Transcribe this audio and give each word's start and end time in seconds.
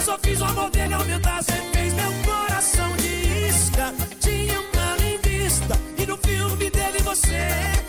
Eu 0.00 0.06
só 0.06 0.18
fiz 0.22 0.40
o 0.40 0.44
amor 0.46 0.70
dele 0.70 0.94
aumentar, 0.94 1.42
você 1.42 1.52
fez 1.74 1.92
meu 1.92 2.10
coração 2.24 2.96
de 2.96 3.48
isca. 3.48 3.94
Tinha 4.18 4.58
um 4.58 4.66
plano 4.70 5.02
em 5.02 5.18
vista, 5.18 5.78
e 5.98 6.06
no 6.06 6.16
filme 6.16 6.70
dele 6.70 7.02
você. 7.04 7.48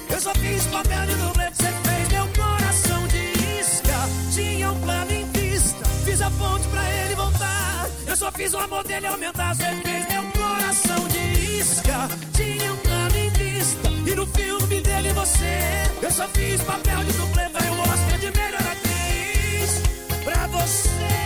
Eu 0.10 0.20
só 0.20 0.34
fiz 0.34 0.66
papel 0.66 1.06
de 1.06 1.16
dublê, 1.16 1.50
você 1.50 1.72
fez 1.72 2.08
meu 2.10 2.28
coração 2.36 3.08
de 3.08 3.62
isca. 3.62 3.96
Tinha 4.34 4.72
um 4.74 4.82
plano 4.82 5.10
em 5.10 5.26
vista, 5.32 5.86
fiz 6.04 6.22
a 6.22 6.30
ponte 6.32 6.68
pra 6.68 6.92
ele 6.92 7.16
voltar. 7.16 7.88
Eu 8.06 8.18
só 8.18 8.30
fiz 8.34 8.54
o 8.56 8.58
amor 8.58 8.84
dele 8.84 9.08
aumentar, 9.08 9.56
você 9.56 9.74
fez 9.82 10.08
meu 10.10 10.24
coração 10.34 11.08
de 11.08 11.62
isca. 11.62 12.10
Tinha 12.34 12.74
um 12.74 12.78
plano 12.78 13.18
em 13.18 13.30
vista, 13.30 13.88
e 13.88 14.16
no 14.16 14.28
filme 14.28 14.82
dele 14.82 15.14
você. 15.14 15.60
Eu 16.02 16.12
só 16.12 16.28
fiz 16.28 16.62
papel 16.62 17.06
de 17.06 17.14
dublê, 17.14 17.48
ganhou 17.58 17.78
o 17.78 17.80
Oscar 17.80 18.20
de 18.20 18.32
melhor 18.38 18.60
atriz 18.60 19.82
pra 20.26 20.48
você. 20.48 21.21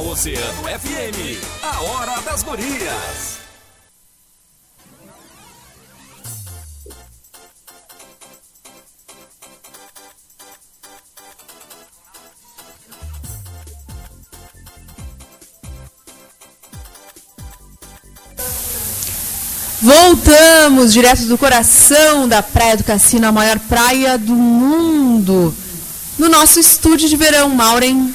Oceano 0.00 0.62
FM, 0.62 1.42
a 1.60 1.80
hora 1.82 2.20
das 2.22 2.44
gurias. 2.44 3.38
Voltamos 19.82 20.92
direto 20.92 21.24
do 21.24 21.36
coração 21.36 22.28
da 22.28 22.40
Praia 22.40 22.76
do 22.76 22.84
Cassino, 22.84 23.26
a 23.26 23.32
maior 23.32 23.58
praia 23.58 24.16
do 24.16 24.34
mundo. 24.34 25.52
No 26.16 26.28
nosso 26.28 26.60
estúdio 26.60 27.08
de 27.08 27.16
verão, 27.16 27.48
Maureen. 27.50 28.14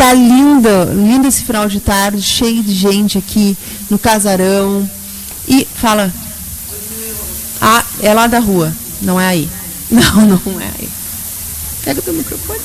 Tá 0.00 0.14
linda, 0.14 0.84
lindo 0.94 1.28
esse 1.28 1.44
final 1.44 1.68
de 1.68 1.78
tarde, 1.78 2.22
cheio 2.22 2.62
de 2.62 2.72
gente 2.72 3.18
aqui 3.18 3.54
no 3.90 3.98
casarão. 3.98 4.90
E 5.46 5.68
fala. 5.74 6.10
Ah, 7.60 7.84
é 8.00 8.14
lá 8.14 8.26
da 8.26 8.38
rua, 8.38 8.74
não 9.02 9.20
é 9.20 9.26
aí. 9.28 9.50
Não, 9.90 10.24
não 10.24 10.60
é 10.60 10.70
aí. 10.78 10.88
Pega 11.84 12.00
o 12.00 12.02
teu 12.02 12.14
microfone. 12.14 12.60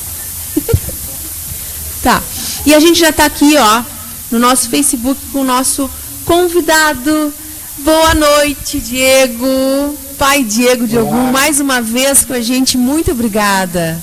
tá. 2.02 2.22
E 2.66 2.74
a 2.74 2.80
gente 2.80 3.00
já 3.00 3.10
está 3.10 3.26
aqui, 3.26 3.58
ó, 3.58 3.84
no 4.32 4.38
nosso 4.38 4.70
Facebook 4.70 5.20
com 5.34 5.40
o 5.40 5.44
nosso 5.44 5.90
convidado. 6.24 7.34
Boa 7.80 8.14
noite, 8.14 8.80
Diego. 8.80 9.98
Pai 10.20 10.44
Diego 10.44 10.88
de 10.88 11.00
Ogum, 11.00 11.32
mais 11.32 11.60
uma 11.60 11.82
vez 11.82 12.24
com 12.24 12.34
a 12.34 12.42
gente. 12.42 12.78
Muito 12.78 13.12
obrigada. 13.12 14.02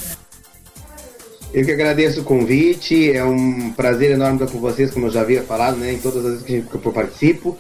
Eu 1.53 1.67
que 1.67 1.73
agradeço 1.73 2.23
o 2.23 2.25
convite, 2.25 3.13
é 3.13 3.23
um 3.23 3.73
prazer 3.73 4.13
enorme 4.13 4.43
estar 4.43 4.51
com 4.51 4.59
vocês, 4.59 4.91
como 4.91 5.07
eu 5.07 5.11
já 5.11 5.21
havia 5.21 5.43
falado, 5.43 5.77
né, 5.77 5.93
em 5.93 5.99
todas 5.99 6.25
as 6.25 6.43
vezes 6.43 6.67
que 6.67 6.75
eu 6.75 6.93
participo. 6.93 7.59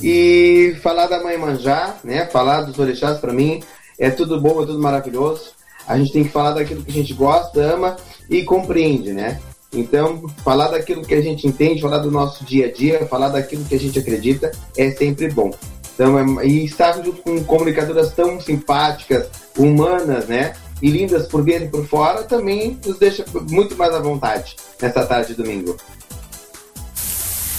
E 0.00 0.76
falar 0.80 1.08
da 1.08 1.22
Mãe 1.22 1.36
Manjá, 1.36 1.96
né, 2.04 2.26
falar 2.26 2.62
dos 2.62 2.78
orixás 2.78 3.18
para 3.18 3.32
mim 3.32 3.60
é 3.98 4.10
tudo 4.10 4.40
bom, 4.40 4.62
é 4.62 4.66
tudo 4.66 4.78
maravilhoso. 4.78 5.50
A 5.88 5.98
gente 5.98 6.12
tem 6.12 6.24
que 6.24 6.30
falar 6.30 6.52
daquilo 6.52 6.84
que 6.84 6.90
a 6.90 6.94
gente 6.94 7.14
gosta, 7.14 7.60
ama 7.60 7.96
e 8.30 8.44
compreende, 8.44 9.12
né? 9.12 9.40
Então, 9.72 10.28
falar 10.44 10.68
daquilo 10.68 11.02
que 11.02 11.14
a 11.14 11.20
gente 11.20 11.46
entende, 11.46 11.82
falar 11.82 11.98
do 11.98 12.10
nosso 12.10 12.44
dia 12.44 12.66
a 12.66 12.72
dia, 12.72 13.06
falar 13.06 13.30
daquilo 13.30 13.64
que 13.64 13.74
a 13.74 13.78
gente 13.78 13.98
acredita 13.98 14.52
é 14.76 14.90
sempre 14.90 15.28
bom. 15.30 15.50
Então, 15.94 16.18
é, 16.18 16.46
e 16.46 16.64
estar 16.64 16.92
junto 16.92 17.14
com 17.22 17.42
comunicadoras 17.44 18.12
tão 18.12 18.40
simpáticas, 18.40 19.28
humanas, 19.56 20.26
né? 20.26 20.54
E 20.82 20.90
lindas 20.90 21.26
por 21.26 21.44
dentro 21.44 21.66
e 21.66 21.68
por 21.68 21.86
fora 21.86 22.24
também 22.24 22.78
nos 22.84 22.98
deixa 22.98 23.24
muito 23.48 23.76
mais 23.76 23.94
à 23.94 24.00
vontade 24.00 24.56
nessa 24.80 25.06
tarde 25.06 25.28
de 25.28 25.42
domingo. 25.42 25.76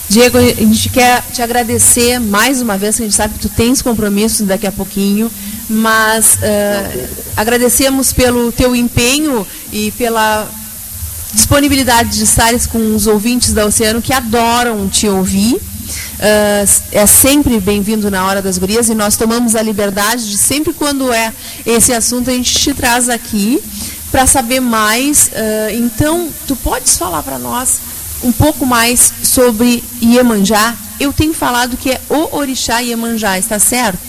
Diego, 0.09 0.37
a 0.37 0.41
gente 0.41 0.89
quer 0.89 1.23
te 1.33 1.41
agradecer 1.41 2.19
mais 2.19 2.61
uma 2.61 2.77
vez, 2.77 2.97
que 2.97 3.01
a 3.01 3.05
gente 3.05 3.15
sabe 3.15 3.33
que 3.33 3.39
tu 3.39 3.49
tens 3.49 3.81
compromissos 3.81 4.45
daqui 4.45 4.67
a 4.67 4.71
pouquinho, 4.71 5.31
mas 5.67 6.35
uh, 6.35 7.09
agradecemos 7.35 8.13
pelo 8.13 8.51
teu 8.51 8.75
empenho 8.75 9.47
e 9.71 9.89
pela 9.91 10.47
disponibilidade 11.33 12.17
de 12.17 12.23
estares 12.25 12.67
com 12.67 12.95
os 12.95 13.07
ouvintes 13.07 13.53
da 13.53 13.65
Oceano 13.65 14.01
que 14.01 14.13
adoram 14.13 14.87
te 14.87 15.07
ouvir. 15.07 15.59
Uh, 16.23 16.83
é 16.93 17.05
sempre 17.05 17.59
bem-vindo 17.59 18.09
na 18.09 18.25
Hora 18.25 18.41
das 18.41 18.57
Gurias 18.57 18.87
e 18.87 18.95
nós 18.95 19.17
tomamos 19.17 19.57
a 19.57 19.61
liberdade 19.61 20.29
de 20.29 20.37
sempre 20.37 20.71
quando 20.71 21.11
é 21.11 21.33
esse 21.65 21.91
assunto 21.91 22.29
a 22.29 22.33
gente 22.33 22.53
te 22.53 22.73
traz 22.73 23.09
aqui 23.09 23.61
para 24.09 24.25
saber 24.25 24.61
mais. 24.61 25.27
Uh, 25.27 25.71
então, 25.73 26.29
tu 26.47 26.55
podes 26.55 26.97
falar 26.97 27.23
para 27.23 27.37
nós 27.37 27.81
um 28.23 28.31
pouco 28.31 28.65
mais 28.65 29.13
sobre 29.21 29.83
Iemanjá? 30.01 30.77
Eu 30.97 31.11
tenho 31.11 31.33
falado 31.33 31.75
que 31.75 31.91
é 31.91 31.99
o 32.09 32.37
Orixá 32.37 32.79
Iemanjá, 32.79 33.37
está 33.37 33.59
certo? 33.59 33.99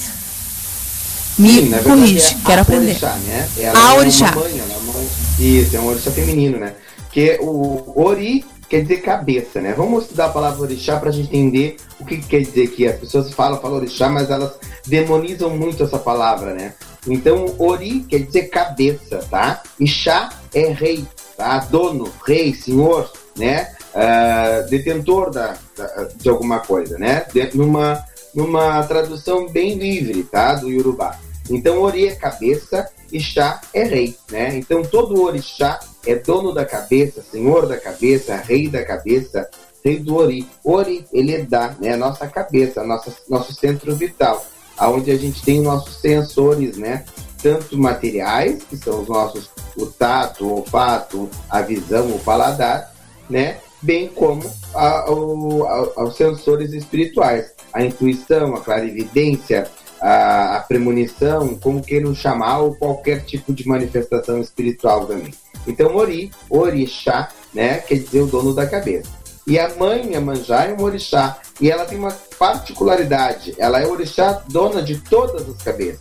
Me 1.36 1.50
Sim, 1.50 1.72
corrige, 1.82 2.36
é 2.36 2.46
quero 2.46 2.62
aprender. 2.62 2.90
Orixá, 2.92 3.16
né? 3.26 3.48
Ela 3.58 3.88
A 3.88 3.94
é 3.94 3.98
orixá. 3.98 4.32
Mãe, 4.36 4.56
ela 4.56 4.72
é 4.72 4.76
uma 4.76 4.92
mãe. 4.92 5.08
Isso, 5.40 5.76
é 5.76 5.80
um 5.80 5.86
orixá 5.86 6.12
feminino, 6.12 6.58
né? 6.58 6.74
Que 7.10 7.38
o 7.40 7.92
ori 7.96 8.44
quer 8.74 8.82
dizer 8.82 9.02
cabeça, 9.02 9.60
né? 9.60 9.72
Vamos 9.72 10.02
estudar 10.02 10.26
a 10.26 10.30
palavra 10.30 10.62
orixá 10.62 10.98
para 10.98 11.10
a 11.10 11.12
gente 11.12 11.28
entender 11.28 11.76
o 12.00 12.04
que, 12.04 12.16
que 12.18 12.26
quer 12.26 12.40
dizer 12.40 12.66
que 12.68 12.84
as 12.88 12.98
pessoas 12.98 13.32
falam, 13.32 13.60
falam 13.60 13.76
orixá, 13.76 14.08
mas 14.08 14.28
elas 14.30 14.58
demonizam 14.84 15.48
muito 15.50 15.84
essa 15.84 15.96
palavra, 15.96 16.52
né? 16.52 16.74
Então, 17.06 17.54
ori 17.60 18.00
quer 18.08 18.18
dizer 18.24 18.48
cabeça, 18.48 19.18
tá? 19.30 19.62
E 19.78 19.86
chá 19.86 20.28
é 20.52 20.72
rei, 20.72 21.06
tá? 21.36 21.60
Dono, 21.70 22.10
rei, 22.26 22.52
senhor, 22.52 23.08
né? 23.38 23.68
Ah, 23.94 24.66
detentor 24.68 25.30
da, 25.30 25.54
da- 25.76 26.08
de 26.16 26.28
alguma 26.28 26.58
coisa, 26.58 26.98
né? 26.98 27.26
De- 27.32 27.56
numa, 27.56 28.04
numa 28.34 28.82
tradução 28.82 29.46
bem 29.48 29.74
livre, 29.78 30.24
tá? 30.24 30.54
Do 30.54 30.68
Yorubá. 30.68 31.16
Então, 31.48 31.80
ori 31.80 32.08
é 32.08 32.16
cabeça 32.16 32.90
e 33.12 33.20
chá 33.20 33.60
é 33.72 33.84
rei, 33.84 34.16
né? 34.32 34.56
Então, 34.56 34.82
todo 34.82 35.22
orixá 35.22 35.78
é 36.06 36.14
dono 36.16 36.52
da 36.52 36.64
cabeça, 36.64 37.22
senhor 37.22 37.66
da 37.66 37.76
cabeça, 37.78 38.36
rei 38.36 38.68
da 38.68 38.84
cabeça, 38.84 39.48
rei 39.84 39.98
do 39.98 40.16
ori. 40.16 40.46
Ori, 40.64 41.06
ele 41.12 41.34
é 41.34 41.42
da, 41.42 41.74
né? 41.80 41.92
A 41.94 41.96
nossa 41.96 42.26
cabeça, 42.26 42.80
a 42.80 42.84
nossa, 42.86 43.12
nosso 43.28 43.52
centro 43.54 43.94
vital, 43.94 44.44
aonde 44.76 45.10
a 45.10 45.16
gente 45.16 45.42
tem 45.42 45.60
nossos 45.60 46.00
sensores, 46.00 46.76
né? 46.76 47.04
Tanto 47.42 47.76
materiais, 47.78 48.62
que 48.64 48.76
são 48.76 49.02
os 49.02 49.08
nossos, 49.08 49.50
o 49.76 49.86
tato, 49.86 50.46
o 50.46 50.56
olfato, 50.58 51.28
a 51.50 51.60
visão, 51.60 52.08
o 52.08 52.18
paladar, 52.20 52.92
né? 53.28 53.58
Bem 53.82 54.08
como 54.08 54.42
a- 54.74 55.04
a- 55.04 56.04
os 56.04 56.16
sensores 56.16 56.72
espirituais, 56.72 57.52
a 57.72 57.84
intuição, 57.84 58.54
a 58.54 58.60
clarividência, 58.62 59.66
a, 60.04 60.56
a 60.56 60.60
premonição, 60.60 61.54
como 61.54 61.82
queiram 61.82 62.14
chamar, 62.14 62.58
ou 62.58 62.74
qualquer 62.74 63.24
tipo 63.24 63.54
de 63.54 63.66
manifestação 63.66 64.38
espiritual 64.38 65.06
também. 65.06 65.32
Então, 65.66 65.96
Ori, 65.96 66.30
Orixá, 66.50 67.30
né, 67.54 67.78
quer 67.78 67.94
dizer 67.94 68.20
o 68.20 68.26
dono 68.26 68.52
da 68.52 68.66
cabeça. 68.66 69.08
E 69.46 69.58
a 69.58 69.74
mãe 69.76 70.12
Iemanjá 70.12 70.64
é 70.64 70.74
um 70.74 70.82
orixá, 70.82 71.38
e 71.58 71.70
ela 71.70 71.86
tem 71.86 71.98
uma 71.98 72.12
particularidade, 72.38 73.54
ela 73.56 73.80
é 73.80 73.86
orixá 73.86 74.42
dona 74.48 74.82
de 74.82 74.98
todas 75.00 75.48
as 75.48 75.62
cabeças. 75.62 76.00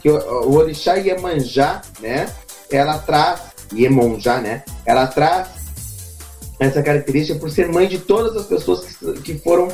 Que 0.00 0.08
o, 0.08 0.16
o 0.16 0.56
orixá 0.56 0.94
Iemanjá, 0.94 1.82
né, 2.00 2.26
ela 2.70 2.98
traz, 2.98 3.40
Iemonjá, 3.74 4.40
né, 4.40 4.64
ela 4.86 5.06
traz 5.06 5.48
essa 6.58 6.82
característica 6.82 7.38
por 7.38 7.50
ser 7.50 7.68
mãe 7.68 7.88
de 7.88 7.98
todas 7.98 8.34
as 8.36 8.46
pessoas 8.46 8.86
que, 8.86 9.12
que 9.20 9.38
foram 9.38 9.68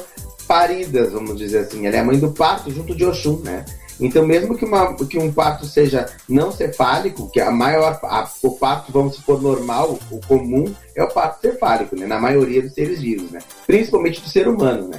paridas, 0.50 1.12
vamos 1.12 1.38
dizer 1.38 1.58
assim. 1.58 1.86
Ela 1.86 1.94
é 1.94 2.00
a 2.00 2.04
mãe 2.04 2.18
do 2.18 2.32
parto 2.32 2.72
junto 2.72 2.92
de 2.92 3.06
Oxum, 3.06 3.38
né? 3.44 3.64
Então, 4.00 4.26
mesmo 4.26 4.56
que, 4.56 4.64
uma, 4.64 4.96
que 4.96 5.16
um 5.16 5.32
parto 5.32 5.64
seja 5.64 6.06
não 6.28 6.50
cefálico, 6.50 7.30
que 7.30 7.40
a 7.40 7.52
maior, 7.52 8.00
a- 8.02 8.28
o 8.42 8.50
parto, 8.56 8.90
vamos 8.90 9.14
supor, 9.14 9.40
normal, 9.40 9.96
o 10.10 10.20
comum, 10.26 10.74
é 10.96 11.04
o 11.04 11.08
parto 11.08 11.40
cefálico, 11.42 11.94
né? 11.94 12.04
Na 12.04 12.18
maioria 12.18 12.62
dos 12.62 12.72
seres 12.74 13.00
vivos, 13.00 13.30
né? 13.30 13.38
Principalmente 13.64 14.20
do 14.20 14.28
ser 14.28 14.48
humano, 14.48 14.88
né? 14.88 14.98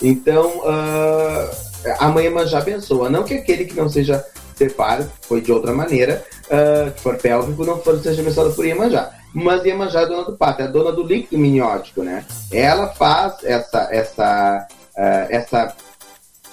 Então, 0.00 0.62
ah, 0.66 1.50
a 1.98 2.08
mãe 2.08 2.26
Iemanjá 2.26 2.58
abençoa. 2.58 3.10
Não 3.10 3.24
que 3.24 3.34
aquele 3.34 3.64
que 3.64 3.74
não 3.74 3.88
seja 3.88 4.24
cefálico, 4.54 5.10
foi 5.22 5.40
de 5.40 5.50
outra 5.50 5.72
maneira, 5.72 6.24
ah, 6.48 6.92
que 6.94 7.00
for 7.00 7.16
pélvico, 7.16 7.64
não 7.64 7.80
for, 7.80 7.98
seja 8.00 8.22
abençoado 8.22 8.52
por 8.52 8.64
Iemanjá. 8.64 9.10
Mas 9.34 9.64
Iemanjá 9.64 10.00
é 10.00 10.04
a 10.04 10.06
dona 10.06 10.24
do 10.24 10.36
parto, 10.36 10.60
é 10.60 10.64
a 10.64 10.68
dona 10.68 10.92
do 10.92 11.02
líquido 11.02 11.40
miniótico, 11.40 12.02
né? 12.04 12.24
Ela 12.52 12.88
faz 12.88 13.36
essa, 13.44 13.88
essa, 13.90 14.66
ah, 15.02 15.26
essa 15.30 15.74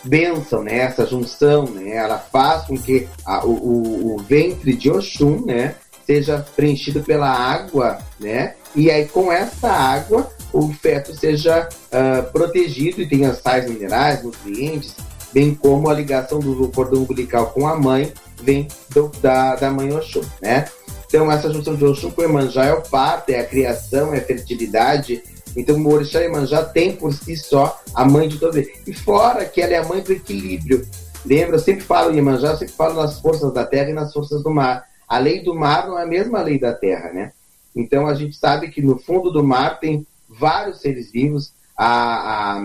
bênção, 0.03 0.63
né? 0.63 0.77
Essa 0.79 1.05
junção, 1.05 1.65
né? 1.65 1.95
Ela 1.95 2.17
faz 2.17 2.63
com 2.65 2.77
que 2.77 3.07
a- 3.25 3.45
o, 3.45 3.51
o- 3.51 4.15
o 4.15 4.17
ventre 4.19 4.73
de 4.75 4.89
Oxum, 4.89 5.45
né? 5.45 5.75
seja 6.05 6.43
preenchido 6.55 7.03
pela 7.03 7.29
água, 7.29 7.99
né? 8.19 8.55
E 8.75 8.89
aí 8.89 9.05
com 9.07 9.31
essa 9.31 9.69
água 9.69 10.27
o 10.51 10.73
feto 10.73 11.13
seja 11.15 11.69
uh, 11.93 12.31
protegido 12.31 12.99
e 12.99 13.07
tenha 13.07 13.31
sais 13.35 13.69
minerais, 13.69 14.23
nutrientes, 14.23 14.95
bem 15.31 15.53
como 15.53 15.87
a 15.87 15.93
ligação 15.93 16.39
do 16.39 16.67
cordão 16.69 17.03
umbilical 17.03 17.51
com 17.51 17.67
a 17.67 17.75
mãe 17.75 18.11
vem 18.41 18.67
do, 18.89 19.09
da, 19.21 19.55
da 19.55 19.69
mãe 19.69 19.93
Oxum, 19.93 20.23
né? 20.41 20.65
Então 21.05 21.31
essa 21.31 21.53
junção 21.53 21.75
de 21.75 21.85
Oxum 21.85 22.09
com 22.09 22.23
Emanjá 22.23 22.65
é 22.65 22.73
o 22.73 22.81
parto, 22.81 23.29
é 23.29 23.41
a 23.41 23.45
criação, 23.45 24.11
é 24.11 24.17
a 24.17 24.25
fertilidade. 24.25 25.21
Então 25.59 25.77
o 25.77 25.93
Orixá 25.93 26.23
Emanjá 26.23 26.63
tem 26.63 26.95
por 26.95 27.13
si 27.13 27.35
só 27.35 27.81
a 27.93 28.05
mãe 28.05 28.29
de 28.29 28.39
todo 28.39 28.57
ele. 28.57 28.71
E 28.87 28.93
fora 28.93 29.43
que 29.43 29.61
ela 29.61 29.73
é 29.73 29.77
a 29.77 29.85
mãe 29.85 30.01
do 30.01 30.13
equilíbrio. 30.13 30.87
Lembra, 31.25 31.57
eu 31.57 31.59
sempre 31.59 31.83
falo 31.83 32.11
em 32.11 32.15
Iemanjá, 32.15 32.51
eu 32.51 32.57
sempre 32.57 32.73
falo 32.75 32.95
nas 32.95 33.19
forças 33.19 33.53
da 33.53 33.65
terra 33.65 33.89
e 33.89 33.93
nas 33.93 34.13
forças 34.13 34.41
do 34.41 34.49
mar. 34.49 34.85
A 35.05 35.19
lei 35.19 35.43
do 35.43 35.53
mar 35.53 35.85
não 35.85 35.99
é 35.99 36.03
a 36.03 36.07
mesma 36.07 36.41
lei 36.41 36.57
da 36.57 36.73
terra, 36.73 37.11
né? 37.11 37.33
Então 37.75 38.07
a 38.07 38.13
gente 38.13 38.37
sabe 38.37 38.69
que 38.69 38.81
no 38.81 38.97
fundo 38.97 39.31
do 39.31 39.43
mar 39.43 39.81
tem 39.81 40.07
vários 40.29 40.79
seres 40.79 41.11
vivos. 41.11 41.53
A, 41.77 42.57
a, 42.57 42.63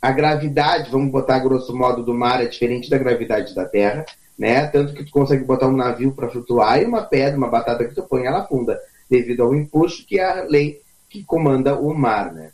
a 0.00 0.10
gravidade, 0.10 0.90
vamos 0.90 1.12
botar 1.12 1.38
grosso 1.38 1.76
modo, 1.76 2.02
do 2.02 2.12
mar 2.12 2.42
é 2.42 2.46
diferente 2.46 2.90
da 2.90 2.98
gravidade 2.98 3.54
da 3.54 3.64
terra, 3.64 4.04
né? 4.36 4.66
Tanto 4.66 4.94
que 4.94 5.04
tu 5.04 5.12
consegue 5.12 5.44
botar 5.44 5.68
um 5.68 5.76
navio 5.76 6.10
para 6.10 6.28
flutuar 6.28 6.82
e 6.82 6.84
uma 6.84 7.02
pedra, 7.02 7.38
uma 7.38 7.48
batata 7.48 7.84
que 7.84 7.94
tu 7.94 8.02
põe, 8.02 8.24
ela 8.24 8.40
afunda, 8.40 8.80
devido 9.08 9.44
ao 9.44 9.54
impulso 9.54 10.04
que 10.04 10.18
é 10.18 10.24
a 10.24 10.42
lei 10.42 10.81
que 11.12 11.22
comanda 11.24 11.78
o 11.78 11.92
mar, 11.92 12.32
né? 12.32 12.50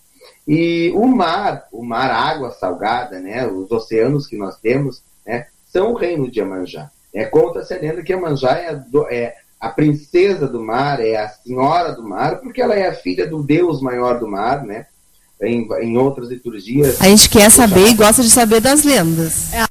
E 0.46 0.90
o 0.94 1.06
mar, 1.06 1.68
o 1.70 1.84
mar, 1.84 2.10
água 2.10 2.50
salgada, 2.50 3.20
né? 3.20 3.46
Os 3.46 3.70
oceanos 3.70 4.26
que 4.26 4.36
nós 4.36 4.56
temos, 4.58 5.00
né? 5.24 5.46
São 5.72 5.92
o 5.92 5.96
reino 5.96 6.28
de 6.28 6.40
Amanjá. 6.40 6.90
É, 7.14 7.24
Conta-se 7.24 7.72
a 7.72 7.78
lenda 7.78 8.02
que 8.02 8.12
Amanjá 8.12 8.58
é, 8.58 8.74
do, 8.74 9.06
é 9.06 9.36
a 9.60 9.68
princesa 9.68 10.48
do 10.48 10.60
mar, 10.60 11.00
é 11.00 11.16
a 11.16 11.28
senhora 11.28 11.92
do 11.92 12.02
mar, 12.02 12.40
porque 12.40 12.60
ela 12.60 12.74
é 12.74 12.88
a 12.88 12.94
filha 12.94 13.26
do 13.28 13.42
deus 13.42 13.80
maior 13.80 14.18
do 14.18 14.26
mar, 14.26 14.64
né? 14.64 14.86
Em, 15.40 15.68
em 15.80 15.96
outras 15.96 16.30
liturgias. 16.30 17.00
A 17.00 17.04
gente 17.04 17.30
quer 17.30 17.48
saber 17.50 17.86
e 17.86 17.94
gosta 17.94 18.22
de 18.22 18.30
saber 18.30 18.60
das 18.60 18.82
lendas. 18.82 19.54
É. 19.54 19.64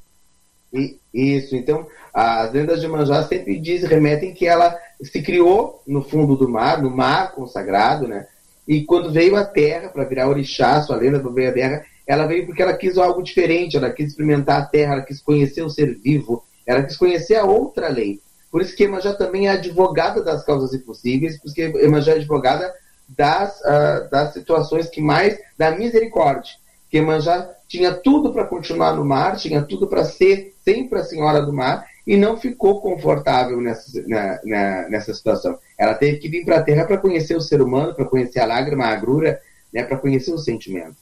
E, 0.73 0.97
isso, 1.13 1.57
então, 1.57 1.85
as 2.13 2.53
lendas 2.53 2.79
de 2.79 2.87
Manjá 2.87 3.23
sempre 3.23 3.59
dizem, 3.59 3.89
remetem 3.89 4.33
que 4.33 4.47
ela 4.47 4.77
se 5.01 5.21
criou 5.21 5.81
no 5.85 6.01
fundo 6.01 6.37
do 6.37 6.47
mar, 6.47 6.81
no 6.81 6.89
mar 6.89 7.33
consagrado, 7.33 8.07
né? 8.07 8.27
E 8.67 8.83
quando 8.83 9.11
veio 9.11 9.35
à 9.35 9.45
Terra 9.45 9.89
para 9.89 10.03
virar 10.03 10.27
orixá, 10.27 10.81
sua 10.81 10.97
lenda 10.97 11.19
do 11.19 11.31
veio 11.31 11.49
à 11.49 11.53
Terra, 11.53 11.85
ela 12.05 12.25
veio 12.25 12.45
porque 12.45 12.61
ela 12.61 12.73
quis 12.73 12.97
algo 12.97 13.21
diferente, 13.21 13.77
ela 13.77 13.89
quis 13.89 14.09
experimentar 14.09 14.61
a 14.61 14.65
Terra, 14.65 14.93
ela 14.93 15.01
quis 15.03 15.21
conhecer 15.21 15.61
o 15.61 15.69
ser 15.69 15.95
vivo, 15.95 16.43
ela 16.65 16.83
quis 16.83 16.97
conhecer 16.97 17.35
a 17.35 17.45
outra 17.45 17.87
lei. 17.87 18.19
Por 18.51 18.61
isso 18.61 18.75
que 18.75 18.83
Emanjá 18.83 19.13
também 19.13 19.47
é 19.47 19.51
advogada 19.51 20.21
das 20.23 20.43
causas 20.43 20.73
impossíveis, 20.73 21.39
porque 21.39 21.61
Emanjá 21.61 22.13
é 22.13 22.15
advogada 22.15 22.73
das, 23.07 23.59
uh, 23.61 24.09
das 24.09 24.33
situações 24.33 24.89
que 24.89 25.01
mais 25.01 25.37
da 25.57 25.71
misericórdia. 25.71 26.53
Que 26.89 26.97
Emanjá 26.97 27.49
tinha 27.67 27.93
tudo 27.93 28.31
para 28.31 28.45
continuar 28.45 28.93
no 28.93 29.03
mar, 29.03 29.35
tinha 29.35 29.61
tudo 29.61 29.87
para 29.87 30.05
ser 30.05 30.55
sempre 30.63 30.99
a 30.99 31.03
senhora 31.03 31.41
do 31.41 31.53
mar 31.53 31.85
e 32.07 32.15
não 32.15 32.37
ficou 32.37 32.79
confortável 32.79 33.59
nessa, 33.59 34.01
na, 34.07 34.39
na, 34.45 34.89
nessa 34.89 35.13
situação. 35.13 35.59
Ela 35.77 35.93
teve 35.93 36.17
que 36.17 36.29
vir 36.29 36.45
para 36.45 36.57
a 36.57 36.63
Terra 36.63 36.85
para 36.85 36.97
conhecer 36.97 37.35
o 37.35 37.41
ser 37.41 37.61
humano, 37.61 37.93
para 37.93 38.05
conhecer 38.05 38.39
a 38.39 38.45
lágrima, 38.45 38.85
a 38.85 38.93
agrura, 38.93 39.41
né, 39.73 39.83
para 39.83 39.97
conhecer 39.97 40.31
o 40.31 40.37
sentimento. 40.37 40.95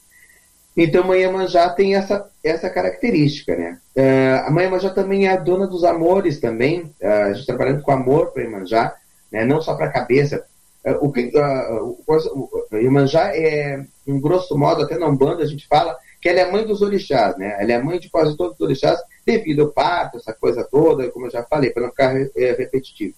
Então, 0.75 1.05
Mãe 1.05 1.21
Iemanjá 1.21 1.69
tem 1.69 1.95
essa, 1.95 2.27
essa 2.43 2.69
característica, 2.69 3.55
né? 3.55 3.77
Uh, 3.95 4.47
a 4.47 4.51
Mãe 4.51 4.65
Iemanjá 4.65 4.89
também 4.89 5.27
é 5.27 5.31
a 5.31 5.37
dona 5.37 5.67
dos 5.67 5.85
amores 5.85 6.39
também, 6.39 6.91
uh, 7.01 7.07
a 7.07 7.33
gente 7.33 7.45
trabalhando 7.45 7.81
com 7.81 7.91
amor 7.91 8.33
para 8.33 8.43
Iemanjá, 8.43 8.93
né? 9.31 9.45
não 9.45 9.61
só 9.61 9.75
para 9.75 9.85
a 9.85 9.91
cabeça. 9.91 10.43
Uh, 10.83 10.97
o 11.05 11.11
que, 11.13 11.31
uh, 11.33 12.75
Iemanjá 12.75 13.33
é, 13.33 13.85
em 14.05 14.19
grosso 14.19 14.57
modo, 14.57 14.81
até 14.81 14.97
na 14.97 15.07
Umbanda 15.07 15.43
a 15.43 15.47
gente 15.47 15.65
fala 15.67 15.95
que 16.19 16.27
ela 16.27 16.39
é 16.39 16.43
a 16.43 16.51
mãe 16.51 16.65
dos 16.65 16.81
orixás, 16.81 17.37
né? 17.37 17.55
Ela 17.59 17.71
é 17.71 17.75
a 17.75 17.83
mãe 17.83 17.97
de 17.97 18.09
quase 18.09 18.35
todos 18.35 18.55
os 18.55 18.61
orixás 18.61 18.99
devido 19.25 19.63
ao 19.63 19.72
parto, 19.72 20.18
essa 20.18 20.33
coisa 20.33 20.63
toda, 20.63 21.10
como 21.10 21.25
eu 21.25 21.31
já 21.31 21.44
falei, 21.44 21.72
para 21.72 21.83
não 21.83 21.89
ficar 21.89 22.16
é, 22.16 22.51
repetitivo. 22.51 23.16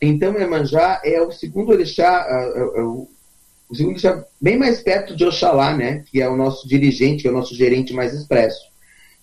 Então, 0.00 0.38
Iemanjá 0.38 1.00
é 1.04 1.20
o 1.20 1.32
segundo 1.32 1.72
orixá, 1.72 2.26
uh, 2.56 3.08
o 3.68 3.74
segundo 3.74 3.96
está 3.96 4.24
bem 4.40 4.56
mais 4.56 4.80
perto 4.80 5.16
de 5.16 5.24
Oxalá, 5.24 5.76
né? 5.76 6.04
Que 6.10 6.22
é 6.22 6.28
o 6.28 6.36
nosso 6.36 6.68
dirigente, 6.68 7.26
é 7.26 7.30
o 7.30 7.34
nosso 7.34 7.54
gerente 7.54 7.92
mais 7.92 8.14
expresso. 8.14 8.68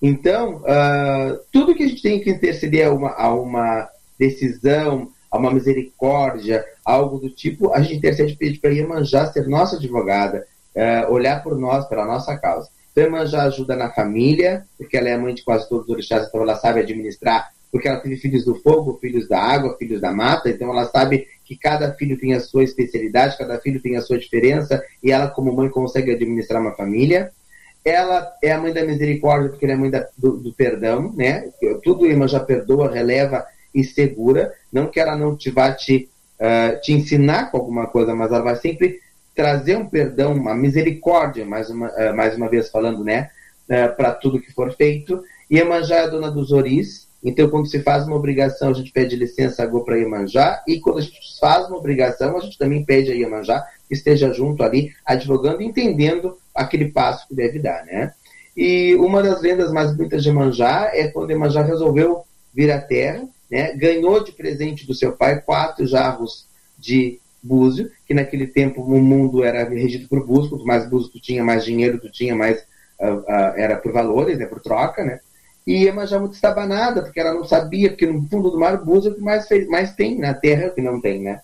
Então, 0.02 0.58
uh, 0.58 1.40
tudo 1.52 1.74
que 1.74 1.84
a 1.84 1.88
gente 1.88 2.02
tem 2.02 2.20
que 2.20 2.30
interceder 2.30 2.88
a 2.88 2.92
uma, 2.92 3.12
a 3.12 3.34
uma 3.34 3.90
decisão, 4.20 5.10
a 5.32 5.38
uma 5.38 5.52
misericórdia, 5.52 6.66
algo 6.84 7.20
do 7.20 7.30
tipo, 7.30 7.74
a 7.74 7.82
gente 7.82 7.96
intercede 7.96 8.38
para 8.60 8.72
Iemanjá 8.72 9.26
ser 9.28 9.48
nossa 9.48 9.78
advogada, 9.78 10.46
uh, 10.76 11.12
olhar 11.12 11.42
por 11.42 11.58
nós, 11.58 11.88
pela 11.88 12.06
nossa 12.06 12.38
causa. 12.38 12.70
Iemanjá 13.02 13.44
ajuda 13.44 13.76
na 13.76 13.92
família, 13.92 14.66
porque 14.78 14.96
ela 14.96 15.10
é 15.10 15.18
mãe 15.18 15.34
de 15.34 15.44
quase 15.44 15.68
todos 15.68 15.86
os 15.86 15.94
orixás, 15.94 16.28
então 16.28 16.42
ela 16.42 16.56
sabe 16.56 16.80
administrar, 16.80 17.50
porque 17.72 17.88
ela 17.88 18.00
teve 18.00 18.16
filhos 18.18 18.46
do 18.46 18.56
fogo, 18.56 18.98
filhos 19.02 19.28
da 19.28 19.40
água, 19.40 19.76
filhos 19.78 20.00
da 20.00 20.12
mata, 20.12 20.50
então 20.50 20.70
ela 20.70 20.86
sabe 20.86 21.28
que 21.44 21.58
cada 21.58 21.94
filho 21.94 22.18
tem 22.18 22.34
a 22.34 22.40
sua 22.40 22.64
especialidade, 22.64 23.38
cada 23.38 23.60
filho 23.60 23.82
tem 23.82 23.98
a 23.98 24.02
sua 24.02 24.18
diferença, 24.18 24.84
e 25.04 25.12
ela, 25.12 25.28
como 25.28 25.54
mãe, 25.54 25.70
consegue 25.70 26.12
administrar 26.12 26.62
uma 26.62 26.74
família. 26.74 27.32
Ela 27.84 28.34
é 28.42 28.52
a 28.52 28.60
mãe 28.60 28.74
da 28.74 28.84
misericórdia, 28.84 29.50
porque 29.50 29.66
ela 29.66 29.74
é 29.74 29.76
a 29.76 29.80
mãe 29.80 29.92
da, 29.92 30.08
do, 30.18 30.38
do, 30.38 30.54
perdão, 30.54 31.14
né? 31.16 31.50
Tudo 31.84 32.08
irmã 32.08 32.28
já 32.28 32.40
perdoa, 32.40 32.92
releva 32.92 33.46
e 33.74 33.84
segura. 33.84 34.52
Não 34.74 34.88
que 34.88 35.00
ela 35.00 35.16
não 35.16 35.38
te 35.38 35.52
vá 35.52 35.72
te, 35.72 36.10
uh, 36.40 36.82
te 36.82 36.94
ensinar 36.94 37.52
com 37.52 37.58
alguma 37.58 37.86
coisa, 37.86 38.16
mas 38.16 38.32
ela 38.32 38.42
vai 38.42 38.56
sempre 38.56 39.00
trazer 39.36 39.78
um 39.78 39.86
perdão, 39.86 40.34
uma 40.34 40.56
misericórdia, 40.56 41.46
mais 41.46 41.70
uma, 41.70 41.90
uh, 41.90 42.16
mais 42.16 42.36
uma 42.36 42.50
vez 42.50 42.70
falando, 42.70 43.04
né? 43.04 43.30
Uh, 43.70 43.96
para 43.96 44.14
tudo 44.14 44.42
que 44.42 44.54
for 44.54 44.74
feito. 44.74 45.24
Iemanjá 45.52 45.98
é 45.98 46.04
a 46.04 46.08
dona 46.08 46.32
dos 46.32 46.52
oris, 46.52 47.06
então, 47.26 47.50
quando 47.50 47.68
se 47.68 47.82
faz 47.82 48.06
uma 48.06 48.16
obrigação, 48.16 48.70
a 48.70 48.74
gente 48.74 48.92
pede 48.92 49.16
licença 49.16 49.64
a 49.64 49.66
Go 49.66 49.84
para 49.84 49.98
Iemanjá, 49.98 50.64
e 50.68 50.80
quando 50.80 51.00
a 51.00 51.02
gente 51.02 51.20
faz 51.40 51.68
uma 51.68 51.78
obrigação, 51.78 52.38
a 52.38 52.40
gente 52.40 52.56
também 52.56 52.86
pede 52.86 53.12
a 53.12 53.16
Iemanjá 53.16 53.66
que 53.88 53.96
esteja 53.96 54.32
junto 54.32 54.62
ali, 54.62 54.94
advogando, 55.04 55.64
entendendo 55.64 56.38
aquele 56.54 56.90
passo 56.92 57.28
que 57.28 57.34
deve 57.34 57.58
dar, 57.58 57.84
né? 57.84 58.14
E 58.56 58.94
uma 58.98 59.24
das 59.24 59.42
lendas 59.42 59.72
mais 59.72 59.92
bonitas 59.92 60.22
de 60.22 60.30
Iemanjá 60.30 60.92
é 60.94 61.08
quando 61.08 61.32
Iemanjá 61.32 61.64
resolveu 61.64 62.24
vir 62.54 62.72
à 62.72 62.80
Terra, 62.80 63.28
né? 63.50 63.74
ganhou 63.76 64.24
de 64.24 64.32
presente 64.32 64.86
do 64.86 64.94
seu 64.94 65.14
pai 65.14 65.42
quatro 65.42 65.86
jarros 65.88 66.46
de 66.78 67.20
búzio, 67.46 67.92
que 68.06 68.14
naquele 68.14 68.48
tempo 68.48 68.82
o 68.82 69.02
mundo 69.02 69.44
era 69.44 69.68
regido 69.70 70.08
por 70.08 70.26
búzio, 70.26 70.50
quanto 70.50 70.66
mais 70.66 70.90
búzio 70.90 71.12
tu 71.12 71.22
tinha, 71.22 71.44
mais 71.44 71.64
dinheiro 71.64 72.00
tu 72.00 72.12
tinha, 72.12 72.36
mais 72.36 72.60
uh, 73.00 73.18
uh, 73.20 73.54
era 73.56 73.78
por 73.78 73.92
valores, 73.92 74.38
né? 74.38 74.46
por 74.46 74.62
troca, 74.62 75.04
né? 75.04 75.20
E 75.66 75.84
Iemanjá 75.84 76.20
muito 76.20 76.34
estabanada, 76.34 77.02
porque 77.02 77.20
ela 77.20 77.34
não 77.34 77.44
sabia, 77.44 77.90
porque 77.90 78.06
no 78.06 78.28
fundo 78.30 78.52
do 78.52 78.60
mar 78.60 78.76
o 78.76 78.86
búzio 78.86 79.10
é 79.10 79.14
o 79.14 79.16
que 79.16 79.22
mais, 79.22 79.48
fez, 79.48 79.68
mais 79.68 79.94
tem 79.94 80.18
na 80.18 80.34
terra, 80.34 80.70
que 80.70 80.82
não 80.82 81.02
tem, 81.02 81.22
né? 81.22 81.42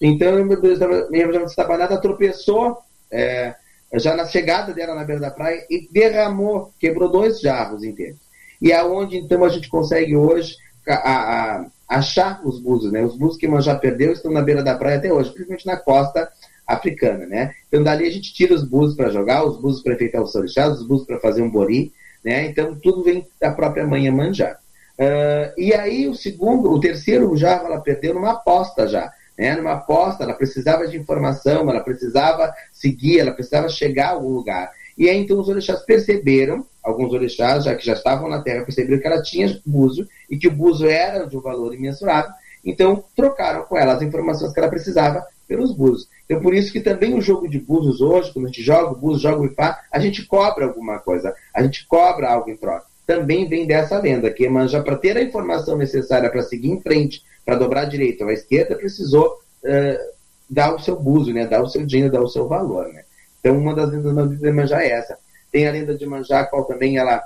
Então, 0.00 0.36
Iemanjá 0.36 1.38
muito 1.38 1.50
estabanada 1.50 2.00
tropeçou 2.00 2.78
é, 3.10 3.54
já 3.94 4.14
na 4.14 4.26
chegada 4.26 4.72
dela 4.72 4.94
na 4.94 5.04
beira 5.04 5.20
da 5.20 5.30
praia 5.30 5.64
e 5.70 5.88
derramou, 5.90 6.72
quebrou 6.78 7.10
dois 7.10 7.40
jarros 7.40 7.84
inteiros. 7.84 8.20
E 8.60 8.72
aonde 8.72 9.16
então 9.16 9.44
a 9.44 9.48
gente 9.48 9.68
consegue 9.68 10.16
hoje 10.16 10.56
a, 10.88 10.94
a, 10.94 11.66
achar 11.96 12.40
os 12.44 12.58
búzios, 12.58 12.92
né? 12.92 13.02
Os 13.02 13.16
búzios 13.16 13.38
que 13.38 13.46
Iemanjá 13.46 13.74
perdeu 13.74 14.12
estão 14.12 14.30
na 14.30 14.42
beira 14.42 14.62
da 14.62 14.76
praia 14.76 14.98
até 14.98 15.12
hoje, 15.12 15.30
principalmente 15.30 15.66
na 15.66 15.76
costa 15.76 16.30
africana, 16.66 17.26
né? 17.26 17.52
Então 17.68 17.82
dali 17.82 18.06
a 18.06 18.10
gente 18.10 18.32
tira 18.32 18.54
os 18.54 18.64
búzios 18.64 18.96
para 18.96 19.10
jogar, 19.10 19.44
os 19.44 19.60
búzios 19.60 19.82
para 19.82 19.94
enfeitar 19.94 20.22
os 20.22 20.32
sorixás, 20.32 20.78
os 20.78 20.86
búzios 20.86 21.06
para 21.06 21.20
fazer 21.20 21.42
um 21.42 21.50
bori, 21.50 21.92
né? 22.24 22.46
Então, 22.46 22.74
tudo 22.80 23.02
vem 23.02 23.26
da 23.40 23.50
própria 23.50 23.86
mãe 23.86 24.04
Iemanjá. 24.04 24.58
Uh, 24.98 25.60
e 25.60 25.74
aí, 25.74 26.08
o 26.08 26.14
segundo, 26.14 26.70
o 26.70 26.78
terceiro 26.78 27.34
jarro 27.36 27.66
ela 27.66 27.80
perdeu 27.80 28.14
numa 28.14 28.32
aposta 28.32 28.86
já. 28.86 29.12
Né? 29.36 29.56
Numa 29.56 29.72
aposta, 29.72 30.22
ela 30.22 30.34
precisava 30.34 30.86
de 30.86 30.96
informação, 30.96 31.68
ela 31.68 31.80
precisava 31.80 32.52
seguir, 32.72 33.18
ela 33.18 33.32
precisava 33.32 33.68
chegar 33.68 34.08
a 34.08 34.12
algum 34.12 34.28
lugar. 34.28 34.70
E 35.02 35.10
aí, 35.10 35.18
então, 35.18 35.40
os 35.40 35.48
orixás 35.48 35.82
perceberam, 35.84 36.64
alguns 36.80 37.12
orixás, 37.12 37.64
já 37.64 37.74
que 37.74 37.84
já 37.84 37.94
estavam 37.94 38.28
na 38.28 38.40
Terra, 38.40 38.64
perceberam 38.64 39.00
que 39.00 39.06
ela 39.08 39.20
tinha 39.20 39.60
buzo 39.66 40.06
e 40.30 40.38
que 40.38 40.46
o 40.46 40.52
buzo 40.52 40.86
era 40.86 41.26
de 41.26 41.36
um 41.36 41.40
valor 41.40 41.74
imensurável. 41.74 42.30
Então, 42.64 43.02
trocaram 43.16 43.64
com 43.64 43.76
ela 43.76 43.94
as 43.94 44.02
informações 44.02 44.52
que 44.52 44.60
ela 44.60 44.68
precisava 44.68 45.26
pelos 45.48 45.72
búzios. 45.72 46.08
Então, 46.24 46.40
por 46.40 46.54
isso 46.54 46.72
que 46.72 46.80
também 46.80 47.18
o 47.18 47.20
jogo 47.20 47.48
de 47.48 47.58
búzios 47.58 48.00
hoje, 48.00 48.32
quando 48.32 48.44
a 48.44 48.48
gente 48.48 48.62
joga 48.62 48.92
o 48.92 48.96
búzio, 48.96 49.28
joga 49.28 49.42
o 49.42 49.46
ipá, 49.46 49.80
a 49.90 49.98
gente 49.98 50.24
cobra 50.24 50.66
alguma 50.66 51.00
coisa, 51.00 51.34
a 51.52 51.64
gente 51.64 51.84
cobra 51.88 52.30
algo 52.30 52.48
em 52.48 52.56
troca. 52.56 52.86
Também 53.04 53.48
vem 53.48 53.66
dessa 53.66 53.98
lenda, 53.98 54.30
que 54.30 54.44
Emanjá, 54.44 54.84
para 54.84 54.94
ter 54.94 55.16
a 55.16 55.22
informação 55.22 55.76
necessária 55.76 56.30
para 56.30 56.44
seguir 56.44 56.70
em 56.70 56.80
frente, 56.80 57.24
para 57.44 57.56
dobrar 57.56 57.80
a 57.80 57.86
direita 57.86 58.22
ou 58.22 58.30
a 58.30 58.34
esquerda, 58.34 58.76
precisou 58.76 59.40
uh, 59.64 60.12
dar 60.48 60.72
o 60.72 60.78
seu 60.78 60.94
búzio, 60.94 61.34
né? 61.34 61.44
dar 61.44 61.60
o 61.60 61.68
seu 61.68 61.84
dinheiro, 61.84 62.12
dar 62.12 62.22
o 62.22 62.28
seu 62.28 62.46
valor. 62.46 62.86
Né? 62.86 63.02
Então, 63.42 63.58
uma 63.58 63.74
das 63.74 63.90
lendas 63.90 64.38
de 64.38 64.46
Emanjá 64.46 64.82
é 64.82 64.92
essa. 64.92 65.18
Tem 65.50 65.66
a 65.66 65.72
lenda 65.72 65.96
de 65.98 66.04
Emanjá, 66.04 66.44
qual 66.44 66.64
também 66.64 66.96
ela, 66.96 67.20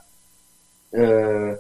uh, 0.95 1.59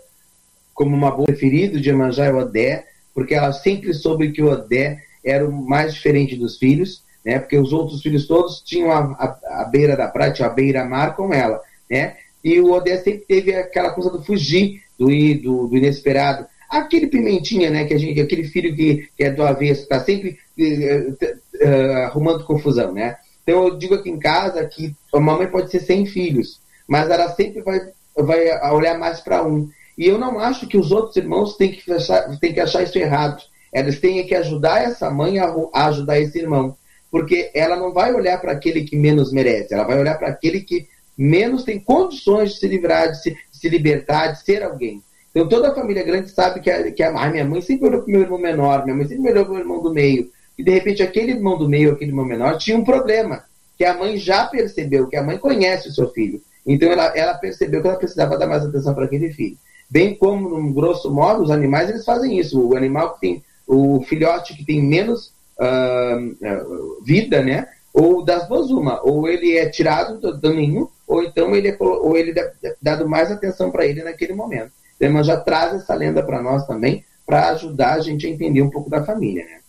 como 0.72 0.96
uma 0.96 1.10
boa 1.10 1.26
preferido 1.26 1.78
de 1.78 1.90
Emanjá 1.90 2.24
é 2.24 2.32
o 2.32 2.38
Odé, 2.38 2.86
porque 3.14 3.34
ela 3.34 3.52
sempre 3.52 3.92
soube 3.92 4.32
que 4.32 4.42
o 4.42 4.50
Odé 4.50 4.98
era 5.22 5.46
o 5.46 5.52
mais 5.52 5.92
diferente 5.92 6.36
dos 6.36 6.56
filhos, 6.56 7.02
né? 7.22 7.38
Porque 7.38 7.58
os 7.58 7.70
outros 7.70 8.00
filhos 8.00 8.26
todos 8.26 8.62
tinham 8.62 8.90
a, 8.90 8.98
a, 8.98 9.62
a 9.62 9.64
beira 9.64 9.94
da 9.94 10.08
praia, 10.08 10.32
tinha 10.32 10.48
a 10.48 10.52
beira-mar 10.52 11.14
com 11.14 11.34
ela, 11.34 11.60
né? 11.90 12.16
E 12.42 12.58
o 12.58 12.72
Odé 12.72 12.96
sempre 12.96 13.26
teve 13.26 13.54
aquela 13.54 13.90
coisa 13.90 14.08
do 14.10 14.24
fugir, 14.24 14.82
do, 14.98 15.06
do, 15.06 15.68
do 15.68 15.76
inesperado. 15.76 16.46
Aquele 16.70 17.08
pimentinha, 17.08 17.70
né? 17.70 17.84
Que 17.84 17.92
a 17.94 17.98
gente, 17.98 18.20
aquele 18.20 18.44
filho 18.44 18.74
que, 18.74 19.08
que 19.16 19.24
é 19.24 19.30
do 19.30 19.42
avesso, 19.42 19.82
está 19.82 20.00
sempre 20.00 20.38
uh, 20.58 21.92
arrumando 22.06 22.46
confusão, 22.46 22.92
né? 22.92 23.16
Então 23.46 23.68
eu 23.68 23.78
digo 23.78 23.94
aqui 23.94 24.10
em 24.10 24.18
casa 24.18 24.66
que 24.66 24.92
a 25.14 25.20
mamãe 25.20 25.46
pode 25.46 25.70
ser 25.70 25.78
sem 25.78 26.04
filhos, 26.04 26.60
mas 26.88 27.08
ela 27.08 27.28
sempre 27.28 27.62
vai, 27.62 27.80
vai 28.16 28.72
olhar 28.72 28.98
mais 28.98 29.20
para 29.20 29.46
um. 29.46 29.68
E 29.96 30.08
eu 30.08 30.18
não 30.18 30.40
acho 30.40 30.66
que 30.66 30.76
os 30.76 30.90
outros 30.90 31.14
irmãos 31.16 31.56
têm 31.56 31.70
que 31.70 31.92
achar, 31.92 32.28
têm 32.40 32.52
que 32.52 32.60
achar 32.60 32.82
isso 32.82 32.98
errado. 32.98 33.40
Elas 33.72 34.00
têm 34.00 34.26
que 34.26 34.34
ajudar 34.34 34.82
essa 34.82 35.08
mãe 35.10 35.38
a, 35.38 35.54
a 35.72 35.86
ajudar 35.86 36.18
esse 36.18 36.38
irmão. 36.38 36.76
Porque 37.08 37.52
ela 37.54 37.76
não 37.76 37.92
vai 37.92 38.12
olhar 38.12 38.40
para 38.40 38.50
aquele 38.50 38.82
que 38.84 38.96
menos 38.96 39.32
merece, 39.32 39.72
ela 39.72 39.84
vai 39.84 39.96
olhar 39.96 40.18
para 40.18 40.28
aquele 40.28 40.60
que 40.60 40.88
menos 41.16 41.62
tem 41.62 41.78
condições 41.78 42.54
de 42.54 42.58
se 42.58 42.66
livrar, 42.66 43.12
de 43.12 43.22
se, 43.22 43.30
de 43.30 43.58
se, 43.58 43.68
libertar, 43.68 44.32
de 44.32 44.42
ser 44.42 44.64
alguém. 44.64 45.00
Então 45.30 45.48
toda 45.48 45.70
a 45.70 45.74
família 45.74 46.02
grande 46.02 46.30
sabe 46.30 46.60
que 46.60 46.68
a, 46.68 46.90
que 46.90 47.02
a, 47.02 47.30
minha 47.30 47.44
mãe 47.44 47.60
sempre 47.60 47.86
olhou 47.86 48.02
para 48.02 48.08
o 48.08 48.12
meu 48.12 48.20
irmão 48.22 48.38
menor, 48.38 48.84
minha 48.84 48.96
mãe 48.96 49.06
sempre 49.06 49.30
olhou 49.30 49.44
para 49.44 49.52
o 49.52 49.54
meu 49.54 49.62
irmão 49.62 49.82
do 49.82 49.94
meio. 49.94 50.30
E 50.58 50.64
de 50.64 50.70
repente 50.70 51.02
aquele 51.02 51.32
irmão 51.32 51.58
do 51.58 51.68
meio, 51.68 51.92
aquele 51.92 52.10
irmão 52.10 52.24
menor, 52.24 52.58
tinha 52.58 52.76
um 52.76 52.84
problema. 52.84 53.44
Que 53.76 53.84
a 53.84 53.94
mãe 53.94 54.16
já 54.16 54.46
percebeu, 54.46 55.06
que 55.06 55.16
a 55.16 55.22
mãe 55.22 55.36
conhece 55.36 55.88
o 55.88 55.92
seu 55.92 56.10
filho. 56.10 56.40
Então 56.66 56.90
ela, 56.90 57.16
ela 57.16 57.34
percebeu 57.34 57.80
que 57.80 57.88
ela 57.88 57.98
precisava 57.98 58.38
dar 58.38 58.46
mais 58.46 58.64
atenção 58.64 58.94
para 58.94 59.04
aquele 59.04 59.32
filho. 59.32 59.56
Bem 59.88 60.16
como, 60.16 60.48
no 60.48 60.72
grosso 60.72 61.12
modo, 61.12 61.42
os 61.42 61.50
animais 61.50 61.88
eles 61.88 62.04
fazem 62.04 62.38
isso. 62.38 62.60
O 62.60 62.76
animal 62.76 63.14
que 63.14 63.20
tem, 63.20 63.44
o 63.66 64.02
filhote 64.02 64.56
que 64.56 64.64
tem 64.64 64.82
menos 64.82 65.32
uh, 65.58 67.04
vida, 67.04 67.42
né? 67.42 67.68
Ou 67.94 68.24
das 68.24 68.48
duas 68.48 68.70
uma, 68.70 69.00
ou 69.02 69.26
ele 69.28 69.56
é 69.56 69.70
tirado 69.70 70.18
do, 70.18 70.52
ninho, 70.52 70.90
ou 71.06 71.22
então 71.22 71.54
ele 71.54 71.68
é, 71.68 71.76
ou 71.80 72.16
ele 72.16 72.38
é 72.38 72.74
dado 72.82 73.08
mais 73.08 73.30
atenção 73.30 73.70
para 73.70 73.86
ele 73.86 74.02
naquele 74.02 74.34
momento. 74.34 74.72
Então, 74.96 75.08
irmã 75.08 75.22
já 75.22 75.38
traz 75.38 75.74
essa 75.74 75.94
lenda 75.94 76.22
para 76.22 76.42
nós 76.42 76.66
também, 76.66 77.04
para 77.24 77.50
ajudar 77.50 77.94
a 77.94 78.00
gente 78.00 78.26
a 78.26 78.30
entender 78.30 78.62
um 78.62 78.70
pouco 78.70 78.90
da 78.90 79.04
família, 79.04 79.44
né? 79.44 79.60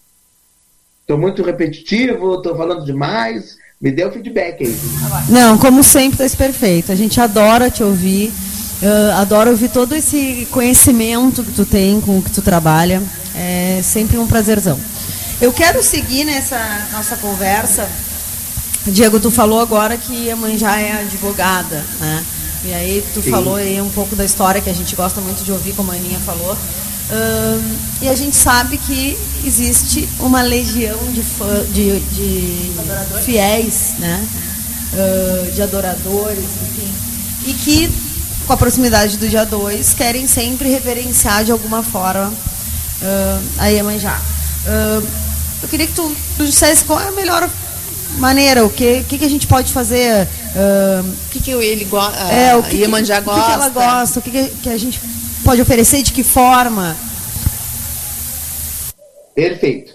Estou 1.07 1.17
muito 1.17 1.41
repetitivo, 1.41 2.35
estou 2.35 2.53
falando 2.53 2.83
demais. 2.83 3.55
Me 3.81 3.93
dê 3.93 4.03
o 4.03 4.11
feedback 4.11 4.61
aí. 4.65 4.77
Não, 5.29 5.57
como 5.57 5.81
sempre, 5.81 6.21
está 6.25 6.37
perfeito. 6.37 6.91
A 6.91 6.95
gente 6.95 7.21
adora 7.21 7.71
te 7.71 7.81
ouvir. 7.81 8.33
Uh, 8.83 9.13
adoro 9.13 9.51
ouvir 9.51 9.69
todo 9.69 9.95
esse 9.95 10.45
conhecimento 10.51 11.45
que 11.45 11.53
tu 11.53 11.65
tem, 11.65 12.01
com 12.01 12.17
o 12.17 12.21
que 12.21 12.29
tu 12.29 12.41
trabalha. 12.41 13.01
É 13.33 13.79
sempre 13.81 14.17
um 14.17 14.27
prazerzão. 14.27 14.77
Eu 15.39 15.53
quero 15.53 15.81
seguir 15.81 16.25
nessa 16.25 16.59
nossa 16.91 17.15
conversa. 17.15 17.87
Diego, 18.85 19.17
tu 19.17 19.31
falou 19.31 19.61
agora 19.61 19.95
que 19.95 20.29
a 20.29 20.35
mãe 20.35 20.57
já 20.57 20.77
é 20.77 20.91
advogada, 21.03 21.85
né? 22.01 22.25
E 22.65 22.73
aí 22.73 23.01
tu 23.13 23.21
Sim. 23.21 23.31
falou 23.31 23.55
aí 23.55 23.79
um 23.79 23.89
pouco 23.91 24.13
da 24.13 24.25
história 24.25 24.59
que 24.59 24.69
a 24.69 24.73
gente 24.73 24.93
gosta 24.93 25.21
muito 25.21 25.45
de 25.45 25.53
ouvir, 25.53 25.71
como 25.71 25.89
a 25.89 25.95
Aninha 25.95 26.19
falou. 26.19 26.57
E 28.01 28.09
a 28.09 28.15
gente 28.15 28.35
sabe 28.35 28.77
que 28.77 29.17
existe 29.45 30.07
uma 30.19 30.41
legião 30.41 30.99
de, 31.13 31.23
fã, 31.23 31.63
de, 31.71 31.99
de 31.99 32.71
fiéis, 33.23 33.93
né? 33.99 34.27
Uh, 34.93 35.51
de 35.51 35.61
adoradores, 35.61 36.45
enfim. 36.61 36.93
E 37.45 37.53
que 37.53 37.89
com 38.47 38.53
a 38.53 38.57
proximidade 38.57 39.17
do 39.17 39.27
dia 39.27 39.45
2, 39.45 39.93
querem 39.93 40.25
sempre 40.25 40.69
reverenciar 40.69 41.43
de 41.43 41.51
alguma 41.51 41.83
forma 41.83 42.29
uh, 42.29 43.43
a 43.57 43.67
Iemanjá. 43.67 44.19
Uh, 44.65 45.05
eu 45.61 45.67
queria 45.67 45.85
que 45.85 45.93
tu, 45.93 46.15
tu 46.37 46.45
dissesse 46.45 46.85
qual 46.85 46.99
é 47.01 47.09
a 47.09 47.11
melhor 47.11 47.47
maneira, 48.17 48.65
o 48.65 48.69
que, 48.69 49.03
que, 49.03 49.17
que 49.17 49.25
a 49.25 49.29
gente 49.29 49.45
pode 49.47 49.73
fazer. 49.73 50.25
Uh, 50.55 51.09
o 51.09 51.29
que, 51.29 51.41
que 51.41 51.51
ele 51.51 51.83
gosta? 51.85 52.17
É, 52.33 52.55
o 52.55 52.63
que, 52.63 52.77
Iemanjá 52.77 53.19
gosta. 53.19 53.39
O 53.39 53.43
que, 53.43 53.47
que 53.47 53.53
ela 53.53 53.69
gosta, 53.69 54.19
o 54.19 54.21
que, 54.21 54.31
que, 54.31 54.49
que 54.63 54.69
a 54.69 54.77
gente 54.77 54.99
pode 55.47 55.61
oferecer, 55.61 56.03
de 56.03 56.11
que 56.11 56.25
forma. 56.25 56.93
Perfeito. 59.33 59.93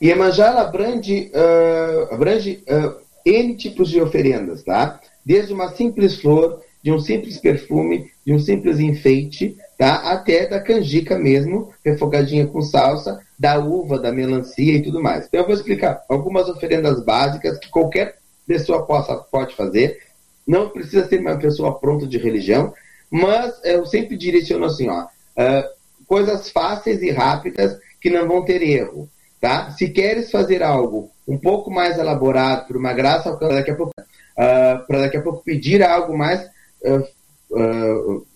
Iemanjá 0.00 0.46
ela 0.46 0.60
abrange, 0.60 1.28
uh, 1.34 2.14
abrange 2.14 2.62
uh, 2.68 3.00
N 3.26 3.56
tipos 3.56 3.88
de 3.88 4.00
oferendas, 4.00 4.62
tá? 4.62 5.00
Desde 5.26 5.52
uma 5.52 5.72
simples 5.72 6.20
flor 6.20 6.62
de 6.84 6.92
um 6.92 7.00
simples 7.00 7.38
perfume, 7.38 8.12
de 8.24 8.32
um 8.32 8.38
simples 8.38 8.78
enfeite, 8.78 9.56
tá? 9.76 10.12
até 10.12 10.48
da 10.48 10.60
canjica 10.60 11.18
mesmo, 11.18 11.72
refogadinha 11.84 12.46
com 12.46 12.62
salsa, 12.62 13.20
da 13.36 13.58
uva, 13.58 13.98
da 13.98 14.12
melancia 14.12 14.74
e 14.76 14.82
tudo 14.82 15.02
mais. 15.02 15.26
Então 15.26 15.40
eu 15.40 15.46
vou 15.46 15.54
explicar 15.54 16.04
algumas 16.08 16.48
oferendas 16.48 17.04
básicas 17.04 17.58
que 17.58 17.68
qualquer 17.70 18.18
pessoa 18.46 18.86
possa, 18.86 19.16
pode 19.16 19.56
fazer. 19.56 19.98
Não 20.46 20.68
precisa 20.68 21.08
ser 21.08 21.18
uma 21.18 21.36
pessoa 21.36 21.76
pronta 21.76 22.06
de 22.06 22.18
religião, 22.18 22.72
mas 23.12 23.60
eu 23.62 23.84
sempre 23.84 24.16
direciono 24.16 24.64
assim, 24.64 24.88
ó, 24.88 25.04
uh, 25.04 25.64
coisas 26.06 26.50
fáceis 26.50 27.02
e 27.02 27.10
rápidas 27.10 27.78
que 28.00 28.08
não 28.08 28.26
vão 28.26 28.42
ter 28.42 28.62
erro. 28.62 29.06
Tá? 29.38 29.70
Se 29.72 29.90
queres 29.90 30.30
fazer 30.30 30.62
algo 30.62 31.10
um 31.28 31.36
pouco 31.36 31.70
mais 31.70 31.98
elaborado, 31.98 32.66
por 32.66 32.76
uma 32.76 32.94
graça, 32.94 33.36
daqui 33.36 33.70
a 33.70 33.76
pouco, 33.76 33.92
uh, 33.98 34.86
para 34.86 35.00
daqui 35.00 35.18
a 35.18 35.22
pouco 35.22 35.44
pedir 35.44 35.82
algo 35.82 36.16
mais 36.16 36.48
uh, 36.84 38.26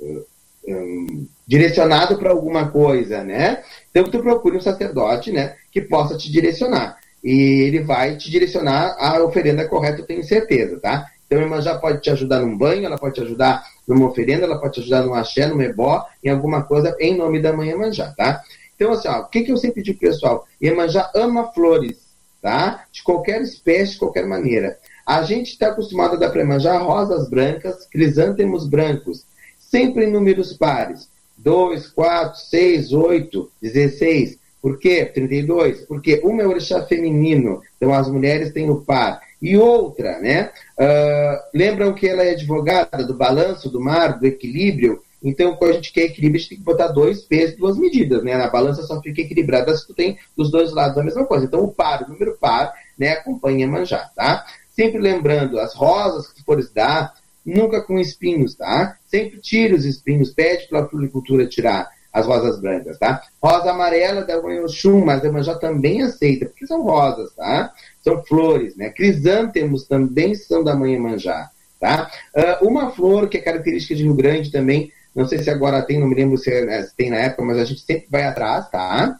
um, 0.68 1.26
direcionado 1.46 2.18
para 2.18 2.30
alguma 2.30 2.68
coisa, 2.68 3.24
né? 3.24 3.62
Então 3.90 4.10
tu 4.10 4.20
procure 4.20 4.58
um 4.58 4.60
sacerdote, 4.60 5.32
né, 5.32 5.54
que 5.70 5.80
possa 5.80 6.18
te 6.18 6.30
direcionar. 6.30 6.98
E 7.24 7.62
ele 7.62 7.80
vai 7.80 8.16
te 8.16 8.30
direcionar 8.30 8.94
a 8.98 9.22
oferenda 9.22 9.66
correta, 9.66 10.00
eu 10.00 10.06
tenho 10.06 10.22
certeza, 10.22 10.78
tá? 10.80 11.06
Então 11.26 11.38
a 11.38 11.42
irmã 11.42 11.62
já 11.62 11.78
pode 11.78 12.02
te 12.02 12.10
ajudar 12.10 12.40
num 12.40 12.58
banho, 12.58 12.84
ela 12.84 12.98
pode 12.98 13.14
te 13.14 13.20
ajudar 13.22 13.64
numa 13.86 14.08
oferenda, 14.08 14.44
ela 14.44 14.58
pode 14.58 14.74
te 14.74 14.80
ajudar 14.80 15.04
num 15.04 15.14
axé, 15.14 15.46
num 15.46 15.60
ebó, 15.60 16.04
em 16.22 16.28
alguma 16.28 16.62
coisa, 16.62 16.96
em 16.98 17.16
nome 17.16 17.40
da 17.40 17.52
mãe 17.52 17.70
Emanjá, 17.70 18.12
tá? 18.16 18.42
Então, 18.74 18.92
assim, 18.92 19.08
ó, 19.08 19.20
o 19.20 19.28
que, 19.28 19.42
que 19.42 19.52
eu 19.52 19.56
sempre 19.56 19.82
digo 19.82 19.98
pessoal? 19.98 20.46
Emanjá 20.60 21.10
ama 21.14 21.52
flores, 21.52 21.98
tá? 22.42 22.84
De 22.92 23.02
qualquer 23.02 23.40
espécie, 23.40 23.92
de 23.92 23.98
qualquer 23.98 24.26
maneira. 24.26 24.78
A 25.06 25.22
gente 25.22 25.52
está 25.52 25.68
acostumado 25.68 26.14
a 26.14 26.18
dar 26.18 26.30
para 26.30 26.40
Iemanjá 26.40 26.76
rosas 26.78 27.30
brancas, 27.30 27.86
crisântemos 27.86 28.66
brancos, 28.66 29.24
sempre 29.58 30.04
em 30.04 30.10
números 30.10 30.52
pares. 30.52 31.08
2, 31.38 31.88
4, 31.88 32.40
6, 32.40 32.92
8, 32.92 33.50
16. 33.62 34.38
Por 34.60 34.78
quê? 34.80 35.04
32. 35.04 35.82
Porque 35.82 36.20
uma 36.24 36.42
é 36.42 36.46
orixá 36.46 36.84
feminino, 36.86 37.62
então 37.76 37.94
as 37.94 38.08
mulheres 38.08 38.52
têm 38.52 38.68
o 38.68 38.80
par. 38.80 39.20
E 39.40 39.56
outra, 39.56 40.18
né? 40.18 40.50
Uh, 40.78 41.38
lembram 41.54 41.94
que 41.94 42.08
ela 42.08 42.22
é 42.22 42.32
advogada 42.32 43.04
do 43.04 43.14
balanço, 43.14 43.70
do 43.70 43.80
mar, 43.80 44.18
do 44.18 44.26
equilíbrio? 44.26 45.02
Então, 45.22 45.56
quando 45.56 45.72
a 45.72 45.74
gente 45.74 45.92
quer 45.92 46.02
equilíbrio, 46.02 46.38
a 46.38 46.40
gente 46.40 46.48
tem 46.50 46.58
que 46.58 46.64
botar 46.64 46.88
dois 46.88 47.22
pesos, 47.22 47.56
duas 47.56 47.76
medidas, 47.76 48.22
né? 48.22 48.36
Na 48.36 48.48
balança 48.48 48.82
só 48.82 49.00
fica 49.02 49.22
equilibrada 49.22 49.76
se 49.76 49.86
tu 49.86 49.94
tem 49.94 50.18
dos 50.36 50.50
dois 50.50 50.72
lados 50.72 50.96
a 50.96 51.02
mesma 51.02 51.26
coisa. 51.26 51.46
Então, 51.46 51.64
o 51.64 51.72
par, 51.72 52.02
o 52.02 52.08
número 52.08 52.36
par, 52.38 52.72
né, 52.98 53.12
acompanha 53.12 53.66
manjar, 53.66 54.12
tá? 54.14 54.46
Sempre 54.70 55.00
lembrando, 55.00 55.58
as 55.58 55.74
rosas 55.74 56.28
que 56.32 56.44
fores 56.44 56.70
dar, 56.70 57.14
nunca 57.44 57.80
com 57.82 57.98
espinhos, 57.98 58.54
tá? 58.54 58.96
Sempre 59.06 59.40
tire 59.40 59.74
os 59.74 59.84
espinhos, 59.84 60.30
pede 60.30 60.68
para 60.68 60.80
a 60.80 60.88
floricultura 60.88 61.46
tirar 61.46 61.88
as 62.12 62.26
rosas 62.26 62.58
brancas, 62.58 62.98
tá? 62.98 63.22
Rosa 63.42 63.70
amarela 63.70 64.22
da 64.22 64.38
Oxum, 64.38 65.04
mas 65.04 65.22
a 65.22 65.26
Iemanjá 65.26 65.54
também 65.54 66.02
aceita, 66.02 66.46
porque 66.46 66.66
são 66.66 66.82
rosas, 66.82 67.32
tá? 67.34 67.72
São 68.06 68.24
flores, 68.24 68.76
né? 68.76 68.90
Crisântemos 68.90 69.82
também 69.88 70.32
são 70.36 70.62
da 70.62 70.76
mãe 70.76 70.92
Iemanjá, 70.92 71.50
tá? 71.80 72.08
Uh, 72.32 72.68
uma 72.68 72.92
flor 72.92 73.28
que 73.28 73.38
é 73.38 73.40
característica 73.40 73.96
de 73.96 74.04
Rio 74.04 74.14
Grande 74.14 74.52
também, 74.52 74.92
não 75.12 75.26
sei 75.26 75.38
se 75.38 75.50
agora 75.50 75.82
tem, 75.82 75.98
não 75.98 76.06
me 76.06 76.14
lembro 76.14 76.38
se, 76.38 76.52
é, 76.52 76.82
se 76.82 76.94
tem 76.94 77.10
na 77.10 77.16
época, 77.16 77.42
mas 77.42 77.58
a 77.58 77.64
gente 77.64 77.80
sempre 77.80 78.06
vai 78.08 78.22
atrás, 78.22 78.70
tá? 78.70 79.18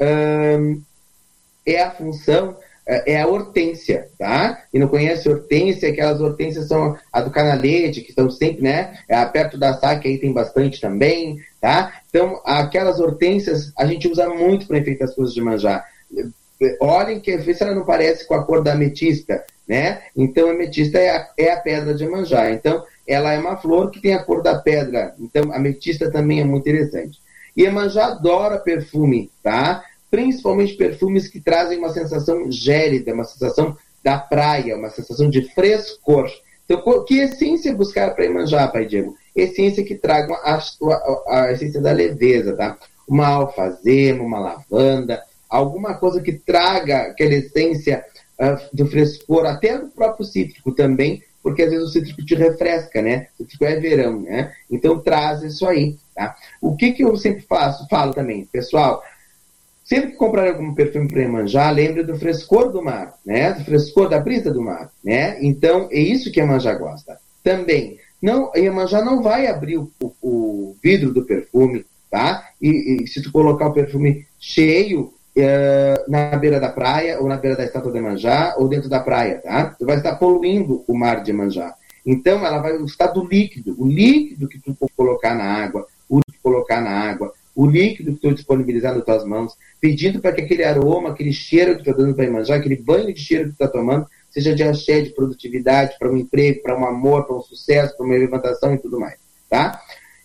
Uh, 0.00 0.80
é 1.66 1.82
a 1.82 1.90
função 1.90 2.56
é, 2.86 3.14
é 3.14 3.20
a 3.20 3.26
hortência, 3.26 4.08
tá? 4.16 4.62
E 4.72 4.78
não 4.78 4.86
conhece 4.86 5.28
hortência, 5.28 5.90
aquelas 5.90 6.20
hortênsias 6.20 6.68
são 6.68 6.96
a 7.12 7.20
do 7.20 7.30
canalete, 7.32 8.02
que 8.02 8.10
estão 8.10 8.30
sempre, 8.30 8.62
né? 8.62 8.98
É, 9.08 9.22
perto 9.26 9.58
da 9.58 9.74
saque 9.74 10.06
aí 10.06 10.16
tem 10.16 10.32
bastante 10.32 10.80
também, 10.80 11.38
tá? 11.60 12.00
Então, 12.08 12.40
aquelas 12.44 13.00
hortênsias 13.00 13.72
a 13.76 13.84
gente 13.84 14.06
usa 14.06 14.28
muito 14.28 14.68
para 14.68 14.78
enfeitar 14.78 15.08
as 15.08 15.14
coisas 15.14 15.34
de 15.34 15.42
manjar. 15.42 15.84
Olhem 16.80 17.20
que 17.20 17.36
vê 17.36 17.54
se 17.54 17.62
ela 17.62 17.74
não 17.74 17.84
parece 17.84 18.26
com 18.26 18.34
a 18.34 18.44
cor 18.44 18.62
da 18.62 18.72
ametista, 18.72 19.44
né? 19.66 20.02
Então, 20.16 20.48
a 20.48 20.52
ametista 20.52 20.98
é 20.98 21.10
a, 21.10 21.28
é 21.36 21.52
a 21.52 21.60
pedra 21.60 21.94
de 21.94 22.06
manjar. 22.06 22.52
Então, 22.52 22.84
ela 23.06 23.32
é 23.32 23.38
uma 23.38 23.56
flor 23.56 23.90
que 23.90 24.00
tem 24.00 24.14
a 24.14 24.22
cor 24.22 24.42
da 24.42 24.58
pedra. 24.58 25.14
Então, 25.18 25.52
a 25.52 25.56
ametista 25.56 26.10
também 26.10 26.40
é 26.40 26.44
muito 26.44 26.68
interessante. 26.68 27.18
E 27.56 27.66
a 27.66 27.72
manjar 27.72 28.12
adora 28.12 28.58
perfume, 28.58 29.30
tá? 29.42 29.84
principalmente 30.10 30.74
perfumes 30.74 31.28
que 31.28 31.40
trazem 31.40 31.78
uma 31.78 31.92
sensação 31.92 32.50
gélida, 32.50 33.12
uma 33.12 33.24
sensação 33.24 33.76
da 34.02 34.18
praia, 34.18 34.76
uma 34.76 34.90
sensação 34.90 35.28
de 35.28 35.42
frescor. 35.54 36.30
Então, 36.64 37.04
que 37.04 37.18
essência 37.18 37.74
buscar 37.74 38.14
para 38.14 38.26
Imanjá, 38.26 38.68
Pai 38.68 38.86
Diego? 38.86 39.16
Essência 39.34 39.84
que 39.84 39.94
traga 39.94 40.34
a, 40.34 40.58
a, 40.58 41.40
a, 41.42 41.52
essência 41.52 41.80
da 41.80 41.92
leveza, 41.92 42.54
tá? 42.54 42.78
uma 43.06 43.26
alfazema, 43.28 44.22
uma 44.22 44.38
lavanda, 44.38 45.22
alguma 45.48 45.94
coisa 45.94 46.20
que 46.20 46.32
traga 46.32 47.02
aquela 47.02 47.34
essência 47.34 48.04
uh, 48.40 48.76
do 48.76 48.86
frescor, 48.86 49.46
até 49.46 49.78
do 49.78 49.88
próprio 49.88 50.24
cítrico 50.24 50.72
também, 50.72 51.22
porque 51.42 51.62
às 51.62 51.70
vezes 51.70 51.88
o 51.88 51.92
cítrico 51.92 52.24
te 52.24 52.34
refresca, 52.34 53.00
né? 53.00 53.28
O 53.34 53.42
cítrico 53.42 53.64
é 53.64 53.80
verão, 53.80 54.20
né? 54.20 54.52
Então 54.70 54.98
traz 54.98 55.42
isso 55.42 55.66
aí, 55.66 55.96
tá? 56.14 56.36
O 56.60 56.76
que, 56.76 56.92
que 56.92 57.04
eu 57.04 57.16
sempre 57.16 57.42
faço, 57.42 57.86
falo 57.88 58.12
também, 58.12 58.44
pessoal, 58.46 59.02
sempre 59.84 60.10
que 60.10 60.16
comprar 60.16 60.48
algum 60.48 60.74
perfume 60.74 61.08
para 61.08 61.22
Iemanjá, 61.22 61.70
lembre 61.70 62.02
do 62.02 62.18
frescor 62.18 62.70
do 62.70 62.82
mar, 62.82 63.14
né? 63.24 63.52
Do 63.52 63.64
frescor 63.64 64.08
da 64.08 64.18
brisa 64.18 64.52
do 64.52 64.60
mar, 64.60 64.90
né? 65.02 65.38
Então 65.40 65.88
é 65.90 66.00
isso 66.00 66.30
que 66.30 66.40
a 66.40 66.44
Iemanjá 66.44 66.74
gosta. 66.74 67.18
Também, 67.42 67.98
não, 68.20 68.52
a 68.52 68.58
Iemanjá 68.58 69.02
não 69.02 69.22
vai 69.22 69.46
abrir 69.46 69.78
o, 69.78 69.90
o, 70.00 70.12
o 70.20 70.76
vidro 70.82 71.12
do 71.12 71.24
perfume, 71.24 71.86
tá? 72.10 72.48
E, 72.60 73.02
e, 73.02 73.06
se 73.06 73.22
tu 73.22 73.30
colocar 73.30 73.68
o 73.68 73.72
perfume 73.72 74.26
cheio, 74.40 75.14
é, 75.40 76.04
na 76.08 76.36
beira 76.36 76.58
da 76.58 76.68
praia, 76.68 77.20
ou 77.20 77.28
na 77.28 77.36
beira 77.36 77.56
da 77.56 77.64
estátua 77.64 77.92
de 77.92 78.00
Manjá, 78.00 78.54
ou 78.58 78.68
dentro 78.68 78.88
da 78.88 79.00
praia, 79.00 79.40
tá? 79.42 79.74
Tu 79.78 79.84
vai 79.84 79.96
estar 79.96 80.16
poluindo 80.16 80.84
o 80.86 80.94
mar 80.96 81.22
de 81.22 81.32
Manjá. 81.32 81.74
Então, 82.04 82.44
ela 82.44 82.58
vai 82.58 82.76
gostar 82.78 83.08
do 83.08 83.24
líquido, 83.24 83.74
o 83.78 83.86
líquido 83.86 84.48
que 84.48 84.58
tu 84.58 84.76
colocar 84.96 85.34
na 85.34 85.44
água, 85.44 85.86
o 86.08 86.20
que 86.22 86.38
colocar 86.42 86.80
na 86.80 86.90
água, 86.90 87.32
o 87.54 87.66
líquido 87.66 88.14
que 88.14 88.20
tu 88.20 88.34
disponibilizar 88.34 88.94
nas 88.94 89.04
tuas 89.04 89.24
mãos, 89.24 89.52
pedindo 89.80 90.20
para 90.20 90.32
que 90.32 90.42
aquele 90.42 90.64
aroma, 90.64 91.10
aquele 91.10 91.32
cheiro 91.32 91.76
que 91.76 91.84
tu 91.84 91.90
está 91.90 92.02
dando 92.02 92.14
para 92.14 92.24
Imanjá, 92.24 92.56
aquele 92.56 92.76
banho 92.76 93.12
de 93.12 93.20
cheiro 93.20 93.44
que 93.44 93.50
tu 93.50 93.64
está 93.64 93.68
tomando, 93.68 94.06
seja 94.30 94.54
de 94.54 94.62
axé, 94.62 95.00
de 95.00 95.10
produtividade, 95.10 95.96
para 95.98 96.10
um 96.10 96.16
emprego, 96.16 96.62
para 96.62 96.78
um 96.78 96.86
amor, 96.86 97.26
para 97.26 97.36
um 97.36 97.42
sucesso, 97.42 97.96
para 97.96 98.06
uma 98.06 98.14
levantação 98.14 98.74
e 98.74 98.78
tudo 98.78 99.00
mais, 99.00 99.16
tá? 99.50 99.80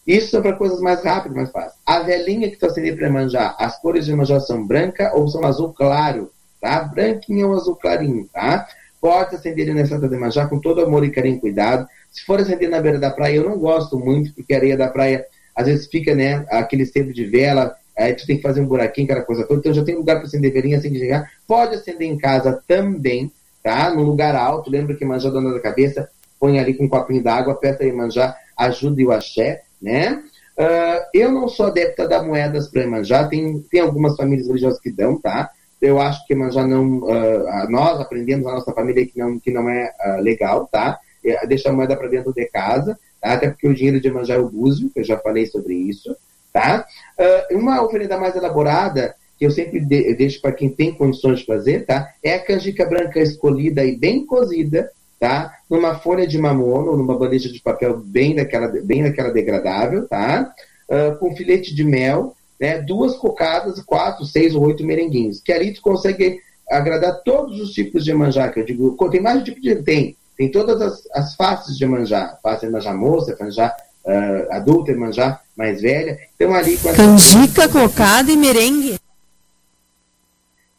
Isso 0.05 0.35
é 0.35 0.41
para 0.41 0.53
coisas 0.53 0.81
mais 0.81 1.03
rápidas, 1.03 1.35
mais 1.35 1.51
fáceis. 1.51 1.73
A 1.85 1.99
velhinha 1.99 2.49
que 2.49 2.57
tu 2.57 2.65
acender 2.65 2.95
para 2.95 3.09
manjar, 3.09 3.55
as 3.57 3.79
cores 3.81 4.05
de 4.05 4.13
manjar 4.13 4.41
são 4.41 4.65
branca 4.65 5.11
ou 5.15 5.27
são 5.29 5.45
azul 5.45 5.73
claro, 5.73 6.29
tá? 6.61 6.83
Branquinho 6.83 7.49
ou 7.49 7.55
azul 7.55 7.75
clarinho, 7.75 8.27
tá? 8.33 8.67
Pode 8.99 9.35
acender 9.35 9.87
santa 9.87 10.07
de 10.07 10.17
manjar 10.17 10.49
com 10.49 10.59
todo 10.59 10.81
amor 10.81 11.05
e 11.05 11.11
carinho 11.11 11.37
e 11.37 11.39
cuidado. 11.39 11.87
Se 12.11 12.25
for 12.25 12.39
acender 12.39 12.69
na 12.69 12.81
beira 12.81 12.99
da 12.99 13.11
praia, 13.11 13.37
eu 13.37 13.49
não 13.49 13.57
gosto 13.57 13.97
muito, 13.97 14.33
porque 14.33 14.53
a 14.53 14.57
areia 14.57 14.77
da 14.77 14.87
praia 14.87 15.25
às 15.55 15.67
vezes 15.67 15.87
fica, 15.87 16.15
né, 16.15 16.45
aquele 16.49 16.85
centro 16.85 17.13
de 17.13 17.25
vela, 17.25 17.75
aí 17.97 18.13
tu 18.13 18.25
tem 18.25 18.37
que 18.37 18.41
fazer 18.41 18.59
um 18.61 18.65
buraquinho, 18.65 19.05
aquela 19.05 19.25
coisa 19.25 19.45
toda. 19.45 19.59
Então 19.59 19.73
já 19.73 19.83
tem 19.83 19.95
lugar 19.95 20.17
para 20.17 20.25
acender 20.25 20.51
velhinha 20.51 20.81
sem 20.81 20.93
chegar. 20.95 21.29
Pode 21.47 21.75
acender 21.75 22.07
em 22.07 22.17
casa 22.17 22.61
também, 22.67 23.31
tá? 23.63 23.89
No 23.93 24.03
lugar 24.03 24.35
alto, 24.35 24.69
lembra 24.69 24.95
que 24.95 25.05
manjar 25.05 25.31
dona 25.31 25.53
da 25.53 25.59
cabeça, 25.59 26.09
põe 26.39 26.59
ali 26.59 26.73
com 26.73 26.85
um 26.85 26.89
copinho 26.89 27.23
d'água, 27.23 27.53
aperta 27.53 27.83
aí 27.83 27.91
manjar, 27.91 28.35
ajuda 28.57 29.01
e 29.01 29.05
o 29.05 29.11
axé 29.11 29.61
né? 29.83 30.23
Uh, 30.57 31.03
eu 31.13 31.31
não 31.31 31.49
sou 31.49 31.65
adepta 31.65 32.07
da 32.07 32.23
moedas 32.23 32.69
para 32.69 32.83
Emanjá, 32.83 33.27
tem, 33.27 33.59
tem 33.69 33.81
algumas 33.81 34.15
famílias 34.15 34.47
religiosas 34.47 34.79
que 34.79 34.91
dão, 34.91 35.19
tá? 35.19 35.51
Eu 35.81 35.99
acho 35.99 36.25
que 36.25 36.33
Emanjá 36.33 36.65
não. 36.65 36.99
Uh, 36.99 37.69
nós 37.69 37.99
aprendemos 37.99 38.45
na 38.45 38.53
nossa 38.53 38.71
família 38.71 39.05
que 39.05 39.19
não, 39.19 39.37
que 39.37 39.51
não 39.51 39.69
é 39.69 39.91
uh, 40.05 40.21
legal, 40.21 40.67
tá? 40.71 40.97
É, 41.25 41.45
deixa 41.45 41.69
a 41.69 41.73
moeda 41.73 41.97
para 41.97 42.07
dentro 42.07 42.33
de 42.33 42.45
casa, 42.45 42.97
tá? 43.21 43.33
até 43.33 43.49
porque 43.49 43.67
o 43.67 43.73
dinheiro 43.73 43.99
de 43.99 44.07
Emanjá 44.07 44.35
é 44.35 44.39
o 44.39 44.49
búzio, 44.49 44.89
que 44.89 44.99
eu 44.99 45.03
já 45.03 45.17
falei 45.17 45.45
sobre 45.45 45.73
isso, 45.73 46.15
tá? 46.51 46.85
uma 47.51 47.81
oferenda 47.81 48.17
mais 48.17 48.35
elaborada, 48.35 49.15
que 49.39 49.45
eu 49.45 49.51
sempre 49.51 49.79
de, 49.79 50.13
deixo 50.15 50.41
para 50.41 50.51
quem 50.51 50.69
tem 50.69 50.93
condições 50.93 51.39
de 51.39 51.45
fazer, 51.45 51.85
tá? 51.85 52.09
É 52.21 52.35
a 52.35 52.43
canjica 52.43 52.85
branca 52.85 53.21
escolhida 53.21 53.83
e 53.85 53.95
bem 53.95 54.25
cozida, 54.25 54.91
tá? 55.23 55.53
Numa 55.69 55.95
folha 55.95 56.27
de 56.27 56.37
mamono, 56.37 56.97
numa 56.97 57.17
bandeja 57.17 57.49
de 57.49 57.61
papel 57.61 57.97
bem 57.97 58.35
daquela, 58.35 58.67
bem 58.67 59.03
daquela 59.03 59.31
degradável, 59.31 60.05
tá? 60.05 60.53
Uh, 60.89 61.17
com 61.17 61.33
filete 61.33 61.73
de 61.73 61.81
mel, 61.81 62.35
né? 62.59 62.81
Duas 62.81 63.15
cocadas, 63.15 63.81
quatro, 63.83 64.25
seis 64.25 64.53
ou 64.53 64.65
oito 64.65 64.85
merenguinhos. 64.85 65.39
Que 65.39 65.53
ali 65.53 65.73
tu 65.73 65.81
consegue 65.81 66.41
agradar 66.69 67.21
todos 67.23 67.57
os 67.61 67.71
tipos 67.71 68.03
de 68.03 68.13
manjar, 68.13 68.53
que 68.53 68.59
eu 68.59 68.65
digo, 68.65 68.97
tem 69.09 69.21
mais 69.21 69.39
de 69.39 69.45
tipo 69.45 69.61
de 69.61 69.75
tem, 69.77 70.17
tem 70.37 70.51
todas 70.51 70.81
as, 70.81 71.07
as 71.13 71.35
faces 71.35 71.77
de 71.77 71.85
manjar, 71.85 72.37
face 72.43 72.67
manjar 72.67 72.93
moça, 72.93 73.37
manjar 73.39 73.73
uh, 74.03 74.53
adulta, 74.53 74.93
manjar 74.93 75.41
mais 75.55 75.81
velha. 75.81 76.19
Então 76.35 76.53
ali 76.53 76.75
com 76.75 76.93
Canjica, 76.93 77.69
cocada 77.69 78.29
e 78.29 78.35
merengue 78.35 78.99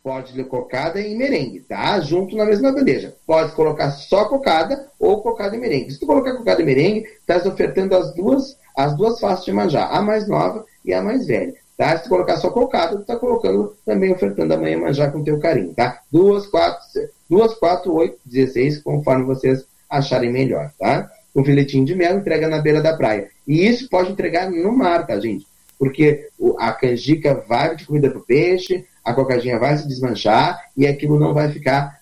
pode 0.05 0.37
ler 0.37 0.45
cocada 0.45 1.01
e 1.01 1.17
merengue, 1.17 1.61
tá? 1.61 1.99
Junto 1.99 2.37
na 2.37 2.45
mesma 2.45 2.71
bandeja. 2.71 3.17
Pode 3.27 3.53
colocar 3.53 3.91
só 3.91 4.27
cocada 4.27 4.87
ou 5.01 5.23
cocada 5.23 5.57
e 5.57 5.59
merengue. 5.59 5.93
Se 5.93 5.99
tu 5.99 6.07
colocar 6.07 6.35
cocada 6.35 6.61
e 6.61 6.65
merengue, 6.65 7.07
estás 7.19 7.47
ofertando 7.47 7.97
as 7.97 8.15
duas, 8.15 8.59
as 8.77 8.95
duas 8.95 9.19
faces 9.19 9.47
de 9.47 9.53
manjar, 9.53 9.91
a 9.91 10.03
mais 10.03 10.29
nova 10.29 10.67
e 10.85 10.93
a 10.93 11.01
mais 11.01 11.27
velha. 11.27 11.55
Tá? 11.75 11.97
Se 11.97 12.05
tu 12.05 12.11
colocar 12.11 12.37
só 12.37 12.51
cocada, 12.51 12.97
tu 12.97 13.01
está 13.01 13.17
colocando 13.17 13.75
também 13.87 14.13
ofertando 14.13 14.53
a 14.53 14.59
manhã 14.59 14.79
manjar 14.79 15.11
com 15.11 15.25
teu 15.25 15.41
carinho, 15.41 15.73
tá? 15.73 15.99
Duas, 16.13 16.47
quatro, 16.47 16.83
duas, 17.29 17.55
quatro, 17.55 17.95
oito, 17.95 18.19
dezesseis, 18.27 18.83
conforme 18.83 19.25
vocês 19.25 19.65
acharem 19.89 20.31
melhor, 20.31 20.71
tá? 20.79 21.11
Um 21.35 21.43
filetinho 21.43 21.87
de 21.87 21.95
mel 21.95 22.19
entrega 22.19 22.47
na 22.47 22.61
beira 22.61 22.83
da 22.83 22.95
praia. 22.95 23.29
E 23.49 23.67
isso 23.67 23.89
pode 23.89 24.13
entregar 24.13 24.51
no 24.51 24.71
mar, 24.71 25.07
tá, 25.07 25.19
gente? 25.19 25.47
Porque 25.79 26.29
a 26.59 26.73
canjica 26.73 27.43
vai 27.49 27.75
de 27.75 27.87
comida 27.87 28.11
para 28.11 28.19
o 28.19 28.25
peixe, 28.25 28.85
a 29.05 29.13
cocadinha 29.13 29.59
vai 29.59 29.77
se 29.77 29.87
desmanchar 29.87 30.61
e 30.77 30.87
aquilo 30.87 31.19
não 31.19 31.35
vai 31.35 31.51
ficar 31.51 31.99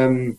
um, 0.00 0.34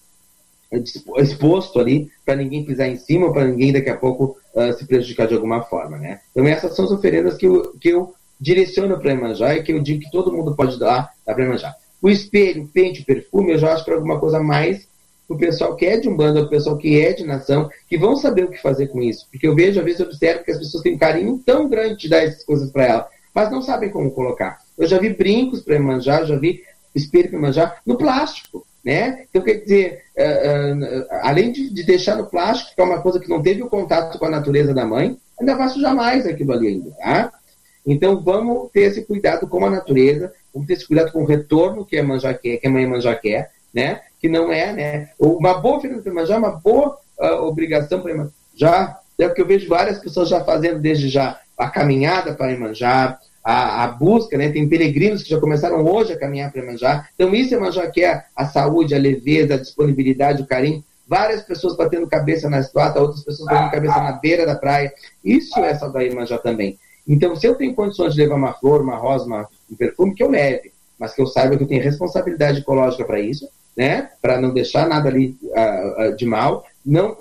exposto 1.18 1.80
ali 1.80 2.10
para 2.26 2.36
ninguém 2.36 2.66
pisar 2.66 2.88
em 2.88 2.98
cima, 2.98 3.32
para 3.32 3.46
ninguém 3.46 3.72
daqui 3.72 3.90
a 3.90 3.98
pouco 3.98 4.38
uh, 4.54 4.74
se 4.74 4.86
prejudicar 4.86 5.28
de 5.28 5.36
alguma 5.36 5.64
forma, 5.64 5.98
né? 5.98 6.20
Então 6.32 6.48
essas 6.48 6.76
são 6.76 6.86
as 6.86 6.92
oferendas 6.92 7.38
que 7.38 7.46
eu, 7.46 7.74
que 7.80 7.90
eu 7.90 8.14
direciono 8.40 9.00
para 9.00 9.14
Emanjá 9.14 9.56
e 9.56 9.64
que 9.64 9.72
eu 9.72 9.82
digo 9.82 10.02
que 10.02 10.12
todo 10.12 10.32
mundo 10.32 10.56
pode 10.56 10.78
dar, 10.80 11.12
para 11.26 11.44
Emanjá. 11.44 11.74
O 12.02 12.10
espelho, 12.10 12.64
o 12.64 12.68
pente, 12.68 13.02
o 13.02 13.06
perfume, 13.06 13.54
eu 13.54 13.58
já 13.58 13.74
acho 13.74 13.86
para 13.86 13.96
alguma 13.96 14.20
coisa 14.20 14.40
mais 14.40 14.88
o 15.28 15.38
pessoal 15.38 15.76
que 15.76 15.86
é 15.86 15.98
de 15.98 16.10
Umbanda, 16.10 16.42
o 16.42 16.50
pessoal 16.50 16.78
que 16.78 17.00
é 17.00 17.14
de 17.14 17.24
nação, 17.24 17.70
que 17.88 17.98
vão 17.98 18.16
saber 18.16 18.44
o 18.44 18.50
que 18.50 18.62
fazer 18.62 18.88
com 18.88 19.02
isso. 19.02 19.26
Porque 19.32 19.48
eu 19.48 19.56
vejo, 19.56 19.80
às 19.80 19.86
vezes, 19.86 20.00
eu 20.02 20.08
observo 20.08 20.44
que 20.44 20.52
as 20.52 20.58
pessoas 20.58 20.84
têm 20.84 20.96
um 20.96 20.98
carinho 20.98 21.42
tão 21.46 21.70
grande 21.70 22.02
de 22.02 22.10
dar 22.10 22.24
essas 22.24 22.44
coisas 22.44 22.70
para 22.72 22.86
ela, 22.86 23.10
mas 23.34 23.50
não 23.50 23.62
sabem 23.62 23.90
como 23.90 24.12
colocar. 24.12 24.60
Eu 24.78 24.88
já 24.88 24.98
vi 25.00 25.10
brincos 25.10 25.62
para 25.62 25.80
manjar, 25.80 26.26
já 26.26 26.38
vi 26.38 26.62
espelho 26.96 27.30
para 27.30 27.40
manjar 27.40 27.82
no 27.86 27.98
plástico. 27.98 28.66
Né? 28.84 29.26
Então, 29.30 29.42
quer 29.42 29.62
dizer, 29.62 30.04
uh, 30.18 31.02
uh, 31.02 31.08
além 31.22 31.54
de, 31.54 31.70
de, 31.70 31.84
deixar 31.84 32.18
no 32.18 32.26
plástico, 32.26 32.76
que 32.76 32.82
é 32.82 32.84
uma 32.84 33.02
coisa 33.02 33.18
que 33.18 33.30
não 33.30 33.42
teve 33.42 33.64
o 33.64 33.70
contato 33.70 34.20
com 34.20 34.26
a 34.26 34.30
natureza 34.30 34.74
da 34.74 34.86
mãe, 34.86 35.18
ainda 35.40 35.56
faço 35.56 35.80
jamais 35.80 36.28
aquilo 36.28 36.52
ali 36.52 36.68
ainda, 36.68 36.92
tá? 36.92 37.32
Então, 37.86 38.22
vamos 38.22 38.70
ter 38.72 38.82
esse 38.82 39.06
cuidado 39.06 39.48
com 39.48 39.66
a 39.66 39.70
natureza, 39.70 40.34
vamos 40.54 40.68
ter 40.68 40.74
esse 40.74 40.86
cuidado 40.86 41.14
com 41.14 41.24
o 41.24 41.26
retorno 41.26 41.86
que 41.86 41.98
a 41.98 42.04
manjar 42.04 42.38
quer, 42.38 42.58
que 42.58 42.68
a 42.68 42.70
mãe 42.70 42.86
manjar 42.86 43.20
quer, 43.22 43.52
né? 43.74 44.02
Que 44.20 44.28
não 44.28 44.52
é, 44.52 44.74
né? 44.74 45.10
Uma 45.18 45.54
boa 45.54 45.78
oferenda 45.78 46.02
para 46.02 46.14
manjar, 46.14 46.38
uma 46.38 46.52
boa 46.52 46.98
uh, 47.20 47.46
obrigação 47.46 48.02
para 48.02 48.14
manjar, 48.14 49.00
é 49.18 49.28
o 49.28 49.34
que 49.34 49.42
eu 49.42 49.48
vejo 49.48 49.70
várias 49.70 49.98
pessoas 50.00 50.28
já 50.28 50.44
fazendo 50.44 50.80
desde 50.80 51.08
já 51.08 51.40
a 51.58 51.70
caminhada 51.70 52.34
para 52.34 52.58
manjar, 52.58 53.20
a, 53.44 53.84
a, 53.84 53.88
busca, 53.88 54.38
né? 54.38 54.50
Tem 54.50 54.68
peregrinos 54.68 55.22
que 55.22 55.30
já 55.30 55.40
começaram 55.40 55.84
hoje 55.86 56.14
a 56.14 56.18
caminhar 56.18 56.52
para 56.52 56.66
Manjá. 56.66 57.08
Então, 57.14 57.34
isso 57.36 57.54
é 57.54 57.60
Manjá 57.60 57.88
que 57.88 58.04
é 58.04 58.24
a 58.36 58.46
saúde, 58.46 58.96
a 58.96 59.00
leveza, 59.00 59.56
a 59.56 59.58
disponibilidade, 59.58 60.42
o 60.42 60.48
carinho. 60.48 60.84
Várias 61.06 61.42
pessoas 61.42 61.76
batendo 61.76 62.08
cabeça 62.08 62.50
na 62.50 62.60
estrada, 62.60 63.02
outras 63.02 63.24
pessoas 63.24 63.50
batendo 63.50 63.72
cabeça 63.72 64.02
na 64.02 64.14
beira 64.14 64.46
da 64.46 64.56
praia. 64.56 64.94
Isso 65.24 65.60
é 65.60 65.76
saudade 65.76 66.16
Manjá 66.16 66.38
também. 66.38 66.80
Então, 67.08 67.36
se 67.36 67.46
eu 67.46 67.56
tenho 67.56 67.76
condições 67.76 68.14
de 68.14 68.22
levar 68.22 68.36
uma 68.36 68.54
flor, 68.54 68.82
uma 68.82 68.96
rosa, 68.96 69.26
uma, 69.26 69.48
um 69.70 69.76
perfume, 69.76 70.16
que 70.16 70.24
eu 70.24 70.30
leve. 70.30 70.72
Mas 70.98 71.14
que 71.14 71.22
eu 71.22 71.28
saiba 71.28 71.58
que 71.58 71.64
eu 71.64 71.68
tenho 71.68 71.84
responsabilidade 71.84 72.60
ecológica 72.60 73.04
para 73.04 73.20
isso, 73.20 73.50
né? 73.76 74.10
Para 74.22 74.40
não 74.40 74.54
deixar 74.54 74.88
nada 74.88 75.10
ali 75.10 75.36
uh, 75.44 76.12
uh, 76.12 76.16
de 76.16 76.26
mal. 76.26 76.64
Não, 76.86 77.18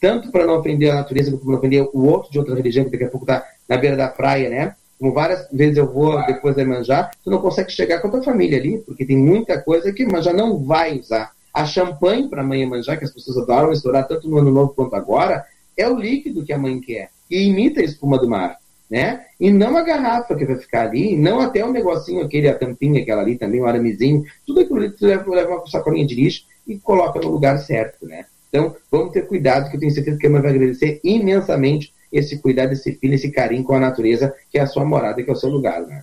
tanto 0.00 0.30
para 0.30 0.46
não 0.46 0.58
ofender 0.58 0.90
a 0.90 0.96
natureza, 0.96 1.30
como 1.30 1.42
para 1.42 1.52
não 1.52 1.58
ofender 1.58 1.88
o 1.94 2.06
outro 2.06 2.30
de 2.30 2.38
outra 2.38 2.54
religião, 2.54 2.84
que 2.84 2.90
daqui 2.90 3.04
a 3.04 3.08
pouco 3.08 3.24
está 3.24 3.46
na 3.68 3.76
beira 3.76 3.96
da 3.96 4.08
praia, 4.08 4.50
né? 4.50 4.76
Como 5.04 5.12
várias 5.12 5.46
vezes 5.52 5.76
eu 5.76 5.86
vou 5.86 6.24
depois 6.24 6.56
de 6.56 6.64
manjar, 6.64 7.10
tu 7.22 7.30
não 7.30 7.38
consegue 7.38 7.70
chegar 7.70 8.00
com 8.00 8.08
a 8.08 8.10
tua 8.10 8.22
família 8.22 8.58
ali, 8.58 8.78
porque 8.78 9.04
tem 9.04 9.18
muita 9.18 9.60
coisa 9.60 9.92
que 9.92 10.06
manjar 10.06 10.32
não 10.32 10.64
vai 10.64 10.98
usar. 10.98 11.32
A 11.52 11.66
champanhe 11.66 12.26
para 12.26 12.40
a 12.40 12.44
mãe 12.44 12.64
manjar, 12.64 12.98
que 12.98 13.04
as 13.04 13.12
pessoas 13.12 13.36
adoram 13.36 13.70
estourar 13.70 14.08
tanto 14.08 14.26
no 14.30 14.38
ano 14.38 14.50
novo 14.50 14.72
quanto 14.72 14.96
agora, 14.96 15.44
é 15.76 15.86
o 15.86 15.98
líquido 15.98 16.42
que 16.42 16.54
a 16.54 16.58
mãe 16.58 16.80
quer, 16.80 17.10
e 17.30 17.42
imita 17.42 17.82
a 17.82 17.84
espuma 17.84 18.16
do 18.16 18.26
mar. 18.26 18.56
Né? 18.88 19.26
E 19.38 19.50
não 19.52 19.76
a 19.76 19.82
garrafa 19.82 20.34
que 20.34 20.46
vai 20.46 20.56
ficar 20.56 20.86
ali, 20.86 21.14
não 21.18 21.38
até 21.40 21.62
o 21.62 21.70
negocinho, 21.70 22.24
aquele, 22.24 22.48
a 22.48 22.56
tampinha, 22.56 23.02
aquela 23.02 23.20
ali 23.20 23.36
também, 23.36 23.60
o 23.60 23.66
aramezinho, 23.66 24.24
tudo 24.46 24.60
aquilo 24.60 24.78
ali 24.78 24.90
tu 24.90 25.04
leva, 25.04 25.30
leva 25.34 25.56
uma 25.56 25.66
sacolinha 25.66 26.06
de 26.06 26.14
lixo 26.14 26.44
e 26.66 26.78
coloca 26.78 27.20
no 27.20 27.30
lugar 27.30 27.58
certo, 27.58 28.06
né? 28.06 28.24
Então, 28.48 28.74
vamos 28.90 29.12
ter 29.12 29.26
cuidado, 29.26 29.68
que 29.68 29.76
eu 29.76 29.80
tenho 29.80 29.92
certeza 29.92 30.16
que 30.16 30.26
a 30.26 30.30
mãe 30.30 30.40
vai 30.40 30.52
agradecer 30.52 30.98
imensamente 31.04 31.92
esse 32.14 32.38
cuidado, 32.38 32.72
esse 32.72 32.92
filho, 32.92 33.14
esse 33.14 33.30
carinho 33.30 33.64
com 33.64 33.74
a 33.74 33.80
natureza, 33.80 34.32
que 34.50 34.58
é 34.58 34.62
a 34.62 34.66
sua 34.66 34.84
morada, 34.84 35.22
que 35.22 35.28
é 35.28 35.32
o 35.32 35.36
seu 35.36 35.50
lugar. 35.50 35.82
Né? 35.82 36.02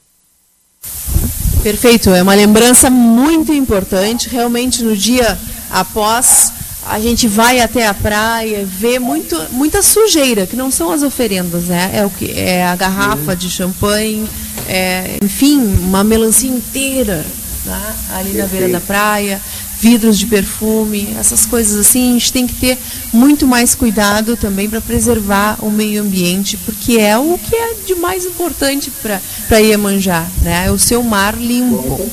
Perfeito, 1.63 2.09
é 2.09 2.21
uma 2.21 2.35
lembrança 2.35 2.89
muito 2.89 3.53
importante. 3.53 4.27
Realmente, 4.29 4.83
no 4.83 4.95
dia 4.95 5.37
após, 5.69 6.51
a 6.85 6.99
gente 6.99 7.27
vai 7.27 7.59
até 7.59 7.87
a 7.87 7.93
praia, 7.93 8.65
vê 8.65 8.99
muito, 8.99 9.39
muita 9.51 9.81
sujeira, 9.81 10.45
que 10.45 10.55
não 10.55 10.69
são 10.69 10.91
as 10.91 11.03
oferendas, 11.03 11.65
né? 11.65 11.91
É, 11.93 12.05
o 12.05 12.09
que, 12.09 12.31
é 12.37 12.65
a 12.65 12.75
garrafa 12.75 13.35
de 13.35 13.49
champanhe, 13.49 14.27
é, 14.67 15.17
enfim, 15.23 15.57
uma 15.57 16.03
melancia 16.03 16.49
inteira 16.49 17.23
né? 17.65 17.95
ali 18.13 18.33
na 18.33 18.47
beira 18.47 18.69
da 18.69 18.79
praia, 18.79 19.39
vidros 19.81 20.19
de 20.19 20.27
perfume, 20.27 21.15
essas 21.19 21.43
coisas 21.43 21.75
assim, 21.75 22.11
a 22.11 22.13
gente 22.13 22.31
tem 22.31 22.45
que 22.45 22.53
ter 22.53 22.77
muito 23.11 23.47
mais 23.47 23.73
cuidado 23.73 24.37
também 24.37 24.69
para 24.69 24.79
preservar 24.79 25.57
o 25.59 25.71
meio 25.71 26.03
ambiente, 26.03 26.55
porque 26.57 26.99
é 26.99 27.17
o 27.17 27.35
que 27.39 27.55
é 27.55 27.73
de 27.87 27.95
mais 27.95 28.23
importante 28.23 28.91
para 29.01 29.57
Iemanjá, 29.57 30.27
né? 30.43 30.67
É 30.67 30.71
o 30.71 30.77
seu 30.77 31.01
mar 31.01 31.35
limpo. 31.35 31.81
Com. 31.81 32.11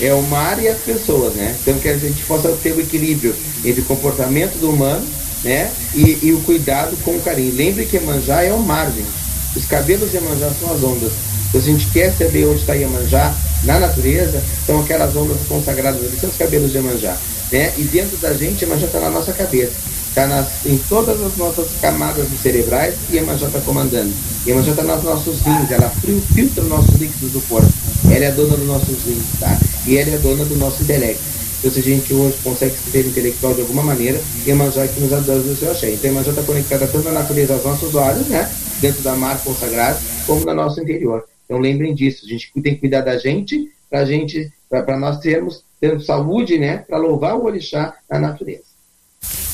É 0.00 0.14
o 0.14 0.22
mar 0.22 0.62
e 0.62 0.68
as 0.68 0.78
pessoas, 0.78 1.34
né? 1.34 1.56
Então 1.60 1.76
que 1.80 1.88
a 1.88 1.98
gente 1.98 2.22
possa 2.22 2.52
ter 2.62 2.72
o 2.72 2.80
equilíbrio 2.80 3.34
entre 3.64 3.80
o 3.80 3.84
comportamento 3.84 4.60
do 4.60 4.70
humano, 4.70 5.04
né? 5.42 5.72
E, 5.92 6.18
e 6.22 6.32
o 6.32 6.40
cuidado 6.42 6.96
com 7.04 7.16
o 7.16 7.20
carinho. 7.20 7.52
Lembre 7.52 7.84
que 7.84 7.96
Iemanjá 7.96 8.44
é 8.44 8.52
o 8.52 8.60
mar, 8.60 8.86
gente. 8.92 9.10
Os 9.56 9.64
cabelos 9.64 10.12
de 10.12 10.18
Iemanjá 10.18 10.50
são 10.60 10.72
as 10.72 10.84
ondas. 10.84 11.12
A 11.54 11.58
gente 11.58 11.86
quer 11.88 12.12
saber 12.12 12.46
onde 12.46 12.60
está 12.60 12.74
Iemanjá, 12.74 13.34
na 13.64 13.78
natureza, 13.78 14.42
são 14.66 14.80
aquelas 14.80 15.14
ondas 15.14 15.36
consagradas 15.46 16.00
ali, 16.00 16.18
são 16.18 16.30
os 16.30 16.36
cabelos 16.36 16.72
de 16.72 16.78
Iemanjá. 16.78 17.16
Né? 17.50 17.72
E 17.76 17.82
dentro 17.82 18.16
da 18.16 18.32
gente, 18.32 18.64
Iemanjá 18.64 18.86
está 18.86 19.00
na 19.00 19.10
nossa 19.10 19.32
cabeça. 19.32 19.72
Está 20.08 20.46
em 20.66 20.76
todas 20.88 21.20
as 21.22 21.36
nossas 21.36 21.68
camadas 21.80 22.26
cerebrais 22.42 22.94
e 23.10 23.16
Iemanjá 23.16 23.46
está 23.46 23.60
comandando. 23.60 24.12
Iemanjá 24.46 24.72
está 24.72 24.82
nos 24.82 25.04
nossos 25.04 25.40
rins, 25.40 25.70
ela 25.70 25.90
filtra 26.34 26.62
os 26.62 26.68
nossos 26.68 26.94
líquidos 26.96 27.32
do 27.32 27.40
corpo. 27.48 27.72
Ela 28.10 28.26
é 28.26 28.32
dona 28.32 28.56
dos 28.56 28.66
nossos 28.66 29.04
rins, 29.04 29.24
tá? 29.38 29.58
E 29.86 29.96
ela 29.96 30.10
é 30.10 30.18
dona 30.18 30.44
do 30.44 30.56
nosso 30.56 30.82
intelecto. 30.82 31.22
Então, 31.58 31.70
se 31.70 31.78
a 31.78 31.82
gente 31.82 32.12
hoje 32.12 32.36
consegue 32.42 32.74
ser 32.90 33.06
intelectual 33.06 33.54
de 33.54 33.60
alguma 33.60 33.82
maneira, 33.82 34.20
Iemanjá 34.46 34.82
é 34.82 34.88
que 34.88 35.00
nos 35.00 35.12
ajuda 35.12 35.38
o 35.38 35.56
seu 35.56 35.70
axé. 35.70 35.90
Então, 35.92 36.10
Iemanjá 36.10 36.30
está 36.30 36.42
conectada 36.42 36.86
tanto 36.86 37.04
na 37.04 37.20
natureza 37.20 37.54
aos 37.54 37.64
nossos 37.64 37.94
olhos, 37.94 38.26
né? 38.26 38.50
Dentro 38.80 39.00
da 39.02 39.14
mar 39.14 39.40
consagrada, 39.44 39.98
como 40.26 40.44
no 40.44 40.54
nosso 40.54 40.80
interior. 40.80 41.24
Então 41.52 41.60
lembrem 41.60 41.94
disso, 41.94 42.24
a 42.24 42.28
gente 42.30 42.50
tem 42.62 42.74
que 42.74 42.80
cuidar 42.80 43.02
da 43.02 43.18
gente, 43.18 43.70
para 43.90 44.06
gente, 44.06 44.50
para 44.70 44.96
nós 44.96 45.18
termos, 45.18 45.62
termos 45.78 46.06
saúde, 46.06 46.58
né, 46.58 46.78
para 46.78 46.96
louvar 46.96 47.36
o 47.36 47.44
orixá 47.44 47.94
na 48.10 48.18
natureza. 48.18 48.62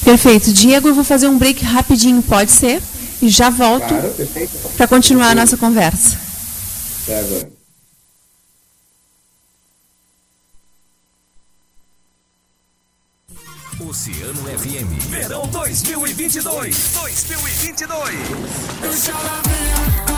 Perfeito. 0.04 0.52
Diego, 0.52 0.86
eu 0.86 0.94
vou 0.94 1.02
fazer 1.02 1.26
um 1.26 1.36
break 1.36 1.64
rapidinho, 1.64 2.22
pode 2.22 2.52
ser? 2.52 2.80
E 3.20 3.28
já 3.28 3.50
volto 3.50 3.88
claro, 3.88 4.14
para 4.76 4.86
continuar 4.86 5.30
a 5.30 5.34
nossa 5.34 5.56
conversa. 5.56 6.16
Até 7.02 7.18
agora. 7.18 7.50
Oceano 13.88 14.42
FM. 14.44 15.10
Verão 15.10 15.48
2022. 15.48 16.94
2022. 16.94 18.14
Oceano 18.88 19.18
FM. 19.18 20.12
A 20.14 20.17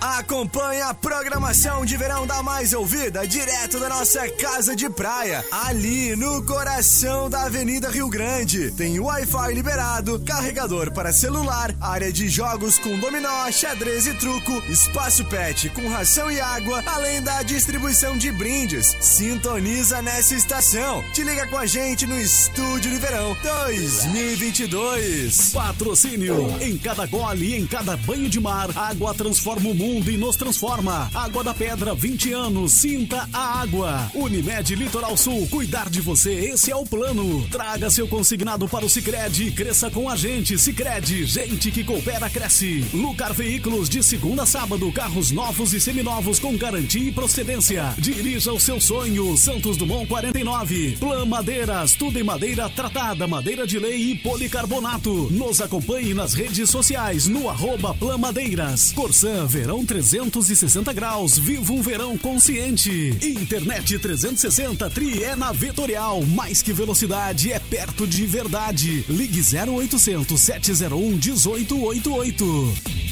Acompanhe 0.00 0.80
a 0.80 0.94
programação 0.94 1.84
de 1.84 1.94
verão 1.94 2.26
da 2.26 2.42
mais 2.42 2.72
ouvida 2.72 3.26
direto 3.26 3.78
da 3.78 3.90
nossa 3.90 4.26
casa 4.30 4.74
de 4.74 4.88
praia, 4.88 5.44
ali 5.52 6.16
no 6.16 6.42
coração 6.42 7.28
da 7.28 7.42
Avenida 7.42 7.90
Rio 7.90 8.08
Grande. 8.08 8.70
Tem 8.70 8.98
Wi-Fi 8.98 9.52
liberado, 9.52 10.18
carregador 10.20 10.90
para 10.90 11.12
celular, 11.12 11.76
área 11.78 12.10
de 12.10 12.30
jogos 12.30 12.78
com 12.78 12.98
dominó, 12.98 13.50
xadrez 13.52 14.06
e 14.06 14.14
truco, 14.14 14.50
espaço 14.70 15.22
pet 15.26 15.68
com 15.68 15.86
ração 15.88 16.30
e 16.30 16.40
água, 16.40 16.82
além 16.86 17.20
da 17.20 17.42
distribuição 17.42 18.16
de 18.16 18.32
brindes. 18.32 18.96
Sintoniza 19.02 20.00
nessa 20.00 20.34
estação. 20.34 21.04
Te 21.12 21.22
liga 21.22 21.46
com 21.48 21.58
a 21.58 21.66
gente 21.66 22.06
no 22.06 22.18
Estúdio 22.18 22.90
de 22.90 22.96
Verão 22.96 23.36
2022. 23.42 25.50
Patrocínio. 25.52 26.56
Em 26.58 26.78
cada 26.78 27.04
gole, 27.04 27.54
em 27.54 27.66
cada 27.66 27.98
banho 27.98 28.30
de 28.30 28.40
mar, 28.40 28.70
água 28.74 29.12
transforma 29.12 29.68
o 29.68 29.74
mundo 29.74 29.89
mundo 29.90 30.10
e 30.10 30.16
nos 30.16 30.36
transforma. 30.36 31.10
Água 31.12 31.42
da 31.42 31.52
Pedra, 31.52 31.94
20 31.94 32.32
anos, 32.32 32.72
sinta 32.72 33.28
a 33.32 33.60
água. 33.60 34.10
Unimed 34.14 34.74
Litoral 34.76 35.16
Sul, 35.16 35.48
cuidar 35.48 35.90
de 35.90 36.00
você, 36.00 36.32
esse 36.32 36.70
é 36.70 36.76
o 36.76 36.86
plano. 36.86 37.46
Traga 37.50 37.90
seu 37.90 38.06
consignado 38.06 38.68
para 38.68 38.84
o 38.84 38.88
Sicredi 38.88 39.48
e 39.48 39.52
cresça 39.52 39.90
com 39.90 40.08
a 40.08 40.14
gente. 40.14 40.56
Sicredi, 40.56 41.24
gente 41.24 41.72
que 41.72 41.82
coopera 41.82 42.30
cresce. 42.30 42.86
Lucar 42.94 43.32
Veículos 43.32 43.88
de 43.88 44.02
segunda 44.02 44.44
a 44.44 44.46
sábado, 44.46 44.90
carros 44.92 45.32
novos 45.32 45.72
e 45.72 45.80
seminovos 45.80 46.38
com 46.38 46.56
garantia 46.56 47.08
e 47.08 47.12
procedência. 47.12 47.92
Dirija 47.98 48.52
o 48.52 48.60
seu 48.60 48.80
sonho, 48.80 49.36
Santos 49.36 49.76
Dumont 49.76 50.06
49. 50.06 50.98
Plan 51.00 51.26
Madeiras, 51.26 51.94
tudo 51.94 52.18
em 52.18 52.22
madeira 52.22 52.68
tratada, 52.68 53.26
madeira 53.26 53.66
de 53.66 53.78
lei 53.78 54.12
e 54.12 54.18
policarbonato. 54.18 55.28
Nos 55.32 55.60
acompanhe 55.60 56.14
nas 56.14 56.32
redes 56.32 56.70
sociais 56.70 57.26
no 57.26 57.48
arroba 57.48 57.92
Plan 57.94 58.18
Madeiras. 58.18 58.92
Corsan 58.92 59.46
Verão 59.46 59.79
Verão 59.80 59.84
360 59.84 60.92
graus. 60.92 61.38
Viva 61.38 61.72
um 61.72 61.82
verão 61.82 62.16
consciente. 62.18 63.16
Internet 63.22 63.98
360 63.98 64.90
Tri 64.90 65.24
é 65.24 65.34
na 65.34 65.52
Vetorial. 65.52 66.22
Mais 66.26 66.60
que 66.60 66.72
velocidade, 66.72 67.52
é 67.52 67.58
perto 67.58 68.06
de 68.06 68.26
verdade. 68.26 69.04
Ligue 69.08 69.40
0800 69.40 70.40
701 70.40 71.10
1888. 71.12 73.09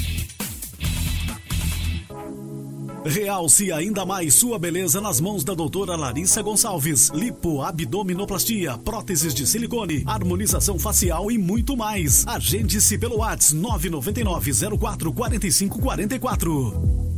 Realce 3.05 3.73
ainda 3.73 4.05
mais 4.05 4.35
sua 4.35 4.59
beleza 4.59 5.01
nas 5.01 5.21
mãos 5.21 5.45
da 5.45 5.55
doutora 5.55 5.97
Larissa 5.97 6.43
Gonçalves. 6.43 7.11
Lipo, 7.11 7.63
abdominoplastia, 7.63 8.77
próteses 8.79 9.33
de 9.35 9.47
silicone, 9.47 10.03
harmonização 10.07 10.79
facial 10.79 11.31
e 11.31 11.39
muito 11.39 11.77
mais. 11.77 12.27
Agende-se 12.27 12.99
pelo 12.99 13.19
WhatsApp 13.19 13.55
999 13.55 14.79
04 14.79 15.13
45 15.13 15.81
44. 15.81 17.18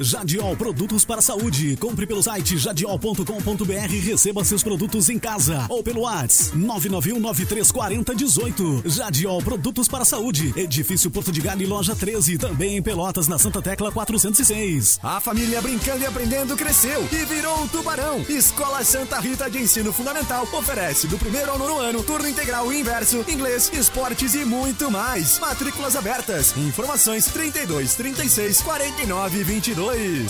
Jadiol 0.00 0.56
Produtos 0.56 1.04
para 1.04 1.20
Saúde. 1.20 1.76
Compre 1.76 2.06
pelo 2.06 2.22
site 2.22 2.56
jadiol.com.br 2.56 3.92
e 3.92 3.98
receba 3.98 4.44
seus 4.44 4.62
produtos 4.62 5.08
em 5.08 5.18
casa. 5.18 5.66
Ou 5.68 5.82
pelo 5.82 6.02
WhatsApp 6.02 6.56
991-9340-18. 6.58 8.88
Jadiol 8.88 9.42
Produtos 9.42 9.88
para 9.88 10.04
Saúde. 10.04 10.52
Edifício 10.56 11.10
Porto 11.10 11.32
de 11.32 11.40
Galho, 11.40 11.68
loja 11.68 11.96
13. 11.96 12.38
Também 12.38 12.76
em 12.76 12.82
Pelotas, 12.82 13.26
na 13.26 13.38
Santa 13.38 13.60
Tecla 13.60 13.90
406. 13.90 15.00
A 15.02 15.18
família 15.20 15.60
brincando 15.60 16.02
e 16.02 16.06
aprendendo 16.06 16.56
cresceu 16.56 17.08
e 17.10 17.24
virou 17.24 17.60
um 17.62 17.68
tubarão. 17.68 18.24
Escola 18.28 18.84
Santa 18.84 19.18
Rita 19.18 19.50
de 19.50 19.58
Ensino 19.58 19.92
Fundamental 19.92 20.46
oferece 20.52 21.08
do 21.08 21.18
primeiro 21.18 21.50
ao 21.50 21.58
nono 21.58 21.78
ano 21.78 22.04
turno 22.04 22.28
integral 22.28 22.72
e 22.72 22.80
inverso, 22.80 23.24
inglês, 23.28 23.70
esportes 23.72 24.34
e 24.34 24.44
muito 24.44 24.90
mais. 24.90 25.38
Matrículas 25.38 25.96
abertas. 25.96 26.54
Informações 26.56 27.26
32 27.26 27.94
36 27.94 28.62
49 28.62 29.44
22. 29.44 29.87
Oceano 29.88 30.20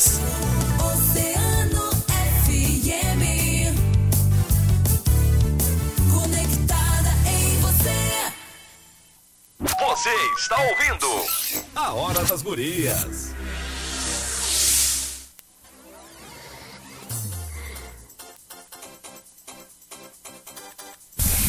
FM. 2.07 3.23
Conectada 6.13 7.11
em 7.27 7.59
você. 7.61 8.33
Você 9.59 10.11
está 10.39 10.57
ouvindo 10.63 11.09
A 11.75 11.93
Hora 11.93 12.25
das 12.25 12.41
Gurias. 12.41 13.33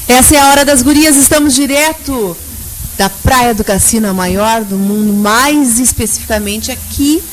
Essa 0.08 0.36
é 0.36 0.40
a 0.40 0.50
Hora 0.50 0.66
das 0.66 0.82
Gurias, 0.82 1.16
estamos 1.16 1.54
direto 1.54 2.36
da 2.98 3.08
Praia 3.08 3.54
do 3.54 3.64
Cassino, 3.64 4.10
a 4.10 4.14
maior 4.16 4.64
do 4.64 4.78
mundo, 4.78 5.14
mais 5.14 5.78
especificamente 5.78 6.72
aqui 6.72 7.24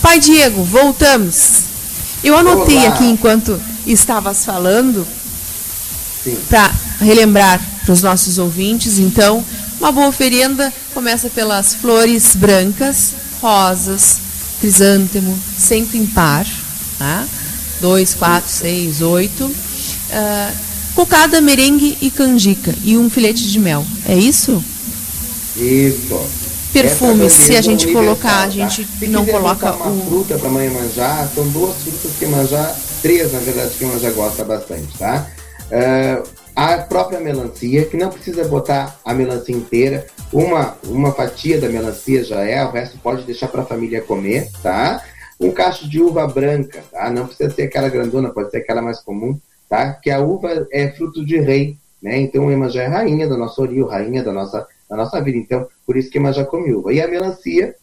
Pai 0.01 0.21
Diego, 0.21 0.63
voltamos. 0.63 1.70
Eu 2.23 2.38
anotei 2.38 2.77
Olá. 2.77 2.89
aqui 2.89 3.05
enquanto 3.05 3.60
estavas 3.86 4.45
falando 4.45 5.05
para 6.47 6.71
relembrar 6.99 7.60
para 7.84 7.93
os 7.93 8.01
nossos 8.03 8.38
ouvintes, 8.38 8.99
então, 8.99 9.43
uma 9.79 9.91
boa 9.91 10.07
oferenda 10.07 10.71
começa 10.93 11.29
pelas 11.29 11.73
flores 11.73 12.36
brancas, 12.36 13.13
rosas, 13.41 14.19
crisântemo, 14.60 15.38
sempre 15.57 15.97
em 15.97 16.05
par, 16.05 16.45
tá? 16.99 17.25
Dois, 17.79 18.13
quatro, 18.13 18.51
seis, 18.51 19.01
oito. 19.01 19.51
Ah, 20.12 20.51
cocada, 20.93 21.41
merengue 21.41 21.97
e 21.99 22.12
canjica 22.12 22.75
e 22.84 22.95
um 22.97 23.10
filete 23.10 23.49
de 23.49 23.60
mel. 23.60 23.84
É 24.05 24.15
isso? 24.15 24.63
Isso. 25.57 26.21
Perfumes, 26.73 27.34
se 27.34 27.55
a 27.55 27.62
gente 27.62 27.91
colocar, 27.91 28.39
a 28.39 28.43
tá? 28.43 28.49
gente 28.49 28.86
Se 28.86 29.07
não 29.07 29.25
coloca 29.25 29.73
uma 29.73 29.88
o- 29.91 30.05
fruta 30.07 30.38
para 30.38 30.49
mãe 30.49 30.69
manjar, 30.69 31.27
são 31.34 31.47
duas 31.49 31.75
frutas 31.77 32.12
que 32.17 32.25
manjar, 32.25 32.75
três 33.01 33.31
na 33.34 33.39
verdade 33.39 33.71
que 33.75 33.86
manjar 33.86 34.12
gosta 34.13 34.43
bastante, 34.43 34.97
tá? 34.97 35.27
Ah, 35.71 36.23
a 36.55 36.77
própria 36.79 37.19
melancia, 37.19 37.86
que 37.86 37.95
não 37.97 38.10
precisa 38.10 38.43
botar 38.45 38.99
a 39.05 39.13
melancia 39.13 39.55
inteira, 39.55 40.05
uma, 40.34 40.75
uma 40.86 41.12
fatia 41.13 41.60
da 41.60 41.69
melancia 41.69 42.23
já 42.23 42.41
é, 42.43 42.63
o 42.65 42.71
resto 42.71 42.97
pode 42.99 43.23
deixar 43.23 43.47
para 43.47 43.62
a 43.62 43.65
família 43.65 44.01
comer, 44.01 44.49
tá? 44.62 45.01
Um 45.39 45.51
cacho 45.51 45.89
de 45.89 45.99
uva 46.01 46.27
branca, 46.27 46.84
tá? 46.91 47.10
Não 47.10 47.25
precisa 47.25 47.49
ser 47.51 47.63
aquela 47.63 47.89
grandona, 47.89 48.29
pode 48.29 48.51
ser 48.51 48.57
aquela 48.57 48.81
mais 48.81 48.99
comum, 48.99 49.38
tá? 49.69 49.93
Que 49.93 50.12
a 50.12 50.19
uva 50.19 50.67
é 50.71 50.89
fruto 50.91 51.25
de 51.25 51.39
rei, 51.39 51.77
né? 52.01 52.19
Então 52.19 52.47
a 52.47 52.51
Iemanjá 52.51 52.84
é 52.84 52.88
rainha 52.88 53.27
do 53.27 53.38
nosso 53.38 53.62
Oriu, 53.62 53.88
rainha 53.88 54.21
da 54.23 54.31
nossa, 54.34 54.67
da 54.91 54.97
nossa 54.97 55.21
vida. 55.21 55.38
Então, 55.38 55.65
por 55.86 55.95
isso 55.95 56.12
que 56.12 56.17
Iemanjá 56.17 56.43
come 56.43 56.73
uva. 56.73 56.93
E 56.93 57.01
a 57.01 57.08
melancia 57.08 57.73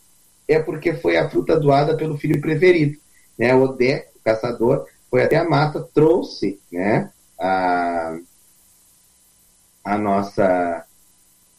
é 0.46 0.58
porque 0.58 0.92
foi 0.92 1.16
a 1.16 1.28
fruta 1.28 1.58
doada 1.58 1.96
pelo 1.96 2.18
filho 2.18 2.38
preferido, 2.38 2.98
né? 3.38 3.54
O 3.54 3.62
Odé, 3.62 4.08
o 4.14 4.22
caçador, 4.22 4.86
foi 5.10 5.24
até 5.24 5.36
a 5.36 5.48
mata, 5.48 5.88
trouxe, 5.94 6.60
né? 6.70 7.10
A, 7.40 8.18
a 9.84 9.96
nossa 9.96 10.84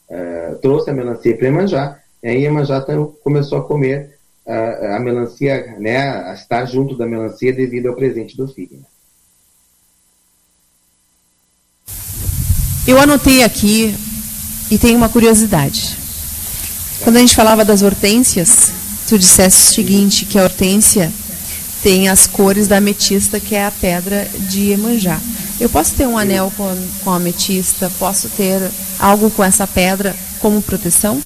eh, 0.08 0.58
trouxe 0.62 0.92
a 0.92 0.94
melancia 0.94 1.36
para 1.36 1.48
Iemanjá, 1.48 2.00
né? 2.22 2.36
e 2.36 2.42
Iemanjá 2.42 2.78
então, 2.78 3.16
começou 3.24 3.58
a 3.58 3.64
comer 3.64 4.20
ah, 4.46 4.98
a 4.98 5.00
melancia, 5.00 5.78
né? 5.80 5.98
A 6.30 6.34
estar 6.36 6.64
junto 6.66 6.96
da 6.96 7.08
melancia 7.08 7.52
devido 7.52 7.88
ao 7.88 7.96
presente 7.96 8.38
do 8.38 8.48
filho. 8.48 8.78
né? 8.78 8.86
Eu 12.88 13.00
anotei 13.00 13.44
aqui 13.44 13.96
e 14.70 14.78
tem 14.78 14.96
uma 14.96 15.10
curiosidade. 15.10 15.98
Quando 17.02 17.18
a 17.18 17.20
gente 17.20 17.36
falava 17.36 17.64
das 17.64 17.82
hortênsias, 17.82 18.72
tu 19.08 19.18
disseste 19.18 19.62
o 19.62 19.74
seguinte, 19.74 20.26
que 20.26 20.38
a 20.38 20.44
hortênsia 20.44 21.12
tem 21.82 22.10
as 22.10 22.28
cores 22.28 22.68
da 22.68 22.78
ametista, 22.78 23.40
que 23.40 23.56
é 23.56 23.66
a 23.66 23.72
pedra 23.72 24.28
de 24.50 24.72
Iemanjá. 24.72 25.20
Eu 25.60 25.70
posso 25.70 25.96
ter 25.96 26.08
um 26.08 26.18
anel 26.18 26.52
com, 26.56 26.76
com 27.04 27.12
ametista, 27.12 27.92
posso 27.98 28.30
ter 28.30 28.62
algo 29.00 29.30
com 29.32 29.44
essa 29.44 29.66
pedra 29.66 30.16
como 30.40 30.62
proteção? 30.62 31.22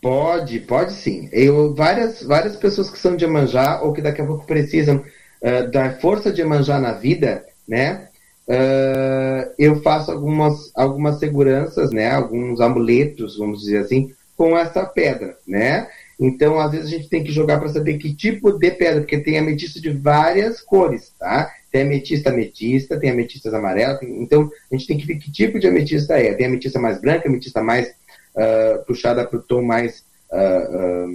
Pode, 0.00 0.60
pode 0.60 0.92
sim. 0.92 1.28
Eu, 1.32 1.74
várias, 1.74 2.22
várias 2.22 2.56
pessoas 2.56 2.90
que 2.90 2.98
são 2.98 3.16
de 3.16 3.24
Iemanjá 3.24 3.80
ou 3.82 3.92
que 3.92 4.02
daqui 4.02 4.20
a 4.20 4.26
pouco 4.26 4.46
precisam 4.46 5.02
ah, 5.42 5.62
da 5.62 5.98
força 5.98 6.32
de 6.32 6.40
Iemanjá 6.40 6.78
na 6.78 6.92
vida, 6.92 7.44
né? 7.66 8.08
Ah, 8.48 9.48
eu 9.58 9.80
faço 9.82 10.10
algumas, 10.10 10.70
algumas 10.74 11.18
seguranças, 11.18 11.90
né? 11.90 12.10
Alguns 12.10 12.60
amuletos, 12.60 13.36
vamos 13.38 13.60
dizer 13.60 13.78
assim, 13.78 14.12
com 14.36 14.56
essa 14.56 14.84
pedra, 14.84 15.36
né? 15.46 15.88
Então, 16.18 16.58
às 16.58 16.70
vezes 16.72 16.86
a 16.86 16.90
gente 16.96 17.08
tem 17.10 17.22
que 17.22 17.30
jogar 17.32 17.58
para 17.58 17.68
saber 17.68 17.98
que 17.98 18.14
tipo 18.14 18.52
de 18.52 18.70
pedra, 18.70 19.00
porque 19.00 19.18
tem 19.18 19.38
ametista 19.38 19.80
de 19.80 19.90
várias 19.90 20.60
cores, 20.60 21.12
tá? 21.18 21.50
Tem 21.70 21.82
ametista 21.82 22.30
ametista, 22.30 22.98
tem 22.98 23.10
ametistas 23.10 23.52
amarelas, 23.52 23.98
tem- 23.98 24.22
então 24.22 24.50
a 24.72 24.76
gente 24.76 24.86
tem 24.86 24.96
que 24.98 25.06
ver 25.06 25.16
que 25.18 25.30
tipo 25.30 25.58
de 25.58 25.66
ametista 25.68 26.14
é. 26.18 26.32
Tem 26.34 26.46
ametista 26.46 26.78
mais 26.80 27.00
branca, 27.00 27.28
ametista 27.28 27.62
mais 27.62 27.92
ah, 28.36 28.82
puxada 28.86 29.26
para 29.26 29.38
o 29.38 29.42
tom 29.42 29.62
mais. 29.62 30.04
ah, 30.32 30.68
ah, 30.70 31.06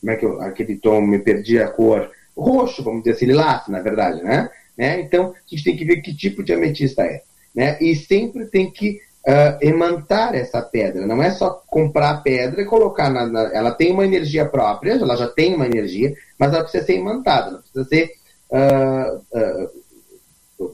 como 0.00 0.12
é 0.12 0.16
que 0.16 0.24
eu, 0.24 0.40
aquele 0.40 0.76
tom, 0.76 1.00
me 1.02 1.18
perdi 1.18 1.58
a 1.58 1.68
cor 1.68 2.10
roxo, 2.36 2.82
vamos 2.82 3.02
dizer 3.02 3.16
assim, 3.16 3.26
lilás, 3.26 3.68
na 3.68 3.80
verdade, 3.80 4.22
né? 4.22 4.48
Né? 4.80 4.98
Então, 5.00 5.34
a 5.34 5.50
gente 5.50 5.62
tem 5.64 5.76
que 5.76 5.84
ver 5.84 6.00
que 6.00 6.16
tipo 6.16 6.42
de 6.42 6.54
ametista 6.54 7.02
é. 7.02 7.22
Né? 7.54 7.76
E 7.80 7.94
sempre 7.94 8.46
tem 8.46 8.70
que 8.70 8.98
ah, 9.26 9.58
emantar 9.60 10.34
essa 10.34 10.62
pedra. 10.62 11.06
Não 11.06 11.22
é 11.22 11.30
só 11.30 11.50
comprar 11.66 12.10
a 12.10 12.16
pedra 12.16 12.62
e 12.62 12.64
colocar 12.64 13.10
na, 13.10 13.26
na- 13.26 13.50
Ela 13.52 13.72
tem 13.72 13.92
uma 13.92 14.06
energia 14.06 14.46
própria, 14.46 14.92
ela 14.92 15.16
já 15.16 15.28
tem 15.28 15.54
uma 15.54 15.66
energia, 15.66 16.14
mas 16.38 16.54
ela 16.54 16.62
precisa 16.62 16.84
ser 16.86 16.96
imantada, 16.96 17.48
ela 17.50 17.58
precisa 17.58 17.84
ser 17.84 18.10
ah, 18.52 19.18
ah, 19.34 19.68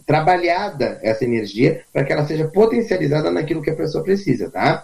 trabalhada 0.06 0.98
essa 1.02 1.24
energia 1.24 1.82
para 1.92 2.04
que 2.04 2.12
ela 2.12 2.26
seja 2.26 2.46
potencializada 2.46 3.30
naquilo 3.30 3.62
que 3.62 3.70
a 3.70 3.76
pessoa 3.76 4.02
precisa, 4.04 4.50
tá? 4.50 4.82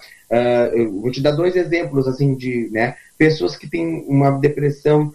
Eu 0.75 1.01
vou 1.01 1.11
te 1.11 1.21
dar 1.21 1.33
dois 1.33 1.57
exemplos 1.57 2.07
assim 2.07 2.35
de, 2.37 2.69
né, 2.71 2.95
pessoas 3.19 3.57
que 3.57 3.69
têm 3.69 4.05
uma 4.09 4.31
depressão 4.39 5.13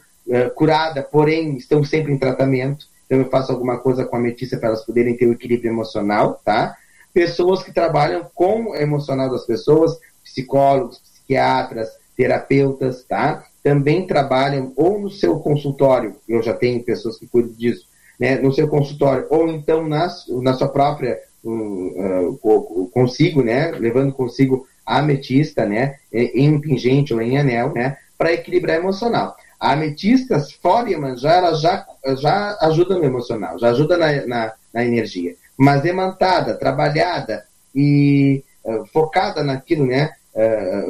curada, 0.55 1.01
porém 1.01 1.55
estão 1.55 1.83
sempre 1.85 2.11
em 2.11 2.17
tratamento. 2.17 2.85
Então 3.07 3.19
eu 3.19 3.29
faço 3.29 3.51
alguma 3.51 3.79
coisa 3.79 4.05
com 4.05 4.15
a 4.15 4.19
ametista 4.19 4.57
para 4.57 4.67
elas 4.69 4.85
poderem 4.85 5.17
ter 5.17 5.25
o 5.25 5.31
equilíbrio 5.31 5.71
emocional, 5.71 6.39
tá? 6.45 6.75
Pessoas 7.13 7.63
que 7.63 7.73
trabalham 7.73 8.29
com 8.35 8.71
o 8.71 8.75
emocional 8.75 9.31
das 9.31 9.45
pessoas, 9.45 9.97
psicólogos, 10.23 10.99
psiquiatras, 10.99 11.89
terapeutas, 12.15 13.03
tá? 13.05 13.45
Também 13.63 14.05
trabalham 14.05 14.73
ou 14.75 14.99
no 14.99 15.09
seu 15.09 15.39
consultório, 15.39 16.15
eu 16.27 16.43
já 16.43 16.53
tenho 16.53 16.83
pessoas 16.83 17.17
que 17.17 17.27
cuidam 17.27 17.53
disso, 17.53 17.85
né, 18.19 18.35
no 18.37 18.51
seu 18.53 18.67
consultório, 18.67 19.25
ou 19.29 19.47
então 19.49 19.87
na, 19.87 20.07
na 20.41 20.53
sua 20.53 20.67
própria, 20.67 21.19
um, 21.43 22.37
co- 22.41 22.89
consigo, 22.93 23.43
né, 23.43 23.71
levando 23.71 24.11
consigo 24.13 24.67
a 24.85 24.99
ametista, 24.99 25.65
né, 25.65 25.95
em 26.11 26.59
pingente 26.59 27.13
ou 27.13 27.21
em 27.21 27.37
anel, 27.37 27.73
né, 27.73 27.97
para 28.17 28.33
equilibrar 28.33 28.77
emocional. 28.77 29.35
A 29.59 29.73
ametista, 29.73 30.39
fora 30.61 30.89
Iemanjá, 30.89 31.33
ela 31.33 31.53
já, 31.55 31.85
já 32.17 32.57
ajuda 32.61 32.97
no 32.97 33.03
emocional, 33.03 33.57
já 33.57 33.69
ajuda 33.69 33.97
na, 33.97 34.27
na, 34.27 34.53
na 34.73 34.85
energia. 34.85 35.35
Mas 35.57 35.83
emantada, 35.83 36.53
trabalhada 36.55 37.45
e 37.73 38.43
ah, 38.65 38.83
focada 38.93 39.43
naquilo, 39.43 39.85
né, 39.85 40.11
ah, 40.35 40.83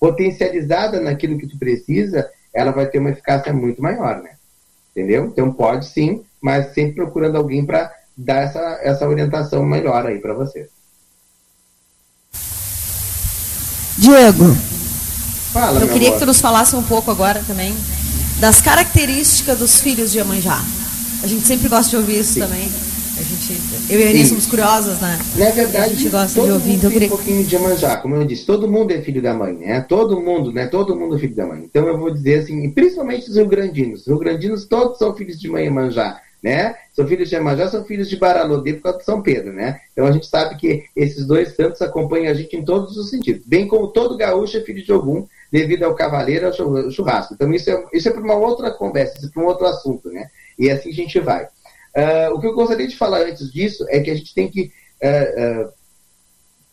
potencializada 0.00 1.00
naquilo 1.00 1.38
que 1.38 1.46
tu 1.46 1.58
precisa, 1.58 2.28
ela 2.52 2.72
vai 2.72 2.86
ter 2.86 2.98
uma 2.98 3.10
eficácia 3.10 3.52
muito 3.52 3.80
maior, 3.80 4.22
né? 4.22 4.36
Entendeu? 4.90 5.24
Então 5.26 5.52
pode 5.52 5.86
sim, 5.86 6.24
mas 6.40 6.74
sempre 6.74 6.96
procurando 6.96 7.36
alguém 7.36 7.64
para 7.64 7.90
dar 8.16 8.42
essa, 8.42 8.78
essa 8.82 9.08
orientação 9.08 9.64
melhor 9.64 10.06
aí 10.06 10.20
para 10.20 10.34
você. 10.34 10.68
Diego, 13.98 14.44
Fala, 15.54 15.78
eu 15.78 15.86
queria 15.86 16.08
amor. 16.08 16.18
que 16.18 16.24
tu 16.24 16.26
nos 16.26 16.40
falasse 16.40 16.74
um 16.74 16.82
pouco 16.82 17.12
agora 17.12 17.40
também 17.46 17.72
das 18.40 18.60
características 18.60 19.56
dos 19.56 19.80
filhos 19.80 20.10
de 20.10 20.18
Iemanjá. 20.18 20.60
A 21.22 21.28
gente 21.28 21.46
sempre 21.46 21.68
gosta 21.68 21.90
de 21.90 21.96
ouvir 21.96 22.18
isso 22.18 22.40
também. 22.40 22.68
A 23.16 23.22
gente, 23.22 23.60
eu 23.88 24.00
e 24.00 24.02
a 24.02 24.08
Aninha 24.08 24.24
Sim. 24.24 24.30
somos 24.30 24.46
curiosas, 24.46 24.98
né? 24.98 25.16
Na 25.36 25.50
verdade, 25.50 25.92
a 25.92 25.94
gente 25.94 26.08
gosta 26.08 26.34
todo 26.34 26.46
de 26.46 26.52
ouvir, 26.54 26.70
mundo 26.70 26.76
então 26.78 26.90
tem 26.90 26.98
queria... 26.98 27.14
um 27.14 27.16
pouquinho 27.16 27.44
de 27.44 27.54
Iemanjá, 27.54 27.96
como 27.98 28.16
eu 28.16 28.24
disse, 28.24 28.44
todo 28.44 28.68
mundo 28.68 28.90
é 28.90 29.00
filho 29.00 29.22
da 29.22 29.32
mãe, 29.32 29.54
né? 29.54 29.80
Todo 29.82 30.20
mundo, 30.20 30.52
né? 30.52 30.66
Todo 30.66 30.96
mundo 30.96 31.14
é 31.14 31.18
filho 31.20 31.36
da 31.36 31.46
mãe. 31.46 31.62
Então 31.62 31.86
eu 31.86 31.96
vou 31.96 32.10
dizer 32.10 32.40
assim, 32.40 32.68
principalmente 32.70 33.30
os 33.30 33.36
rio-grandinos. 33.36 34.00
Os 34.00 34.06
rio-grandinos 34.08 34.64
todos 34.64 34.98
são 34.98 35.14
filhos 35.14 35.38
de 35.38 35.48
mãe 35.48 35.66
Iemanjá, 35.66 36.20
né? 36.44 36.76
São 36.92 37.08
filhos 37.08 37.30
de 37.30 37.34
Iemanjá, 37.34 37.68
são 37.68 37.86
filhos 37.86 38.06
de 38.06 38.18
Baralodê 38.18 38.74
por 38.74 38.82
causa 38.82 38.98
de 38.98 39.04
São 39.06 39.22
Pedro, 39.22 39.50
né? 39.50 39.80
Então 39.92 40.04
a 40.06 40.12
gente 40.12 40.26
sabe 40.26 40.56
que 40.58 40.84
esses 40.94 41.24
dois 41.24 41.56
santos 41.56 41.80
acompanham 41.80 42.30
a 42.30 42.34
gente 42.34 42.54
em 42.54 42.62
todos 42.62 42.98
os 42.98 43.08
sentidos. 43.08 43.46
Bem 43.46 43.66
como 43.66 43.88
todo 43.88 44.14
gaúcho 44.14 44.58
é 44.58 44.60
filho 44.60 44.84
de 44.84 44.92
Ogum, 44.92 45.26
devido 45.50 45.84
ao 45.84 45.94
cavaleiro, 45.94 46.46
ao 46.46 46.52
chu- 46.52 46.90
churrasco. 46.90 47.32
Então 47.32 47.50
isso 47.54 47.70
é, 47.70 47.84
isso 47.94 48.10
é 48.10 48.12
para 48.12 48.20
uma 48.20 48.34
outra 48.34 48.70
conversa, 48.70 49.16
isso 49.16 49.28
é 49.28 49.30
para 49.30 49.42
um 49.42 49.46
outro 49.46 49.64
assunto, 49.64 50.10
né? 50.10 50.28
E 50.58 50.70
assim 50.70 50.90
a 50.90 50.94
gente 50.94 51.18
vai. 51.18 51.48
Ah, 51.96 52.28
o 52.34 52.38
que 52.38 52.46
eu 52.46 52.54
gostaria 52.54 52.86
de 52.86 52.94
falar 52.94 53.22
antes 53.22 53.50
disso 53.50 53.86
é 53.88 54.00
que 54.00 54.10
a 54.10 54.14
gente 54.14 54.34
tem 54.34 54.50
que 54.50 54.70
ah, 55.02 55.08
ah, 55.38 55.70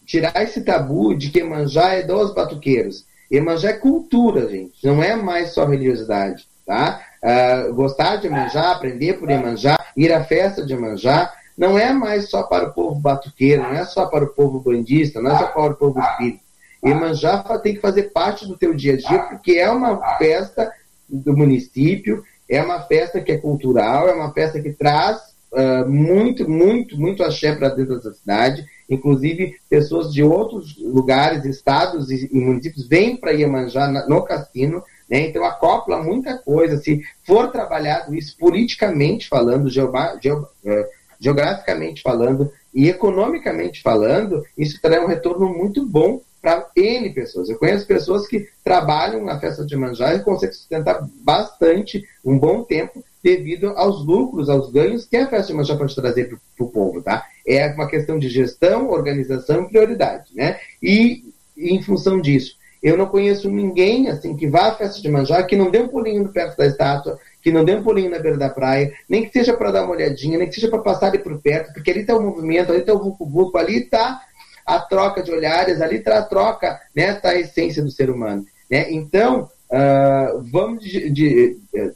tirar 0.05 0.43
esse 0.43 0.65
tabu 0.65 1.15
de 1.15 1.29
que 1.29 1.39
Iemanjá 1.39 1.93
é 1.93 2.03
dos 2.03 2.33
batuqueiros. 2.33 3.05
Iemanjá 3.31 3.69
é 3.69 3.73
cultura, 3.73 4.49
gente, 4.49 4.85
não 4.85 5.01
é 5.01 5.15
mais 5.15 5.51
só 5.51 5.63
religiosidade, 5.63 6.45
tá? 6.65 7.01
Uh, 7.23 7.73
gostar 7.73 8.15
de 8.15 8.27
Iemanjá, 8.27 8.71
aprender 8.71 9.13
por 9.19 9.29
Iemanjá, 9.29 9.77
ir 9.95 10.11
à 10.11 10.23
festa 10.23 10.65
de 10.65 10.73
Iemanjá, 10.73 11.31
não 11.57 11.77
é 11.77 11.93
mais 11.93 12.29
só 12.29 12.43
para 12.43 12.69
o 12.69 12.73
povo 12.73 12.99
batuqueiro, 12.99 13.61
não 13.61 13.73
é 13.73 13.85
só 13.85 14.07
para 14.07 14.25
o 14.25 14.29
povo 14.29 14.59
bandista, 14.59 15.21
não 15.21 15.31
é 15.31 15.37
só 15.37 15.47
para 15.47 15.71
o 15.71 15.75
povo 15.75 15.99
espírita. 15.99 16.41
Iemanjá 16.83 17.43
tem 17.61 17.75
que 17.75 17.81
fazer 17.81 18.11
parte 18.11 18.47
do 18.47 18.57
teu 18.57 18.73
dia 18.73 18.93
a 18.93 18.97
dia, 18.97 19.19
porque 19.19 19.53
é 19.53 19.69
uma 19.69 20.17
festa 20.17 20.71
do 21.07 21.37
município, 21.37 22.23
é 22.49 22.61
uma 22.61 22.81
festa 22.81 23.21
que 23.21 23.31
é 23.31 23.37
cultural, 23.37 24.09
é 24.09 24.13
uma 24.13 24.33
festa 24.33 24.59
que 24.59 24.73
traz 24.73 25.21
uh, 25.51 25.87
muito, 25.87 26.49
muito, 26.49 26.99
muito 26.99 27.23
axé 27.23 27.53
para 27.53 27.69
dentro 27.69 28.01
da 28.01 28.11
cidade. 28.11 28.65
Inclusive, 28.89 29.55
pessoas 29.69 30.11
de 30.11 30.23
outros 30.23 30.75
lugares, 30.77 31.45
estados 31.45 32.09
e, 32.09 32.29
e 32.31 32.39
municípios 32.39 32.87
vêm 32.87 33.15
para 33.15 33.31
Iemanjá 33.31 33.87
no 34.07 34.23
cassino, 34.23 34.83
né? 35.11 35.27
então 35.27 35.43
acopla 35.43 36.01
muita 36.01 36.37
coisa. 36.37 36.77
Se 36.77 37.03
for 37.25 37.51
trabalhado 37.51 38.15
isso 38.15 38.37
politicamente 38.37 39.27
falando, 39.27 39.69
geoba, 39.69 40.15
uh, 40.15 40.85
geograficamente 41.19 42.01
falando 42.01 42.49
e 42.73 42.87
economicamente 42.87 43.81
falando, 43.81 44.45
isso 44.57 44.81
terá 44.81 45.03
um 45.03 45.07
retorno 45.07 45.49
muito 45.49 45.85
bom 45.85 46.21
para 46.41 46.65
N 46.75 47.13
pessoas. 47.13 47.49
Eu 47.49 47.59
conheço 47.59 47.85
pessoas 47.85 48.25
que 48.25 48.47
trabalham 48.63 49.23
na 49.23 49.39
festa 49.39 49.65
de 49.65 49.75
Manjá 49.75 50.15
e 50.15 50.23
conseguem 50.23 50.55
sustentar 50.55 51.05
bastante, 51.21 52.03
um 52.23 52.39
bom 52.39 52.63
tempo, 52.63 53.03
devido 53.21 53.73
aos 53.75 54.03
lucros, 54.03 54.49
aos 54.49 54.71
ganhos 54.71 55.05
que 55.05 55.17
a 55.17 55.27
festa 55.27 55.51
de 55.51 55.53
Manjá 55.53 55.75
pode 55.75 55.93
trazer 55.93 56.29
para 56.29 56.65
o 56.65 56.69
povo, 56.69 57.03
tá? 57.03 57.23
É 57.45 57.67
uma 57.67 57.87
questão 57.87 58.17
de 58.17 58.29
gestão, 58.29 58.89
organização 58.89 59.63
e 59.63 59.69
prioridade, 59.69 60.31
né? 60.33 60.59
E 60.81 61.23
em 61.55 61.79
função 61.83 62.19
disso, 62.19 62.55
eu 62.81 62.97
não 62.97 63.05
conheço 63.05 63.49
ninguém 63.49 64.09
assim 64.09 64.35
que 64.35 64.47
vá 64.47 64.69
à 64.69 64.75
festa 64.75 65.01
de 65.01 65.09
Manjá 65.09 65.43
que 65.43 65.55
não 65.55 65.69
dê 65.69 65.79
um 65.79 65.87
pulinho 65.87 66.27
perto 66.29 66.57
da 66.57 66.65
estátua, 66.65 67.19
que 67.41 67.51
não 67.51 67.63
dê 67.63 67.75
um 67.75 67.83
pulinho 67.83 68.09
na 68.09 68.19
beira 68.19 68.37
da 68.37 68.49
praia, 68.49 68.93
nem 69.07 69.25
que 69.25 69.31
seja 69.31 69.53
para 69.53 69.71
dar 69.71 69.83
uma 69.83 69.93
olhadinha, 69.93 70.37
nem 70.37 70.47
que 70.47 70.55
seja 70.55 70.69
para 70.69 70.79
passar 70.79 71.07
ali 71.07 71.19
por 71.19 71.39
perto, 71.41 71.73
porque 71.73 71.91
ali 71.91 72.01
está 72.01 72.15
o 72.15 72.21
movimento, 72.21 72.71
ali 72.71 72.81
está 72.81 72.93
o 72.93 72.99
vucu-vucu, 72.99 73.57
ali 73.57 73.83
está 73.83 74.21
a 74.65 74.79
troca 74.79 75.21
de 75.21 75.31
olhares, 75.31 75.81
ali 75.81 75.97
está 75.97 76.19
a 76.19 76.23
troca, 76.23 76.79
né, 76.95 77.13
tá 77.13 77.29
a 77.29 77.39
essência 77.39 77.83
do 77.83 77.91
ser 77.91 78.09
humano. 78.09 78.45
Né? 78.69 78.91
Então, 78.91 79.49
uh, 79.69 80.41
vamos 80.51 80.83
de, 80.83 81.09
de, 81.09 81.57
de, 81.73 81.93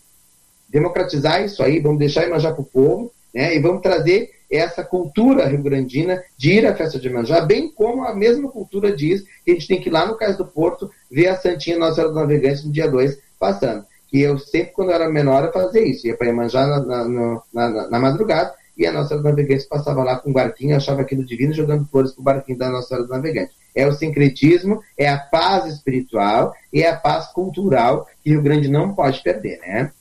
democratizar 0.70 1.44
isso 1.44 1.64
aí, 1.64 1.80
vamos 1.80 2.00
deixar 2.00 2.28
Imanjá 2.28 2.52
para 2.52 2.62
o 2.62 2.66
povo, 2.66 3.12
né, 3.34 3.56
e 3.56 3.60
vamos 3.60 3.82
trazer 3.82 4.32
essa 4.52 4.84
cultura 4.84 5.48
rio-grandina 5.48 6.22
de 6.38 6.54
ir 6.54 6.66
à 6.66 6.76
festa 6.76 7.00
de 7.00 7.08
Imanjá, 7.08 7.42
bem 7.42 7.72
como 7.72 8.04
a 8.04 8.16
mesma 8.16 8.50
cultura 8.50 8.96
diz 8.96 9.24
que 9.44 9.52
a 9.52 9.54
gente 9.54 9.68
tem 9.68 9.82
que 9.82 9.90
ir 9.90 9.92
lá 9.92 10.06
no 10.06 10.16
Cais 10.16 10.38
do 10.38 10.46
Porto 10.46 10.90
ver 11.12 11.28
a 11.28 11.38
Santinha 11.38 11.78
Nossa 11.78 11.96
Senhora 11.96 12.14
do 12.14 12.20
Navegante 12.20 12.66
no 12.66 12.72
dia 12.72 12.90
2 12.90 13.18
passando. 13.40 13.86
Que 14.08 14.22
eu 14.22 14.38
sempre, 14.38 14.72
quando 14.72 14.90
eu 14.90 14.96
era 14.96 15.10
menor, 15.10 15.46
eu 15.46 15.52
fazia 15.52 15.82
isso, 15.82 16.08
ia 16.08 16.16
para 16.16 16.30
Imanjá 16.30 16.66
na, 16.68 16.80
na, 16.80 17.42
na, 17.54 17.90
na, 17.90 18.00
madrugada, 18.00 18.54
e 18.78 18.86
a 18.86 18.92
Nossa 18.92 19.10
Senhora 19.10 19.24
do 19.24 19.30
Navegante 19.30 19.68
passava 19.68 20.04
lá 20.04 20.18
com 20.18 20.30
o 20.30 20.34
barquinho, 20.34 20.76
achava 20.76 21.02
aquilo 21.02 21.26
divino, 21.26 21.54
jogando 21.54 21.86
flores 21.88 22.12
para 22.12 22.22
o 22.22 22.24
barquinho 22.24 22.58
da 22.58 22.70
Nossa 22.70 22.90
Senhora 22.90 23.08
do 23.08 23.14
Navegante. 23.14 23.54
É 23.76 23.86
o 23.88 23.92
sincretismo, 23.92 24.80
é 24.98 25.10
a 25.10 25.18
paz 25.18 25.66
espiritual 25.66 26.54
e 26.72 26.82
é 26.82 26.90
a 26.90 26.96
paz 26.96 27.28
cultural 27.28 28.08
que 28.24 28.30
o 28.30 28.34
Rio 28.34 28.42
Grande 28.42 28.70
não 28.70 28.94
pode 28.94 29.22
perder, 29.22 29.60
né? 29.60 29.92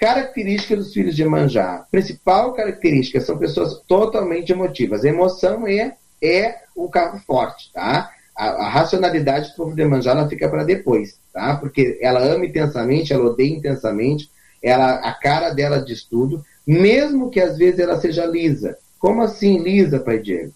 Características 0.00 0.78
dos 0.78 0.94
filhos 0.94 1.14
de 1.14 1.22
Manjá. 1.26 1.84
Principal 1.90 2.54
característica 2.54 3.20
são 3.20 3.36
pessoas 3.36 3.82
totalmente 3.86 4.50
emotivas. 4.50 5.04
emoção 5.04 5.68
é, 5.68 5.94
é 6.22 6.56
o 6.74 6.88
carro 6.88 7.20
forte, 7.26 7.70
tá? 7.70 8.10
A, 8.34 8.46
a 8.48 8.68
racionalidade 8.70 9.50
do 9.50 9.56
povo 9.56 9.76
de 9.76 9.84
Manjá 9.84 10.12
ela 10.12 10.26
fica 10.26 10.48
para 10.48 10.64
depois, 10.64 11.20
tá? 11.34 11.54
Porque 11.56 11.98
ela 12.00 12.20
ama 12.20 12.46
intensamente, 12.46 13.12
ela 13.12 13.26
odeia 13.26 13.54
intensamente, 13.54 14.30
ela, 14.62 14.94
a 14.94 15.12
cara 15.12 15.50
dela 15.50 15.84
diz 15.84 16.02
tudo, 16.04 16.42
mesmo 16.66 17.28
que 17.28 17.38
às 17.38 17.58
vezes 17.58 17.78
ela 17.78 18.00
seja 18.00 18.24
lisa. 18.24 18.78
Como 18.98 19.20
assim 19.20 19.58
lisa, 19.58 20.00
Pai 20.00 20.18
Diego? 20.18 20.52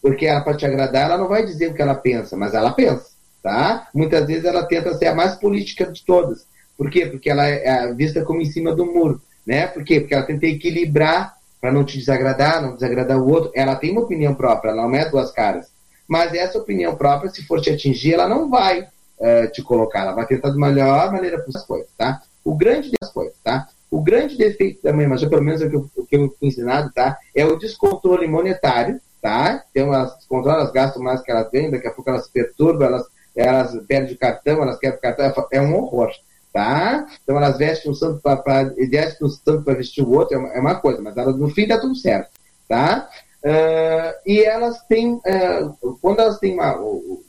Porque 0.00 0.24
ela, 0.24 0.40
para 0.40 0.56
te 0.56 0.64
agradar, 0.64 1.10
ela 1.10 1.18
não 1.18 1.28
vai 1.28 1.44
dizer 1.44 1.70
o 1.70 1.74
que 1.74 1.82
ela 1.82 1.94
pensa, 1.94 2.34
mas 2.34 2.54
ela 2.54 2.72
pensa, 2.72 3.08
tá? 3.42 3.88
Muitas 3.92 4.26
vezes 4.26 4.46
ela 4.46 4.64
tenta 4.64 4.94
ser 4.94 5.08
a 5.08 5.14
mais 5.14 5.34
política 5.34 5.84
de 5.84 6.02
todas. 6.02 6.46
Por 6.76 6.90
quê? 6.90 7.06
Porque 7.06 7.30
ela 7.30 7.46
é 7.46 7.92
vista 7.94 8.24
como 8.24 8.40
em 8.40 8.44
cima 8.44 8.74
do 8.74 8.86
muro, 8.86 9.20
né? 9.46 9.66
Por 9.66 9.84
quê? 9.84 10.00
Porque 10.00 10.14
ela 10.14 10.26
tenta 10.26 10.46
equilibrar 10.46 11.36
para 11.60 11.72
não 11.72 11.84
te 11.84 11.98
desagradar, 11.98 12.62
não 12.62 12.74
desagradar 12.74 13.18
o 13.18 13.28
outro. 13.28 13.50
Ela 13.54 13.76
tem 13.76 13.92
uma 13.92 14.02
opinião 14.02 14.34
própria, 14.34 14.70
ela 14.70 14.82
não 14.82 14.94
é 14.94 15.08
duas 15.08 15.30
caras. 15.32 15.66
Mas 16.06 16.32
essa 16.34 16.58
opinião 16.58 16.94
própria, 16.94 17.30
se 17.30 17.42
for 17.44 17.60
te 17.60 17.70
atingir, 17.70 18.14
ela 18.14 18.28
não 18.28 18.48
vai 18.48 18.82
uh, 18.82 19.50
te 19.52 19.62
colocar, 19.62 20.00
ela 20.00 20.12
vai 20.12 20.26
tentar 20.26 20.50
de 20.50 20.58
melhor 20.58 21.10
maneira 21.12 21.38
para 21.38 21.58
as 21.58 21.66
coisas, 21.66 21.88
tá? 21.96 22.22
O 22.44 22.54
grande 22.54 22.92
das 23.00 23.10
coisas, 23.10 23.34
tá? 23.42 23.68
O 23.90 24.00
grande 24.00 24.36
defeito 24.36 24.82
da 24.82 24.92
mãe, 24.92 25.08
pelo 25.08 25.42
menos 25.42 25.62
é 25.62 25.66
o 25.66 25.70
que, 25.70 25.76
eu, 26.16 26.28
fui 26.38 26.48
ensinado, 26.48 26.92
tá? 26.92 27.16
É 27.34 27.44
o 27.44 27.56
descontrole 27.56 28.26
monetário, 28.28 29.00
tá? 29.20 29.64
Então 29.70 29.92
elas 29.92 30.14
descontrolam, 30.16 30.60
elas 30.60 30.72
gastam 30.72 31.02
mais 31.02 31.20
que 31.22 31.30
elas 31.30 31.50
ganham, 31.50 31.70
daqui 31.70 31.88
a 31.88 31.92
pouco 31.92 32.10
elas 32.10 32.28
perturbam, 32.28 32.86
elas, 32.86 33.06
elas 33.34 33.76
perdem 33.88 34.14
o 34.14 34.18
cartão, 34.18 34.62
elas 34.62 34.78
quebram 34.78 34.98
o 34.98 35.02
cartão, 35.02 35.46
é 35.50 35.60
um 35.60 35.74
horror, 35.74 36.10
tá? 36.56 37.06
Então 37.22 37.36
elas 37.36 37.58
vestem 37.58 37.90
um 37.90 37.94
santo 37.94 38.18
para 38.22 38.64
vestem 38.64 39.26
um 39.26 39.28
santo 39.28 39.62
para 39.62 39.74
vestir 39.74 40.02
o 40.02 40.10
outro, 40.10 40.36
é 40.36 40.38
uma, 40.38 40.48
é 40.54 40.58
uma, 40.58 40.74
coisa, 40.76 41.02
mas 41.02 41.14
elas, 41.14 41.36
no 41.36 41.50
fim 41.50 41.66
dá 41.66 41.78
tudo 41.78 41.94
certo, 41.94 42.30
tá? 42.66 43.06
Uh, 43.44 44.16
e 44.26 44.42
elas 44.42 44.82
têm, 44.88 45.16
uh, 45.16 45.98
quando 46.00 46.20
elas 46.20 46.38
têm 46.38 46.54
uma, 46.54 46.80
uh, 46.80 47.22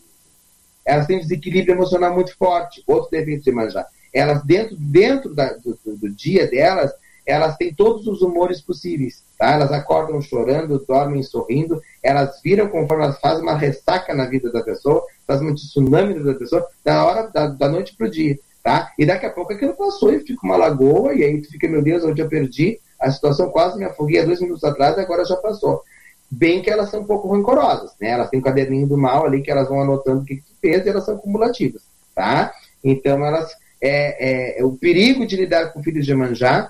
elas 0.85 1.07
têm 1.07 1.19
desequilíbrio 1.19 1.75
emocional 1.75 2.13
muito 2.13 2.37
forte, 2.37 2.81
outro 2.87 3.11
defeito 3.11 3.43
de 3.43 3.51
manjar 3.51 3.85
elas 4.13 4.41
dentro, 4.45 4.77
dentro 4.77 5.35
da, 5.35 5.51
do, 5.55 5.77
do, 5.85 6.09
dia 6.09 6.47
delas, 6.47 6.93
elas 7.25 7.57
têm 7.57 7.73
todos 7.73 8.07
os 8.07 8.21
humores 8.21 8.61
possíveis, 8.61 9.21
tá? 9.37 9.51
Elas 9.51 9.73
acordam 9.73 10.21
chorando, 10.21 10.83
dormem 10.87 11.21
sorrindo, 11.21 11.81
elas 12.01 12.41
viram 12.41 12.69
conforme 12.69 13.03
elas 13.03 13.19
fazem 13.19 13.43
uma 13.43 13.57
ressaca 13.57 14.15
na 14.15 14.25
vida 14.25 14.49
da 14.53 14.63
pessoa, 14.63 15.03
fazem 15.27 15.49
um 15.49 15.53
tsunami 15.53 16.23
da 16.23 16.33
pessoa, 16.33 16.65
da 16.85 17.05
hora 17.05 17.27
da, 17.27 17.47
da 17.47 17.67
noite 17.67 17.93
pro 17.97 18.09
dia, 18.09 18.39
tá? 18.67 18.91
E 18.99 19.05
daqui 19.05 19.25
a 19.25 19.29
pouco 19.29 19.53
aquilo 19.53 19.73
passou 19.77 20.11
e 20.11 20.19
fica 20.19 20.45
uma 20.45 20.57
lagoa, 20.57 21.13
e 21.13 21.23
aí 21.23 21.41
tu 21.41 21.49
fica, 21.49 21.69
meu 21.69 21.81
Deus, 21.81 22.03
onde 22.03 22.21
eu 22.21 22.27
perdi, 22.27 22.77
a 22.99 23.09
situação 23.09 23.49
quase 23.49 23.77
me 23.77 23.85
afoguei 23.85 24.19
há 24.19 24.25
dois 24.25 24.41
minutos 24.41 24.61
atrás, 24.65 24.99
agora 24.99 25.23
já 25.23 25.37
passou. 25.37 25.81
Bem 26.29 26.61
que 26.61 26.69
elas 26.69 26.89
são 26.89 26.99
um 26.99 27.05
pouco 27.05 27.33
rancorosas, 27.33 27.91
né? 27.97 28.09
Elas 28.09 28.29
têm 28.29 28.41
um 28.41 28.43
caderninho 28.43 28.85
do 28.85 28.97
mal 28.97 29.25
ali 29.25 29.41
que 29.41 29.49
elas 29.49 29.69
vão 29.69 29.79
anotando 29.79 30.19
o 30.19 30.25
que, 30.25 30.35
que 30.35 30.41
tu 30.41 30.53
fez 30.59 30.85
e 30.85 30.89
elas 30.89 31.05
são 31.05 31.17
cumulativas, 31.17 31.81
tá? 32.13 32.53
Então 32.83 33.25
elas 33.25 33.55
é, 33.81 34.59
é, 34.59 34.65
o 34.65 34.73
perigo 34.73 35.25
de 35.25 35.37
lidar 35.37 35.71
com 35.71 35.81
filhos 35.81 36.05
de 36.05 36.13
Manjá 36.13 36.69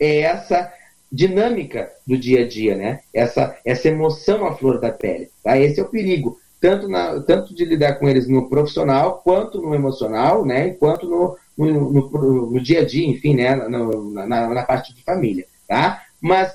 é 0.00 0.22
essa 0.22 0.72
dinâmica 1.12 1.88
do 2.04 2.18
dia 2.18 2.40
a 2.40 2.48
dia, 2.48 2.74
né? 2.74 2.98
Essa, 3.14 3.56
essa 3.64 3.86
emoção 3.86 4.44
à 4.44 4.56
flor 4.56 4.80
da 4.80 4.90
pele. 4.90 5.30
Tá? 5.44 5.56
Esse 5.56 5.78
é 5.78 5.84
o 5.84 5.88
perigo, 5.88 6.36
tanto, 6.60 6.88
na, 6.88 7.20
tanto 7.20 7.54
de 7.54 7.64
lidar 7.64 7.94
com 7.98 8.08
eles 8.08 8.26
no 8.28 8.48
profissional, 8.48 9.20
quanto 9.22 9.60
no 9.60 9.74
emocional, 9.74 10.44
né? 10.44 10.70
Quanto 10.70 11.06
no, 11.06 11.36
no, 11.56 11.92
no, 11.92 12.50
no 12.50 12.60
dia 12.60 12.80
a 12.80 12.86
dia, 12.86 13.06
enfim, 13.06 13.34
né? 13.34 13.54
No, 13.54 14.12
na, 14.12 14.26
na, 14.26 14.62
parte 14.62 14.94
de 14.94 15.02
família, 15.02 15.46
tá? 15.68 16.02
Mas 16.20 16.54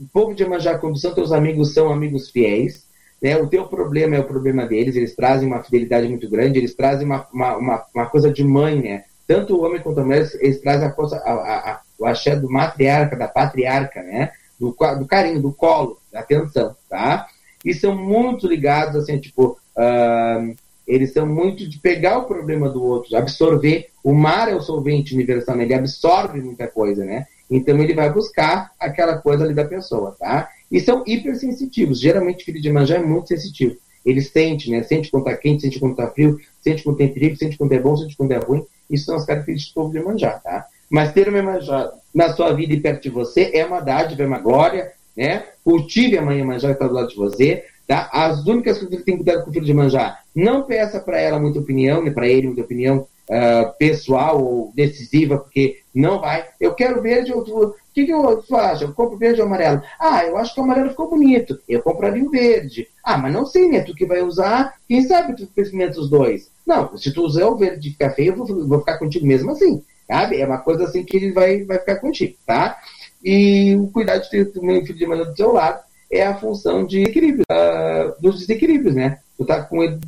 o 0.00 0.06
povo 0.12 0.34
de 0.34 0.44
Manjá, 0.46 0.78
quando 0.78 0.98
são 0.98 1.14
teus 1.14 1.32
amigos, 1.32 1.74
são 1.74 1.92
amigos 1.92 2.30
fiéis, 2.30 2.84
né? 3.22 3.36
O 3.36 3.46
teu 3.46 3.66
problema 3.66 4.16
é 4.16 4.20
o 4.20 4.24
problema 4.24 4.66
deles, 4.66 4.96
eles 4.96 5.14
trazem 5.14 5.46
uma 5.46 5.62
fidelidade 5.62 6.08
muito 6.08 6.28
grande, 6.28 6.58
eles 6.58 6.74
trazem 6.74 7.06
uma, 7.06 7.26
uma, 7.32 7.56
uma, 7.56 7.84
uma 7.94 8.06
coisa 8.06 8.30
de 8.30 8.42
mãe, 8.42 8.80
né? 8.80 9.04
Tanto 9.26 9.56
o 9.56 9.64
homem 9.64 9.80
quanto 9.80 10.00
a 10.00 10.04
mulher, 10.04 10.28
eles 10.40 10.60
trazem 10.60 10.86
a 10.86 10.90
coisa, 10.90 11.16
a, 11.16 11.32
a, 11.32 11.72
a, 11.72 11.80
o 11.98 12.06
axé 12.06 12.36
do 12.36 12.50
matriarca, 12.50 13.16
da 13.16 13.28
patriarca, 13.28 14.02
né? 14.02 14.32
Do, 14.58 14.74
do 14.98 15.06
carinho, 15.06 15.42
do 15.42 15.52
colo, 15.52 15.98
da 16.10 16.20
atenção, 16.20 16.74
tá? 16.88 17.26
E 17.64 17.72
são 17.72 17.96
muito 17.96 18.46
ligados, 18.46 18.96
assim, 18.96 19.18
tipo, 19.18 19.58
uh, 19.76 20.54
eles 20.86 21.12
são 21.12 21.26
muito 21.26 21.68
de 21.68 21.78
pegar 21.78 22.18
o 22.18 22.24
problema 22.24 22.68
do 22.68 22.82
outro, 22.82 23.16
absorver. 23.16 23.88
O 24.02 24.12
mar 24.12 24.50
é 24.50 24.54
o 24.54 24.60
solvente 24.60 25.14
universal, 25.14 25.56
né? 25.56 25.64
ele 25.64 25.74
absorve 25.74 26.40
muita 26.40 26.68
coisa, 26.68 27.04
né? 27.04 27.26
Então 27.50 27.78
ele 27.78 27.94
vai 27.94 28.12
buscar 28.12 28.72
aquela 28.78 29.18
coisa 29.18 29.44
ali 29.44 29.54
da 29.54 29.64
pessoa, 29.64 30.14
tá? 30.18 30.48
E 30.70 30.80
são 30.80 31.02
hipersensitivos. 31.06 32.00
Geralmente, 32.00 32.44
filho 32.44 32.60
de 32.60 32.70
manjá 32.70 32.96
é 32.96 33.02
muito 33.02 33.28
sensitivo. 33.28 33.76
Ele 34.04 34.20
sente, 34.20 34.70
né? 34.70 34.82
Sente 34.82 35.10
quando 35.10 35.26
está 35.26 35.36
quente, 35.36 35.62
sente 35.62 35.78
quando 35.78 35.92
está 35.92 36.08
frio, 36.08 36.38
sente 36.60 36.82
quando 36.82 36.96
tem 36.96 37.12
perigo, 37.12 37.36
sente 37.36 37.56
quando 37.56 37.72
é 37.72 37.78
bom, 37.78 37.96
sente 37.96 38.16
quando 38.16 38.32
é 38.32 38.38
ruim. 38.38 38.64
Isso 38.90 39.06
são 39.06 39.16
as 39.16 39.24
características 39.24 39.72
do 39.72 39.74
povo 39.74 39.92
de 39.92 40.04
manjá, 40.04 40.32
tá? 40.32 40.66
Mas 40.90 41.12
ter 41.12 41.28
uma 41.28 41.42
manjá 41.42 41.90
na 42.14 42.34
sua 42.34 42.52
vida 42.52 42.74
e 42.74 42.80
perto 42.80 43.02
de 43.02 43.10
você 43.10 43.50
é 43.54 43.64
uma 43.64 43.80
dádiva, 43.80 44.22
é 44.22 44.26
uma 44.26 44.38
glória, 44.38 44.92
né? 45.16 45.44
Cultive 45.64 46.18
a 46.18 46.22
mãe 46.22 46.42
manjá 46.42 46.68
que 46.68 46.74
está 46.74 46.86
do 46.86 46.94
lado 46.94 47.08
de 47.08 47.16
você, 47.16 47.64
tá? 47.86 48.08
As 48.12 48.44
únicas 48.46 48.78
coisas 48.78 48.98
que 48.98 49.04
tem 49.04 49.16
que 49.16 49.24
cuidar 49.24 49.42
com 49.42 49.50
o 49.50 49.52
filho 49.52 49.64
de 49.64 49.74
manjá, 49.74 50.18
não 50.34 50.64
peça 50.64 51.00
para 51.00 51.20
ela 51.20 51.38
muita 51.38 51.60
opinião, 51.60 52.02
nem 52.02 52.12
para 52.12 52.28
ele 52.28 52.48
muita 52.48 52.62
opinião, 52.62 53.06
uh, 53.28 53.72
pessoal 53.78 54.42
ou 54.42 54.72
decisiva, 54.74 55.38
porque 55.38 55.78
não 55.94 56.20
vai. 56.20 56.44
Eu 56.60 56.74
quero 56.74 57.02
verde, 57.02 57.30
eu, 57.30 57.38
o 57.38 57.74
que, 57.92 58.06
que 58.06 58.12
eu 58.12 58.42
faço? 58.42 58.84
Eu 58.84 58.92
compro 58.92 59.16
verde 59.16 59.40
ou 59.40 59.46
amarelo? 59.46 59.82
Ah, 60.00 60.24
eu 60.24 60.36
acho 60.36 60.54
que 60.54 60.60
o 60.60 60.64
amarelo 60.64 60.90
ficou 60.90 61.08
bonito. 61.08 61.58
Eu 61.68 61.82
compraria 61.82 62.24
o 62.24 62.30
verde. 62.30 62.88
Ah, 63.02 63.16
mas 63.16 63.32
não 63.32 63.46
sei, 63.46 63.68
né? 63.68 63.80
Tu 63.80 63.94
que 63.94 64.06
vai 64.06 64.22
usar, 64.22 64.74
quem 64.88 65.02
sabe 65.02 65.36
tu 65.36 65.44
experimenta 65.44 66.00
os 66.00 66.10
dois. 66.10 66.50
Não, 66.66 66.96
se 66.96 67.12
tu 67.12 67.22
usar 67.22 67.46
o 67.46 67.56
verde 67.56 67.88
e 67.88 67.92
ficar 67.92 68.10
feio, 68.10 68.32
eu 68.32 68.36
vou, 68.36 68.66
vou 68.66 68.78
ficar 68.80 68.98
contigo 68.98 69.26
mesmo 69.26 69.52
assim. 69.52 69.82
Sabe? 70.06 70.40
É 70.40 70.46
uma 70.46 70.58
coisa 70.58 70.84
assim 70.84 71.02
que 71.04 71.16
ele 71.16 71.32
vai, 71.32 71.64
vai 71.64 71.78
ficar 71.78 71.96
contigo, 71.96 72.34
tá? 72.46 72.76
E 73.24 73.74
o 73.76 73.86
cuidado 73.88 74.22
de 74.22 74.30
ter 74.30 74.42
o 74.42 74.52
filho 74.52 74.98
de 74.98 75.06
maneira 75.06 75.30
do 75.30 75.36
seu 75.36 75.52
lado 75.52 75.82
é 76.10 76.26
a 76.26 76.36
função 76.36 76.84
de 76.84 77.02
equilíbrio, 77.02 77.44
uh, 77.50 78.20
dos 78.20 78.40
desequilíbrios, 78.40 78.94
né? 78.94 79.18
Tu 79.36 79.44
tá 79.44 79.62
com 79.62 79.82
ele, 79.82 79.98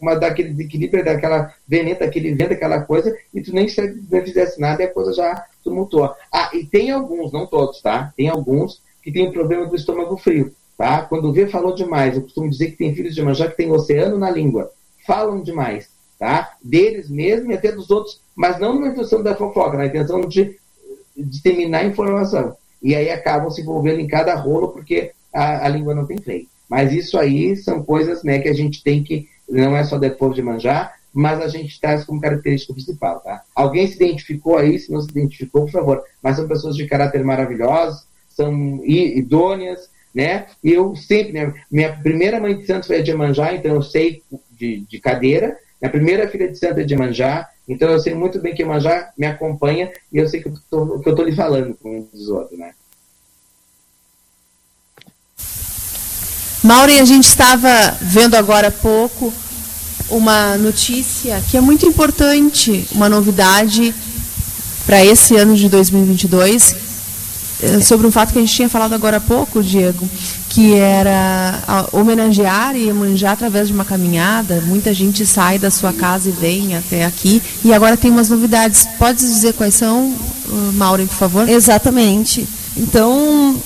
mas 0.00 0.18
dá 0.18 0.28
aquele 0.28 0.50
desequilíbrio, 0.50 1.04
daquela 1.04 1.54
veneta, 1.68 2.04
aquele 2.04 2.34
vento, 2.34 2.54
aquela 2.54 2.80
coisa, 2.80 3.16
e 3.32 3.40
tu 3.40 3.54
nem, 3.54 3.66
nem 4.10 4.24
fizesse 4.24 4.60
nada 4.60 4.82
e 4.82 4.86
a 4.86 4.92
coisa 4.92 5.12
já 5.12 5.44
tumultuou. 5.62 6.12
Ah, 6.32 6.50
e 6.52 6.64
tem 6.64 6.90
alguns, 6.90 7.32
não 7.32 7.46
todos, 7.46 7.80
tá? 7.80 8.12
Tem 8.16 8.28
alguns 8.28 8.82
que 9.02 9.12
tem 9.12 9.28
o 9.28 9.32
problema 9.32 9.66
do 9.66 9.76
estômago 9.76 10.16
frio, 10.16 10.52
tá? 10.76 11.02
Quando 11.02 11.32
vê 11.32 11.46
falou 11.46 11.74
demais, 11.74 12.16
eu 12.16 12.22
costumo 12.22 12.50
dizer 12.50 12.72
que 12.72 12.78
tem 12.78 12.94
filhos 12.94 13.14
de 13.14 13.22
manjá 13.22 13.46
que 13.46 13.56
tem 13.56 13.70
oceano 13.70 14.18
na 14.18 14.30
língua, 14.30 14.72
falam 15.06 15.40
demais, 15.40 15.88
tá? 16.18 16.54
Deles 16.64 17.08
mesmo 17.08 17.52
e 17.52 17.54
até 17.54 17.70
dos 17.70 17.90
outros, 17.90 18.20
mas 18.34 18.58
não 18.58 18.74
numa 18.74 18.88
intenção 18.88 19.22
da 19.22 19.36
fofoca, 19.36 19.76
na 19.76 19.86
intenção 19.86 20.22
de 20.22 20.58
disseminar 21.16 21.86
informação. 21.86 22.56
E 22.82 22.94
aí 22.94 23.10
acabam 23.10 23.50
se 23.50 23.62
envolvendo 23.62 24.00
em 24.00 24.06
cada 24.06 24.34
rolo 24.34 24.68
porque 24.68 25.12
a, 25.32 25.66
a 25.66 25.68
língua 25.68 25.94
não 25.94 26.06
tem 26.06 26.18
freio. 26.18 26.46
Mas 26.68 26.92
isso 26.92 27.18
aí 27.18 27.56
são 27.56 27.82
coisas 27.82 28.22
né, 28.22 28.38
que 28.38 28.48
a 28.48 28.54
gente 28.54 28.82
tem 28.82 29.02
que, 29.02 29.28
não 29.48 29.76
é 29.76 29.84
só 29.84 29.98
depois 29.98 30.34
de 30.34 30.42
manjar, 30.42 30.94
mas 31.12 31.40
a 31.40 31.48
gente 31.48 31.80
traz 31.80 32.04
como 32.04 32.20
característica 32.20 32.72
principal. 32.72 33.20
Tá? 33.20 33.42
Alguém 33.54 33.86
se 33.86 33.94
identificou 33.94 34.58
aí, 34.58 34.78
se 34.78 34.90
não 34.90 35.00
se 35.00 35.10
identificou, 35.10 35.62
por 35.62 35.70
favor, 35.70 36.02
mas 36.22 36.36
são 36.36 36.48
pessoas 36.48 36.76
de 36.76 36.86
caráter 36.86 37.24
maravilhosos, 37.24 38.06
são 38.28 38.80
idôneas, 38.84 39.88
né? 40.14 40.46
E 40.62 40.72
eu 40.72 40.94
sempre, 40.96 41.32
né, 41.32 41.54
minha 41.70 41.92
primeira 41.92 42.40
mãe 42.40 42.56
de 42.56 42.66
santo 42.66 42.86
foi 42.86 42.98
a 42.98 43.02
de 43.02 43.14
Manjá, 43.14 43.52
então 43.52 43.74
eu 43.74 43.82
sei 43.82 44.22
de, 44.50 44.80
de 44.88 45.00
cadeira. 45.00 45.56
Minha 45.80 45.90
primeira 45.90 46.28
filha 46.28 46.48
de 46.48 46.58
santo 46.58 46.80
é 46.80 46.84
de 46.84 46.96
Manjá, 46.96 47.48
então 47.68 47.90
eu 47.90 47.98
sei 47.98 48.14
muito 48.14 48.40
bem 48.40 48.54
que 48.54 48.64
Manjá 48.64 49.10
me 49.18 49.26
acompanha 49.26 49.90
e 50.12 50.18
eu 50.18 50.28
sei 50.28 50.42
que 50.42 50.48
eu 50.48 50.54
estou 50.96 51.24
lhe 51.24 51.34
falando, 51.34 51.74
com 51.74 52.06
os 52.12 52.28
outros, 52.28 52.58
né? 52.58 52.72
Maureen, 56.62 57.00
a 57.00 57.04
gente 57.04 57.28
estava 57.28 57.94
vendo 58.00 58.36
agora 58.36 58.68
há 58.68 58.72
pouco 58.72 59.32
uma 60.08 60.56
notícia 60.56 61.42
que 61.50 61.56
é 61.56 61.60
muito 61.60 61.86
importante, 61.86 62.86
uma 62.92 63.08
novidade 63.08 63.94
para 64.86 65.04
esse 65.04 65.36
ano 65.36 65.56
de 65.56 65.68
2022, 65.68 66.76
eh, 67.62 67.80
sobre 67.80 68.06
um 68.06 68.10
fato 68.10 68.32
que 68.32 68.38
a 68.38 68.40
gente 68.40 68.54
tinha 68.54 68.68
falado 68.68 68.94
agora 68.94 69.18
há 69.18 69.20
pouco, 69.20 69.62
Diego, 69.62 70.08
que 70.54 70.72
era 70.72 71.88
homenagear 71.90 72.76
e 72.76 72.92
manjar 72.92 73.32
através 73.32 73.66
de 73.66 73.74
uma 73.74 73.84
caminhada. 73.84 74.62
Muita 74.66 74.94
gente 74.94 75.26
sai 75.26 75.58
da 75.58 75.68
sua 75.68 75.92
casa 75.92 76.28
e 76.28 76.32
vem 76.32 76.76
até 76.76 77.04
aqui. 77.04 77.42
E 77.64 77.74
agora 77.74 77.96
tem 77.96 78.08
umas 78.08 78.28
novidades. 78.28 78.86
Pode 78.96 79.18
dizer 79.18 79.54
quais 79.54 79.74
são, 79.74 80.14
Maureen, 80.74 81.08
por 81.08 81.16
favor? 81.16 81.48
Exatamente. 81.48 82.46
Então, 82.76 83.60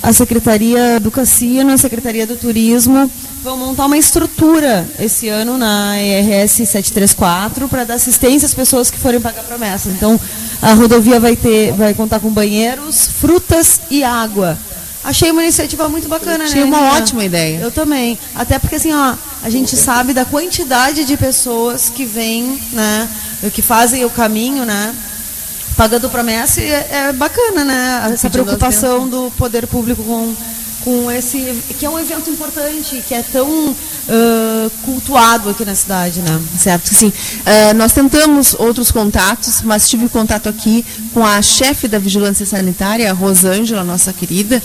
a 0.00 0.12
Secretaria 0.12 1.00
do 1.00 1.10
Cassino, 1.10 1.72
a 1.72 1.76
Secretaria 1.76 2.24
do 2.24 2.36
Turismo 2.36 3.10
vão 3.42 3.56
montar 3.56 3.86
uma 3.86 3.98
estrutura 3.98 4.86
esse 5.00 5.28
ano 5.28 5.58
na 5.58 6.00
ERS 6.00 6.52
734 6.52 7.68
para 7.68 7.82
dar 7.84 7.94
assistência 7.94 8.46
às 8.46 8.54
pessoas 8.54 8.90
que 8.92 8.98
forem 8.98 9.20
pagar 9.20 9.42
promessa. 9.42 9.88
Então, 9.88 10.20
a 10.62 10.74
rodovia 10.74 11.18
vai 11.18 11.34
ter, 11.34 11.72
vai 11.72 11.94
contar 11.94 12.20
com 12.20 12.30
banheiros, 12.30 13.08
frutas 13.08 13.80
e 13.90 14.04
água. 14.04 14.56
Achei 15.02 15.30
uma 15.30 15.42
iniciativa 15.42 15.88
muito 15.88 16.08
bacana, 16.08 16.44
Achei 16.44 16.60
né? 16.60 16.66
uma 16.66 16.78
Nina? 16.78 16.92
ótima 16.92 17.24
ideia. 17.24 17.58
Eu 17.60 17.70
também. 17.70 18.18
Até 18.34 18.58
porque 18.58 18.76
assim, 18.76 18.92
ó, 18.92 19.14
a 19.42 19.48
gente 19.48 19.76
sabe 19.76 20.12
da 20.12 20.24
quantidade 20.24 21.04
de 21.04 21.16
pessoas 21.16 21.88
que 21.88 22.04
vêm, 22.04 22.60
né, 22.72 23.08
que 23.52 23.62
fazem 23.62 24.04
o 24.04 24.10
caminho, 24.10 24.64
né, 24.66 24.94
pagando 25.76 26.10
promessa 26.10 26.60
e 26.60 26.70
é, 26.70 26.88
é 26.90 27.12
bacana, 27.12 27.64
né? 27.64 28.10
Essa 28.12 28.28
preocupação 28.28 29.08
do 29.08 29.32
poder 29.38 29.66
público 29.66 30.02
com, 30.04 30.34
com 30.84 31.10
esse. 31.10 31.62
que 31.78 31.84
é 31.84 31.90
um 31.90 31.98
evento 31.98 32.30
importante, 32.30 33.02
que 33.06 33.14
é 33.14 33.22
tão 33.22 33.48
uh, 33.48 34.70
cultuado 34.84 35.50
aqui 35.50 35.64
na 35.64 35.74
cidade, 35.74 36.20
né? 36.20 36.40
Certo, 36.58 36.88
sim. 36.94 37.08
Uh, 37.08 37.74
nós 37.74 37.92
tentamos 37.92 38.54
outros 38.58 38.90
contatos, 38.90 39.62
mas 39.62 39.88
tive 39.88 40.08
contato 40.08 40.48
aqui 40.48 40.84
com 41.12 41.24
a 41.24 41.40
chefe 41.42 41.88
da 41.88 41.98
Vigilância 41.98 42.46
Sanitária, 42.46 43.10
a 43.10 43.14
Rosângela, 43.14 43.84
nossa 43.84 44.12
querida, 44.12 44.62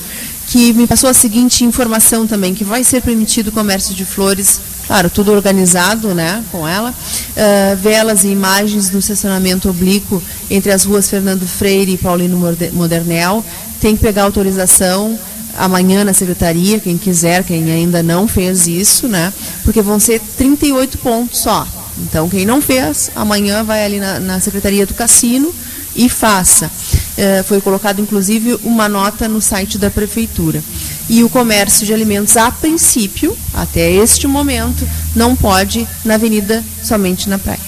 que 0.48 0.74
me 0.74 0.88
passou 0.88 1.10
a 1.10 1.14
seguinte 1.14 1.64
informação 1.64 2.28
também, 2.28 2.54
que 2.54 2.64
vai 2.64 2.84
ser 2.84 3.02
permitido 3.02 3.48
o 3.50 3.52
comércio 3.52 3.94
de 3.94 4.06
flores 4.06 4.60
Claro, 4.88 5.10
tudo 5.10 5.32
organizado 5.32 6.14
né, 6.14 6.44
com 6.52 6.68
ela. 6.68 6.92
Uh, 6.92 7.76
velas 7.78 8.24
e 8.24 8.28
imagens 8.28 8.90
do 8.90 9.00
estacionamento 9.00 9.70
oblíquo 9.70 10.22
entre 10.50 10.72
as 10.72 10.86
ruas 10.86 11.10
Fernando 11.10 11.48
Freire 11.48 11.94
e 11.94 11.98
Paulino 11.98 12.38
Modernel. 12.72 13.44
Tem 13.82 13.96
que 13.96 14.02
pegar 14.02 14.24
autorização 14.24 15.20
amanhã 15.58 16.04
na 16.04 16.14
secretaria, 16.14 16.80
quem 16.80 16.98
quiser, 16.98 17.44
quem 17.44 17.72
ainda 17.72 18.04
não 18.04 18.28
fez 18.28 18.68
isso, 18.68 19.08
né? 19.08 19.34
Porque 19.64 19.82
vão 19.82 20.00
ser 20.00 20.22
38 20.38 20.98
pontos 20.98 21.40
só. 21.40 21.68
Então, 21.98 22.28
quem 22.28 22.46
não 22.46 22.62
fez, 22.62 23.10
amanhã 23.16 23.64
vai 23.64 23.86
ali 23.86 24.00
na, 24.00 24.20
na 24.20 24.40
Secretaria 24.40 24.86
do 24.86 24.94
Cassino 24.94 25.54
e 25.96 26.10
faça. 26.10 26.66
Uh, 26.66 27.44
foi 27.46 27.62
colocado, 27.62 28.02
inclusive, 28.02 28.60
uma 28.64 28.90
nota 28.90 29.28
no 29.28 29.42
site 29.42 29.78
da 29.78 29.90
Prefeitura 29.90 30.62
e 31.08 31.24
o 31.24 31.30
comércio 31.30 31.86
de 31.86 31.94
alimentos, 31.94 32.36
a 32.36 32.52
princípio, 32.52 33.38
até 33.54 33.92
este 33.92 34.28
momento, 34.28 34.88
não 35.16 35.36
pode 35.36 35.88
na 36.04 36.16
avenida 36.16 36.64
somente 36.84 37.30
na 37.30 37.38
praia. 37.38 37.60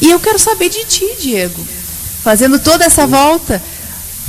E 0.00 0.10
eu 0.10 0.20
quero 0.20 0.38
saber 0.38 0.68
de 0.68 0.84
ti, 0.84 1.16
Diego. 1.20 1.66
Fazendo 2.22 2.58
toda 2.58 2.84
essa 2.84 3.06
volta, 3.06 3.62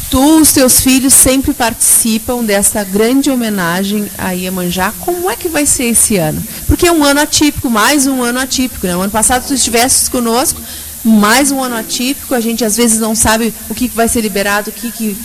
tu, 0.09 0.39
os 0.41 0.53
teus 0.53 0.79
filhos 0.79 1.13
sempre 1.13 1.53
participam 1.53 2.43
dessa 2.43 2.83
grande 2.83 3.29
homenagem 3.29 4.09
a 4.17 4.31
Iemanjá. 4.31 4.93
Como 4.99 5.29
é 5.29 5.35
que 5.35 5.49
vai 5.49 5.65
ser 5.65 5.85
esse 5.85 6.17
ano? 6.17 6.41
Porque 6.65 6.87
é 6.87 6.91
um 6.91 7.03
ano 7.03 7.19
atípico, 7.19 7.69
mais 7.69 8.07
um 8.07 8.21
ano 8.23 8.39
atípico. 8.39 8.87
Né? 8.87 8.95
O 8.95 9.01
ano 9.01 9.11
passado 9.11 9.47
tu 9.47 9.53
estiveste 9.53 10.09
conosco, 10.09 10.61
mais 11.03 11.51
um 11.51 11.63
ano 11.63 11.75
atípico, 11.75 12.33
a 12.33 12.39
gente 12.39 12.65
às 12.65 12.75
vezes 12.75 12.99
não 12.99 13.15
sabe 13.15 13.53
o 13.69 13.75
que 13.75 13.87
vai 13.87 14.07
ser 14.07 14.21
liberado, 14.21 14.69
o 14.69 14.73
que, 14.73 14.91
que, 14.91 15.17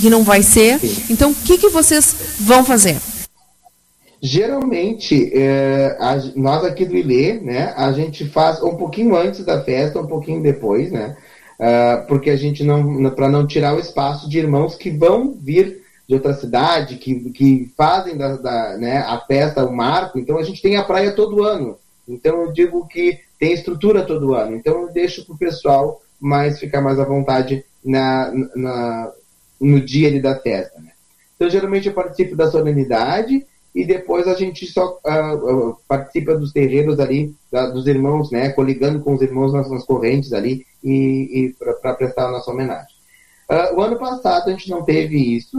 que 0.00 0.10
não 0.10 0.22
vai 0.22 0.42
ser. 0.42 0.78
Então, 1.10 1.30
o 1.30 1.34
que, 1.34 1.58
que 1.58 1.68
vocês 1.68 2.14
vão 2.38 2.64
fazer? 2.64 2.96
Geralmente, 4.22 5.30
é, 5.34 5.96
a, 6.00 6.16
nós 6.34 6.64
aqui 6.64 6.86
do 6.86 6.96
ILE, 6.96 7.40
né, 7.40 7.74
a 7.76 7.92
gente 7.92 8.24
faz 8.26 8.62
um 8.62 8.74
pouquinho 8.74 9.14
antes 9.14 9.44
da 9.44 9.62
festa, 9.62 10.00
um 10.00 10.06
pouquinho 10.06 10.42
depois, 10.42 10.90
né, 10.90 11.14
uh, 11.60 12.06
porque 12.06 12.30
a 12.30 12.36
gente 12.36 12.62
não, 12.62 13.10
para 13.10 13.28
não 13.28 13.46
tirar 13.46 13.74
o 13.74 13.80
espaço 13.80 14.28
de 14.28 14.38
irmãos 14.38 14.76
que 14.76 14.90
vão 14.90 15.32
vir 15.32 15.82
de 16.08 16.14
outra 16.14 16.34
cidade, 16.34 16.96
que, 16.96 17.30
que 17.30 17.72
fazem 17.76 18.16
da, 18.16 18.36
da, 18.36 18.76
né, 18.76 18.98
a 18.98 19.18
festa, 19.20 19.64
o 19.64 19.74
marco, 19.74 20.18
então 20.18 20.38
a 20.38 20.42
gente 20.42 20.60
tem 20.60 20.76
a 20.76 20.84
praia 20.84 21.12
todo 21.12 21.42
ano. 21.42 21.78
Então 22.06 22.42
eu 22.42 22.52
digo 22.52 22.86
que 22.86 23.18
tem 23.38 23.52
estrutura 23.52 24.04
todo 24.04 24.34
ano. 24.34 24.54
Então 24.56 24.82
eu 24.82 24.92
deixo 24.92 25.24
para 25.24 25.34
o 25.34 25.38
pessoal 25.38 26.00
mais 26.20 26.58
ficar 26.58 26.80
mais 26.80 26.98
à 26.98 27.04
vontade 27.04 27.64
na, 27.84 28.30
na, 28.54 29.12
no 29.60 29.80
dia 29.80 30.08
ali 30.08 30.20
da 30.20 30.38
festa. 30.38 30.78
Né? 30.80 30.90
Então 31.34 31.48
geralmente 31.48 31.88
eu 31.88 31.94
participo 31.94 32.36
da 32.36 32.50
solenidade 32.50 33.46
e 33.74 33.84
depois 33.84 34.28
a 34.28 34.34
gente 34.34 34.66
só 34.66 34.98
uh, 35.04 35.70
uh, 35.70 35.76
participa 35.88 36.36
dos 36.36 36.52
terreiros 36.52 37.00
ali, 37.00 37.34
da, 37.50 37.68
dos 37.68 37.86
irmãos, 37.86 38.30
né, 38.30 38.50
coligando 38.50 39.00
com 39.00 39.14
os 39.14 39.22
irmãos 39.22 39.52
nas, 39.52 39.68
nas 39.68 39.84
correntes 39.84 40.32
ali 40.32 40.64
e, 40.82 41.52
e 41.56 41.56
para 41.80 41.94
prestar 41.94 42.28
a 42.28 42.30
nossa 42.30 42.50
homenagem. 42.50 42.94
Uh, 43.50 43.76
o 43.76 43.80
ano 43.80 43.98
passado 43.98 44.48
a 44.48 44.50
gente 44.52 44.70
não 44.70 44.84
teve 44.84 45.36
isso, 45.36 45.58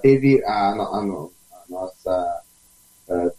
teve 0.00 0.42
a, 0.44 0.70
a, 0.70 0.98
a 0.98 1.26
nossa 1.68 2.42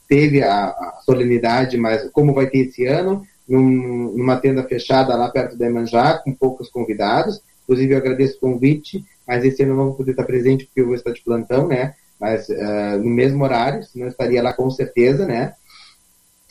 teve 0.08 0.42
a, 0.42 0.66
a, 0.66 1.00
solenidade, 1.06 1.78
mas 1.78 2.10
como 2.12 2.34
vai 2.34 2.48
ter 2.48 2.60
esse 2.60 2.86
ano, 2.86 3.24
num, 3.48 4.12
numa 4.18 4.38
tenda 4.38 4.64
fechada 4.64 5.16
lá 5.16 5.30
perto 5.30 5.56
da 5.56 5.68
Emanjá, 5.68 6.18
com 6.18 6.34
poucos 6.34 6.70
convidados. 6.70 7.40
Inclusive, 7.64 7.94
eu 7.94 7.98
agradeço 8.00 8.38
o 8.38 8.40
convite, 8.40 9.06
mas 9.28 9.46
esse 9.46 9.62
ano 9.62 9.74
eu 9.74 9.78
não 9.78 9.86
vou 9.86 9.94
poder 9.96 10.12
estar 10.12 10.24
presente 10.24 10.66
porque 10.66 10.82
eu 10.82 10.88
vou 10.88 10.96
estar 10.96 11.12
de 11.12 11.22
plantão, 11.22 11.68
né? 11.68 11.94
Mas 12.20 12.50
uh, 12.50 12.98
no 12.98 13.10
mesmo 13.10 13.44
horário, 13.44 13.84
senão 13.84 14.06
eu 14.06 14.12
estaria 14.12 14.44
lá 14.44 14.54
com 14.54 14.70
certeza, 14.70 15.26
né? 15.26 15.54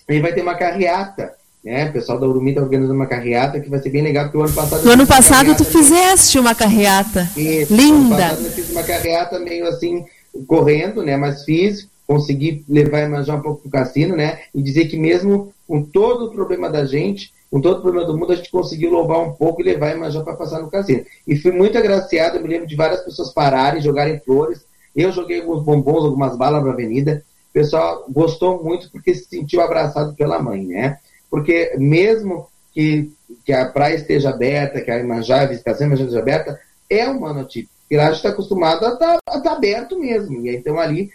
E 0.09 0.21
vai 0.21 0.33
ter 0.33 0.41
uma 0.41 0.55
carreata, 0.55 1.35
né? 1.63 1.91
O 1.91 1.93
pessoal 1.93 2.19
da 2.19 2.27
Urumi 2.27 2.51
está 2.51 2.63
organizando 2.63 2.95
uma 2.95 3.07
carreata 3.07 3.61
que 3.61 3.69
vai 3.69 3.79
ser 3.79 3.91
bem 3.91 4.03
legal, 4.03 4.25
porque 4.25 4.39
o 4.39 4.43
ano 4.43 4.55
passado... 4.55 4.85
No 4.85 4.93
ano 4.93 5.07
passado 5.07 5.55
tu 5.55 5.65
fizeste 5.65 6.39
uma 6.39 6.55
carreata. 6.55 7.29
Isso, 7.37 7.75
Linda! 7.75 7.99
No 7.99 8.15
ano 8.15 8.19
passado 8.19 8.45
eu 8.47 8.53
fiz 8.53 8.71
uma 8.71 8.83
carreata 8.83 9.39
meio 9.39 9.67
assim, 9.67 10.05
correndo, 10.47 11.03
né? 11.03 11.17
Mas 11.17 11.45
fiz, 11.45 11.87
consegui 12.07 12.65
levar 12.67 13.05
a 13.05 13.35
um 13.35 13.43
pouco 13.43 13.61
para 13.61 13.69
o 13.69 13.85
cassino, 13.85 14.17
né? 14.17 14.39
E 14.55 14.63
dizer 14.63 14.87
que 14.87 14.97
mesmo 14.97 15.53
com 15.67 15.83
todo 15.83 16.27
o 16.27 16.31
problema 16.31 16.71
da 16.71 16.87
gente, 16.87 17.31
com 17.51 17.61
todo 17.61 17.79
o 17.79 17.83
problema 17.83 18.07
do 18.07 18.17
mundo, 18.17 18.33
a 18.33 18.37
gente 18.37 18.51
conseguiu 18.51 18.91
louvar 18.91 19.21
um 19.21 19.33
pouco 19.33 19.61
e 19.61 19.65
levar 19.65 19.89
a 19.89 19.91
Iemanjá 19.91 20.23
para 20.23 20.37
passar 20.37 20.61
no 20.61 20.71
cassino. 20.71 21.05
E 21.27 21.37
fui 21.37 21.53
muito 21.53 21.77
agraciado, 21.77 22.37
eu 22.37 22.43
me 22.43 22.49
lembro 22.49 22.67
de 22.67 22.75
várias 22.77 23.03
pessoas 23.03 23.33
pararem, 23.33 23.83
jogarem 23.83 24.21
flores. 24.21 24.61
Eu 24.99 25.13
joguei 25.13 25.41
alguns 25.41 25.63
bombons, 25.63 26.05
algumas 26.05 26.37
balas 26.37 26.65
na 26.65 26.73
avenida. 26.73 27.23
O 27.51 27.53
pessoal 27.53 28.05
gostou 28.09 28.65
muito 28.65 28.91
porque 28.91 29.15
se 29.15 29.27
sentiu 29.27 29.61
abraçado 29.61 30.13
pela 30.17 30.43
mãe, 30.43 30.67
né? 30.67 30.99
Porque 31.31 31.73
mesmo 31.79 32.49
que, 32.73 33.13
que 33.45 33.53
a 33.53 33.67
praia 33.67 33.95
esteja 33.95 34.31
aberta, 34.31 34.81
que 34.81 34.91
a 34.91 34.97
Iemanjá, 34.97 35.43
a 35.43 35.47
visitação 35.47 35.93
esteja 35.93 36.19
aberta, 36.19 36.61
é 36.91 37.09
um 37.09 37.25
a 37.25 37.33
gente 37.39 37.69
está 37.91 38.31
acostumado 38.31 38.85
a 38.85 38.95
estar 38.95 39.21
tá, 39.25 39.41
tá 39.41 39.53
aberto 39.53 39.97
mesmo. 39.97 40.45
E 40.45 40.57
então 40.57 40.81
ali, 40.81 41.11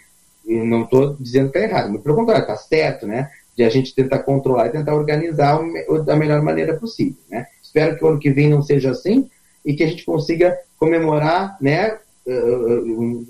não 0.46 0.84
estou 0.84 1.14
dizendo 1.20 1.52
que 1.52 1.58
é 1.58 1.64
errado, 1.64 1.90
mas 1.92 2.00
pelo 2.00 2.16
contrário, 2.16 2.40
está 2.40 2.56
certo, 2.56 3.06
né? 3.06 3.28
De 3.54 3.64
a 3.64 3.68
gente 3.68 3.94
tentar 3.94 4.20
controlar 4.20 4.68
e 4.68 4.72
tentar 4.72 4.94
organizar 4.94 5.60
da 6.06 6.16
melhor 6.16 6.40
maneira 6.40 6.74
possível, 6.74 7.20
né? 7.30 7.46
Espero 7.62 7.98
que 7.98 8.04
o 8.04 8.08
ano 8.08 8.18
que 8.18 8.30
vem 8.30 8.48
não 8.48 8.62
seja 8.62 8.92
assim 8.92 9.28
e 9.62 9.74
que 9.74 9.84
a 9.84 9.86
gente 9.86 10.06
consiga 10.06 10.56
comemorar, 10.78 11.58
né? 11.60 11.98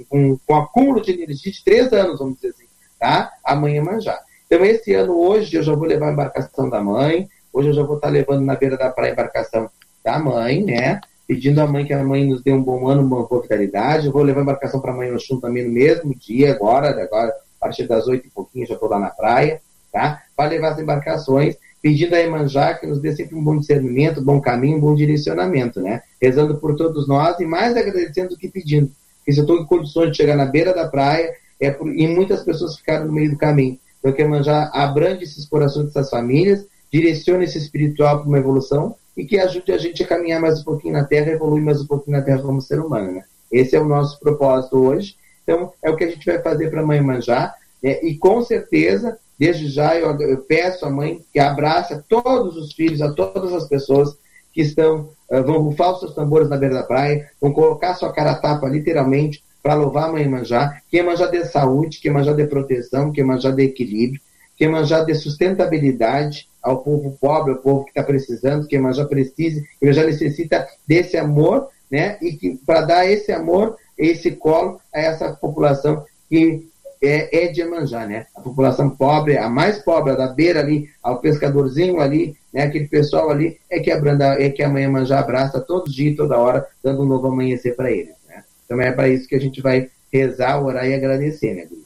Com, 0.08 0.38
com 0.46 0.56
acúmulo 0.56 1.00
de 1.00 1.12
energia 1.12 1.52
de 1.52 1.64
três 1.64 1.92
anos, 1.92 2.18
vamos 2.18 2.36
dizer 2.36 2.48
assim, 2.48 2.64
tá? 2.98 3.32
Amanhã 3.44 3.82
manjar. 3.82 4.20
Então, 4.46 4.64
esse 4.64 4.94
ano, 4.94 5.18
hoje, 5.18 5.56
eu 5.56 5.62
já 5.62 5.74
vou 5.74 5.86
levar 5.86 6.08
a 6.08 6.12
embarcação 6.12 6.68
da 6.70 6.80
mãe, 6.80 7.28
hoje 7.52 7.68
eu 7.68 7.74
já 7.74 7.82
vou 7.82 7.96
estar 7.96 8.08
levando 8.08 8.44
na 8.44 8.54
beira 8.54 8.76
da 8.76 8.90
praia 8.90 9.12
a 9.12 9.14
embarcação 9.14 9.68
da 10.04 10.18
mãe, 10.18 10.62
né? 10.62 11.00
pedindo 11.26 11.60
à 11.60 11.66
mãe 11.66 11.84
que 11.84 11.92
a 11.92 12.04
mãe 12.04 12.26
nos 12.26 12.42
dê 12.42 12.52
um 12.52 12.62
bom 12.62 12.86
ano, 12.86 13.02
uma 13.02 13.26
boa 13.26 13.42
vitalidade. 13.42 14.06
Eu 14.06 14.12
vou 14.12 14.22
levar 14.22 14.40
a 14.40 14.42
embarcação 14.42 14.80
para 14.80 14.92
a 14.92 14.96
mãe 14.96 15.12
Oxum 15.12 15.40
também 15.40 15.64
no 15.64 15.72
mesmo 15.72 16.14
dia, 16.14 16.52
agora, 16.52 16.90
agora 17.02 17.30
a 17.30 17.66
partir 17.66 17.86
das 17.86 18.06
oito 18.06 18.26
e 18.26 18.30
pouquinho 18.30 18.66
já 18.66 18.74
estou 18.74 18.88
lá 18.88 18.98
na 18.98 19.10
praia, 19.10 19.60
tá? 19.90 20.22
Para 20.36 20.50
levar 20.50 20.72
as 20.72 20.78
embarcações, 20.78 21.56
pedindo 21.84 22.14
a 22.14 22.20
Emanjá 22.20 22.72
que 22.72 22.86
nos 22.86 22.98
dê 22.98 23.14
sempre 23.14 23.36
um 23.36 23.44
bom 23.44 23.58
discernimento, 23.58 24.18
um 24.18 24.24
bom 24.24 24.40
caminho, 24.40 24.78
um 24.78 24.80
bom 24.80 24.94
direcionamento, 24.94 25.82
né? 25.82 26.00
Rezando 26.18 26.56
por 26.56 26.74
todos 26.76 27.06
nós 27.06 27.38
e 27.40 27.44
mais 27.44 27.76
agradecendo 27.76 28.30
do 28.30 28.38
que 28.38 28.48
pedindo. 28.48 28.90
Porque 29.18 29.34
se 29.34 29.40
eu 29.40 29.42
estou 29.42 29.60
em 29.60 29.66
condições 29.66 30.10
de 30.10 30.16
chegar 30.16 30.34
na 30.34 30.46
beira 30.46 30.72
da 30.72 30.88
praia, 30.88 31.34
é 31.60 31.70
por... 31.70 31.94
e 31.94 32.06
muitas 32.06 32.42
pessoas 32.42 32.78
ficaram 32.78 33.04
no 33.04 33.12
meio 33.12 33.32
do 33.32 33.36
caminho. 33.36 33.78
Então 33.98 34.12
que 34.12 34.22
a 34.22 34.24
Emanjá 34.24 34.70
abrange 34.72 35.24
esses 35.24 35.44
corações 35.44 35.88
dessas 35.88 36.08
famílias, 36.08 36.66
direcione 36.90 37.44
esse 37.44 37.58
espiritual 37.58 38.20
para 38.20 38.28
uma 38.28 38.38
evolução 38.38 38.96
e 39.14 39.26
que 39.26 39.38
ajude 39.38 39.70
a 39.70 39.76
gente 39.76 40.02
a 40.02 40.06
caminhar 40.06 40.40
mais 40.40 40.62
um 40.62 40.64
pouquinho 40.64 40.94
na 40.94 41.04
Terra, 41.04 41.32
evoluir 41.32 41.62
mais 41.62 41.82
um 41.82 41.86
pouquinho 41.86 42.16
na 42.16 42.22
Terra 42.22 42.40
como 42.40 42.62
ser 42.62 42.80
humano. 42.80 43.12
Né? 43.12 43.24
Esse 43.52 43.76
é 43.76 43.80
o 43.80 43.84
nosso 43.84 44.18
propósito 44.20 44.78
hoje. 44.78 45.16
Então, 45.42 45.70
é 45.82 45.90
o 45.90 45.96
que 45.96 46.04
a 46.04 46.08
gente 46.08 46.24
vai 46.24 46.40
fazer 46.40 46.70
para 46.70 46.80
a 46.80 46.86
mãe 46.86 47.02
manjar. 47.02 47.54
Né? 47.82 48.02
E 48.02 48.16
com 48.16 48.42
certeza, 48.42 49.18
desde 49.38 49.68
já, 49.68 49.96
eu, 49.96 50.18
eu, 50.20 50.38
peço 50.38 50.86
à 50.86 50.90
mãe 50.90 51.20
que 51.32 51.38
abrace 51.38 51.94
a 51.94 52.02
todos 52.08 52.56
os 52.56 52.72
filhos, 52.72 53.02
a 53.02 53.12
todas 53.12 53.52
as 53.52 53.68
pessoas 53.68 54.16
que 54.52 54.62
estão, 54.62 55.10
uh, 55.30 55.42
vão 55.42 55.62
rufar 55.62 55.92
os 55.92 56.00
seus 56.00 56.14
tambores 56.14 56.48
na 56.48 56.56
beira 56.56 56.76
da 56.76 56.82
praia, 56.82 57.28
vão 57.40 57.52
colocar 57.52 57.94
sua 57.94 58.12
cara 58.12 58.34
tapa, 58.36 58.68
literalmente, 58.68 59.42
para 59.62 59.74
louvar 59.74 60.08
a 60.08 60.12
mãe 60.12 60.28
manjar. 60.28 60.82
Que 60.90 61.02
manjar 61.02 61.30
de 61.30 61.44
saúde, 61.46 62.00
que 62.00 62.10
manjar 62.10 62.36
de 62.36 62.46
proteção, 62.46 63.10
que 63.10 63.22
manjar 63.24 63.54
de 63.54 63.64
equilíbrio, 63.64 64.20
que 64.56 64.68
manjar 64.68 65.04
de 65.04 65.14
sustentabilidade, 65.14 66.48
ao 66.62 66.78
povo 66.78 67.16
pobre, 67.20 67.52
ao 67.52 67.58
povo 67.58 67.84
que 67.84 67.90
está 67.90 68.02
precisando, 68.02 68.66
que 68.66 68.80
já 68.92 69.04
precisa, 69.04 69.62
que 69.78 69.92
já 69.92 70.04
necessita 70.04 70.66
desse 70.86 71.16
amor, 71.16 71.68
né? 71.90 72.16
E 72.22 72.32
que 72.32 72.58
para 72.64 72.80
dar 72.80 73.10
esse 73.10 73.32
amor, 73.32 73.76
esse 73.98 74.30
colo 74.32 74.80
a 74.92 75.00
essa 75.00 75.32
população 75.32 76.04
que 76.28 76.66
é, 77.06 77.44
é 77.44 77.48
de 77.48 77.60
Iemanjá, 77.60 78.06
né? 78.06 78.26
A 78.34 78.40
população 78.40 78.90
pobre, 78.90 79.36
a 79.38 79.48
mais 79.48 79.78
pobre, 79.78 80.12
a 80.12 80.16
da 80.16 80.28
beira 80.28 80.60
ali, 80.60 80.88
ao 81.02 81.20
pescadorzinho 81.20 82.00
ali, 82.00 82.36
né? 82.52 82.62
Aquele 82.62 82.86
pessoal 82.86 83.30
ali 83.30 83.58
é 83.70 83.80
que 83.80 83.90
a 83.90 84.00
Branda, 84.00 84.40
é 84.40 84.50
que 84.50 84.62
a 84.62 84.68
mãe 84.68 84.82
Iemanjá 84.82 85.18
abraça 85.18 85.60
todo 85.60 85.90
dia, 85.90 86.16
toda 86.16 86.38
hora, 86.38 86.66
dando 86.82 87.02
um 87.02 87.06
novo 87.06 87.28
amanhecer 87.28 87.74
para 87.74 87.90
eles, 87.90 88.14
né? 88.28 88.42
Então 88.64 88.80
é 88.80 88.92
para 88.92 89.08
isso 89.08 89.28
que 89.28 89.34
a 89.34 89.40
gente 89.40 89.60
vai 89.60 89.88
rezar, 90.12 90.62
orar 90.62 90.86
e 90.86 90.94
agradecer, 90.94 91.54
né, 91.54 91.66
Gris? 91.66 91.84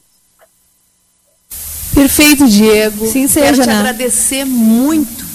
Perfeito, 1.93 2.47
Diego. 2.47 3.07
Sim, 3.07 3.27
seja, 3.27 3.47
Quero 3.47 3.61
te 3.61 3.67
né? 3.67 3.75
agradecer 3.75 4.45
muito 4.45 5.25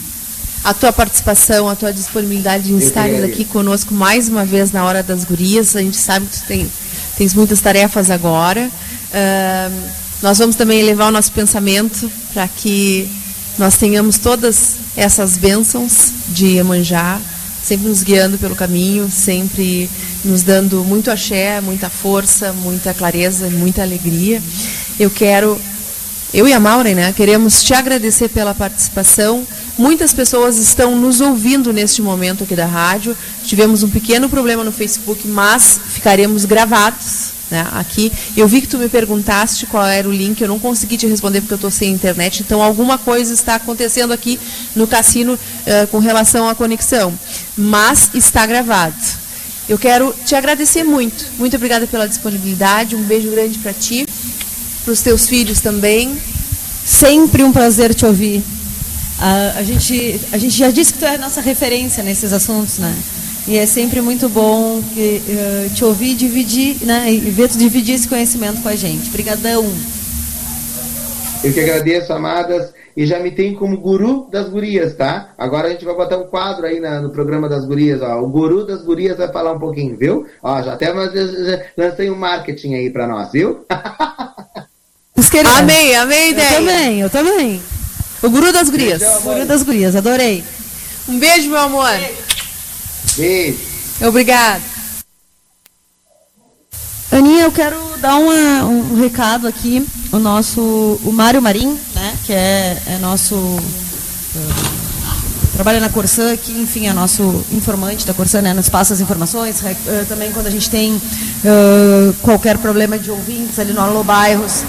a 0.65 0.73
tua 0.73 0.93
participação, 0.93 1.69
a 1.69 1.77
tua 1.77 1.93
disponibilidade 1.93 2.73
em 2.73 2.79
estar 2.79 3.05
aqui 3.05 3.45
conosco 3.45 3.93
mais 3.93 4.29
uma 4.29 4.47
vez 4.47 4.73
na 4.73 4.83
Hora 4.85 5.03
das 5.03 5.25
Gurias. 5.25 5.77
A 5.77 5.83
gente 5.83 5.99
sabe 5.99 6.25
que 6.27 6.41
tu 6.41 6.47
tem, 6.47 6.71
tens 7.19 7.35
muitas 7.35 7.61
tarefas 7.61 8.11
agora. 8.11 8.71
Uh, 9.15 9.89
nós 10.21 10.39
vamos 10.39 10.57
também 10.57 10.83
levar 10.83 11.09
o 11.09 11.11
nosso 11.13 11.31
pensamento 11.31 12.11
para 12.33 12.49
que 12.49 13.09
nós 13.57 13.77
tenhamos 13.77 14.19
todas 14.19 14.77
essas 14.97 15.37
bênçãos 15.37 16.11
de 16.29 16.47
Iemanjá, 16.47 17.21
sempre 17.63 17.89
nos 17.89 18.03
guiando 18.03 18.39
pelo 18.39 18.57
caminho, 18.57 19.09
sempre 19.11 19.89
nos 20.25 20.43
dando 20.43 20.83
muito 20.83 21.11
axé, 21.11 21.61
muita 21.61 21.89
força, 21.89 22.53
muita 22.53 22.93
clareza, 22.93 23.49
muita 23.51 23.83
alegria. 23.83 24.43
Eu 24.99 25.11
quero 25.11 25.61
eu 26.33 26.49
e 26.49 26.53
a 26.53 26.59
Maureen, 26.59 26.97
né, 26.97 27.13
queremos 27.13 27.63
te 27.63 27.73
agradecer 27.73 28.29
pela 28.29 28.53
participação. 28.53 29.47
Muitas 29.79 30.13
pessoas 30.13 30.57
estão 30.57 30.99
nos 30.99 31.21
ouvindo 31.21 31.73
neste 31.73 32.03
momento 32.03 32.43
aqui 32.43 32.57
da 32.57 32.67
rádio. 32.67 33.17
Tivemos 33.45 33.85
um 33.85 33.91
pequeno 33.91 34.29
problema 34.29 34.65
no 34.65 34.73
Facebook, 34.73 35.29
mas 35.29 35.79
ficaremos 35.91 36.45
gravados 36.45 37.34
né, 37.55 37.69
aqui. 37.73 38.13
Eu 38.37 38.49
vi 38.49 38.61
que 38.61 38.67
tu 38.67 38.79
me 38.79 38.89
perguntaste 38.89 39.65
qual 39.67 39.87
era 39.87 40.09
o 40.09 40.13
link, 40.13 40.41
eu 40.41 40.49
não 40.49 40.59
consegui 40.59 40.97
te 40.97 41.07
responder 41.07 41.41
porque 41.41 41.55
eu 41.55 41.57
estou 41.57 41.71
sem 41.71 41.93
internet, 41.93 42.43
então 42.43 42.61
alguma 42.61 42.99
coisa 42.99 43.33
está 43.33 43.55
acontecendo 43.55 44.13
aqui 44.13 44.41
no 44.75 44.89
cassino 44.89 45.35
uh, 45.35 45.87
com 45.87 45.99
relação 45.99 46.49
à 46.49 46.55
conexão. 46.55 47.17
Mas 47.57 48.11
está 48.13 48.45
gravado. 48.45 48.97
Eu 49.69 49.79
quero 49.79 50.15
te 50.27 50.35
agradecer 50.35 50.83
muito. 50.83 51.27
Muito 51.39 51.57
obrigada 51.57 51.87
pela 51.87 52.09
disponibilidade. 52.09 52.97
Um 52.97 53.03
beijo 53.03 53.31
grande 53.31 53.59
para 53.59 53.73
ti 53.73 54.05
para 54.85 54.93
os 54.93 55.01
teus 55.01 55.27
filhos 55.27 55.61
também. 55.61 56.19
Sempre 56.85 57.43
um 57.43 57.53
prazer 57.53 57.95
te 57.95 58.05
ouvir. 58.05 58.45
A, 59.19 59.59
a, 59.59 59.63
gente, 59.63 60.21
a 60.33 60.39
gente 60.39 60.57
já 60.57 60.71
disse 60.71 60.93
que 60.93 60.99
tu 60.99 61.05
é 61.05 61.15
a 61.15 61.19
nossa 61.19 61.41
referência 61.41 62.03
nesses 62.03 62.33
assuntos, 62.33 62.79
né? 62.79 62.95
E 63.47 63.59
é 63.59 63.67
sempre 63.67 64.01
muito 64.01 64.29
bom 64.29 64.83
que, 64.95 65.21
uh, 65.29 65.75
te 65.75 65.85
ouvir 65.85 66.15
dividir, 66.15 66.77
né? 66.83 67.13
E 67.13 67.19
ver 67.19 67.49
tu 67.49 67.59
dividir 67.59 67.95
esse 67.95 68.09
conhecimento 68.09 68.63
com 68.63 68.69
a 68.69 68.77
gente. 68.77 69.09
Obrigadão. 69.09 69.65
Eu 71.43 71.53
que 71.53 71.61
agradeço, 71.61 72.13
amadas. 72.13 72.73
E 72.97 73.05
já 73.07 73.19
me 73.19 73.31
tem 73.31 73.55
como 73.55 73.77
guru 73.77 74.29
das 74.31 74.49
gurias, 74.49 74.95
tá? 74.95 75.35
Agora 75.37 75.67
a 75.67 75.71
gente 75.71 75.85
vai 75.85 75.95
botar 75.95 76.17
um 76.17 76.25
quadro 76.29 76.65
aí 76.65 76.79
na, 76.81 77.03
no 77.03 77.11
programa 77.11 77.49
das 77.49 77.65
gurias, 77.67 78.01
ó. 78.01 78.21
O 78.21 78.29
guru 78.29 78.65
das 78.65 78.83
gurias 78.83 79.19
vai 79.19 79.31
falar 79.31 79.53
um 79.53 79.59
pouquinho, 79.59 79.97
viu? 79.97 80.27
Ó, 80.43 80.63
já 80.63 80.75
até 80.75 80.93
lancei 81.77 82.09
um 82.09 82.17
marketing 82.17 82.75
aí 82.75 82.91
para 82.91 83.07
nós, 83.07 83.33
viu? 83.33 83.67
Amei, 85.59 85.95
amei 85.95 86.19
a 86.19 86.29
ideia. 86.29 86.49
Eu 86.49 86.57
também, 86.57 87.01
eu 87.01 87.11
também. 87.11 87.63
O 88.23 88.31
guru 88.31 88.53
das 88.53 88.71
gurias. 88.71 89.03
o 89.03 89.21
guru 89.23 89.45
das 89.45 89.63
gurias, 89.63 89.97
adorei. 89.97 90.43
Um 91.09 91.19
beijo, 91.19 91.51
meu 91.51 91.59
amor. 91.59 91.91
Beijo. 91.91 92.34
Obrigada. 94.01 94.61
Aninha, 97.11 97.45
eu 97.45 97.53
quero 97.53 97.79
dar 97.99 98.17
uma, 98.17 98.65
um 98.65 99.01
recado 99.01 99.47
aqui. 99.47 99.87
O 100.13 100.19
nosso, 100.19 100.61
o 101.05 101.13
Mário 101.13 101.41
Marim, 101.41 101.79
né, 101.95 102.15
que 102.25 102.33
é, 102.33 102.83
é 102.87 102.99
nosso 102.99 103.35
uh, 103.37 104.75
trabalha 105.55 105.81
na 105.81 105.89
Corsã, 105.89 106.37
que 106.37 106.53
enfim 106.53 106.87
é 106.87 106.93
nosso 106.93 107.45
informante 107.53 108.05
da 108.05 108.13
Corsã, 108.13 108.43
né, 108.43 108.53
nos 108.53 108.69
passa 108.69 108.95
as 108.95 109.01
informações. 109.01 109.61
Uh, 109.61 110.05
também 110.09 110.33
quando 110.33 110.49
a 110.49 110.51
gente 110.51 110.69
tem 110.69 110.95
uh, 110.95 112.13
qualquer 112.21 112.59
problema 112.59 112.99
de 112.99 113.11
ouvintes 113.11 113.59
ali 113.59 113.73
no 113.73 113.81
Alô 113.81 114.03
Bairros, 114.03 114.65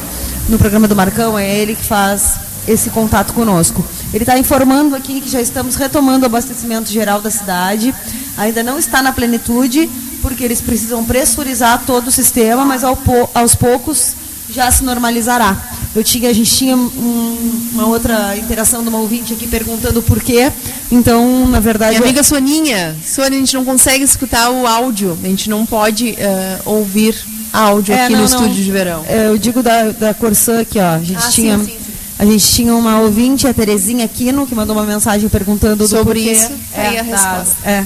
no 0.47 0.57
programa 0.59 0.87
do 0.87 0.95
Marcão, 0.95 1.37
é 1.37 1.57
ele 1.57 1.75
que 1.75 1.83
faz 1.83 2.39
esse 2.67 2.89
contato 2.89 3.33
conosco. 3.33 3.83
Ele 4.13 4.23
está 4.23 4.37
informando 4.37 4.95
aqui 4.95 5.21
que 5.21 5.29
já 5.29 5.41
estamos 5.41 5.75
retomando 5.75 6.23
o 6.23 6.25
abastecimento 6.27 6.91
geral 6.91 7.21
da 7.21 7.29
cidade. 7.29 7.93
Ainda 8.37 8.63
não 8.63 8.77
está 8.77 9.01
na 9.01 9.11
plenitude, 9.11 9.89
porque 10.21 10.43
eles 10.43 10.61
precisam 10.61 11.03
pressurizar 11.05 11.83
todo 11.85 12.07
o 12.07 12.11
sistema, 12.11 12.65
mas 12.65 12.83
ao, 12.83 12.97
aos 13.33 13.55
poucos 13.55 14.13
já 14.49 14.69
se 14.71 14.83
normalizará. 14.83 15.57
Eu 15.95 16.03
tinha, 16.03 16.29
a 16.29 16.33
gente 16.33 16.51
tinha 16.53 16.75
um, 16.75 17.69
uma 17.71 17.87
outra 17.87 18.35
interação 18.37 18.83
de 18.83 18.89
uma 18.89 18.97
ouvinte 18.97 19.33
aqui 19.33 19.47
perguntando 19.47 20.01
por 20.01 20.21
quê. 20.21 20.51
Então, 20.91 21.47
na 21.47 21.59
verdade. 21.59 21.95
Minha 21.95 22.03
amiga 22.03 22.21
Soninha, 22.21 22.95
Sônia, 23.05 23.37
a 23.37 23.39
gente 23.39 23.53
não 23.53 23.63
consegue 23.63 24.03
escutar 24.03 24.49
o 24.49 24.67
áudio, 24.67 25.17
a 25.23 25.27
gente 25.27 25.49
não 25.49 25.65
pode 25.65 26.11
uh, 26.11 26.69
ouvir 26.69 27.15
áudio 27.53 27.93
é, 27.93 28.03
aqui 28.03 28.13
não, 28.13 28.23
no 28.23 28.29
não. 28.29 28.35
estúdio 28.35 28.63
de 28.63 28.71
verão. 28.71 29.05
É, 29.07 29.27
eu 29.27 29.37
digo 29.37 29.63
da, 29.63 29.91
da 29.91 30.13
Corsã 30.13 30.59
aqui, 30.59 30.79
ó. 30.79 30.95
A 30.95 30.99
gente 30.99 31.23
ah, 31.25 31.29
tinha. 31.29 31.57
Sim, 31.57 31.65
sim, 31.65 31.71
sim. 31.71 31.85
A 32.17 32.25
gente 32.25 32.45
tinha 32.47 32.73
uma 32.73 32.99
ouvinte, 32.99 33.45
a 33.45 33.53
Terezinha 33.53 34.05
Aquino, 34.05 34.47
que 34.47 34.55
mandou 34.55 34.75
uma 34.75 34.85
mensagem 34.85 35.27
perguntando 35.27 35.85
sobre 35.85 36.21
porquê. 36.21 36.31
isso. 36.31 36.49
É, 36.73 36.99
a 36.99 37.03
resposta. 37.03 37.55
é, 37.65 37.85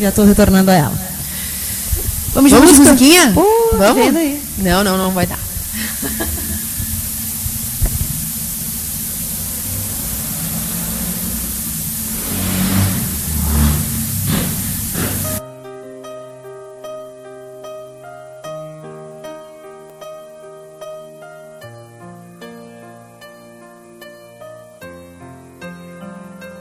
já 0.00 0.08
estou 0.08 0.24
retornando 0.24 0.70
a 0.70 0.74
ela. 0.74 1.10
Vamos, 2.32 2.50
Vamos 2.52 2.72
de 2.72 2.78
musiquinha? 2.78 3.32
Pô, 3.34 3.44
Vamos? 3.76 4.12
Tá 4.12 4.18
aí. 4.18 4.42
Não, 4.58 4.82
não, 4.82 4.96
não 4.96 5.10
vai 5.10 5.26
dar. 5.26 5.38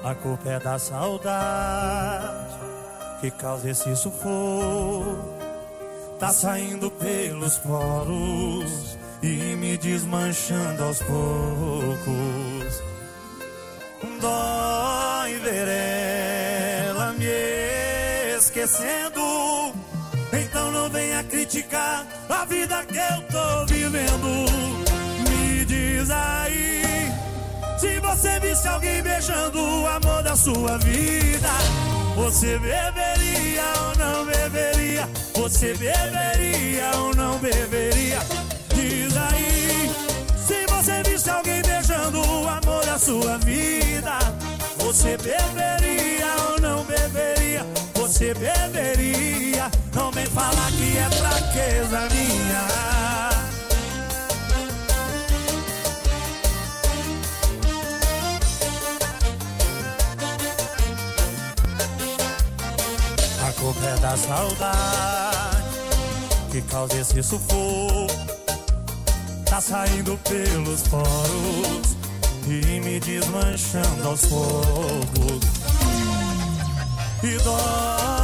A 0.04 0.16
culpa 0.16 0.50
é 0.50 0.60
da 0.60 0.80
saudade 0.80 2.69
que 3.20 3.30
causa 3.32 3.70
esse 3.70 3.96
sufoco. 3.96 5.16
Tá 6.20 6.30
saindo 6.30 6.92
pelos 6.92 7.58
poros 7.58 8.98
e 9.22 9.56
me 9.56 9.78
desmanchando 9.78 10.84
aos 10.84 11.00
poucos. 11.00 12.84
Dói 14.22 15.34
ver 15.40 15.68
ela 16.88 17.14
me 17.14 18.38
esquecendo. 18.38 19.22
Então 20.32 20.72
não 20.72 20.90
venha 20.90 21.24
criticar 21.24 22.06
a 22.30 22.46
vida 22.46 22.86
que 22.86 22.98
eu 22.98 23.22
tô 23.32 23.66
vivendo. 23.66 24.30
Me 25.30 25.66
diz 25.66 26.10
aí 26.10 27.12
se 27.78 28.00
você 28.00 28.40
visse 28.40 28.68
alguém 28.68 29.02
beijando 29.02 29.60
o 29.60 29.88
amor 29.88 30.24
da 30.24 30.36
sua 30.36 30.78
vida. 30.80 31.50
Você 32.20 32.60
beberia 32.60 33.64
ou 33.80 33.96
não 33.98 34.26
beberia? 34.26 35.10
Você 35.36 35.74
beberia 35.74 36.92
ou 36.98 37.16
não 37.16 37.40
beberia? 37.40 38.20
Diz 38.76 39.16
aí, 39.16 39.90
se 40.36 40.66
você 40.68 41.02
visse 41.04 41.30
alguém 41.30 41.62
beijando 41.62 42.20
o 42.20 42.48
amor 42.50 42.86
da 42.86 43.00
sua 43.00 43.38
vida, 43.38 44.20
você 44.80 45.16
beberia 45.16 46.28
ou 46.50 46.60
não 46.60 46.84
beberia? 46.84 47.66
Você 47.96 48.34
beberia? 48.34 49.72
Não 49.96 50.12
vem 50.12 50.26
falar 50.26 50.72
que 50.74 50.98
é 50.98 51.10
fraqueza 51.10 52.02
minha. 52.12 53.09
Da 64.10 64.18
saudade 64.18 65.64
que 66.52 66.62
causa 66.64 67.00
esse 67.00 67.22
sufoco. 67.22 68.08
Tá 69.48 69.62
saindo 69.62 70.18
pelos 70.28 70.82
poros 70.88 71.96
e 72.48 72.80
me 72.80 73.00
desmanchando 73.00 74.08
aos 74.08 74.26
poucos. 74.26 75.40
E 77.22 77.38
dói 77.44 78.19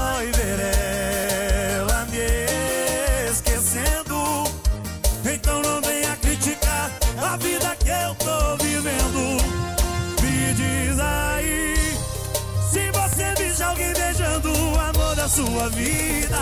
da 15.25 15.29
sua 15.29 15.69
vida. 15.69 16.37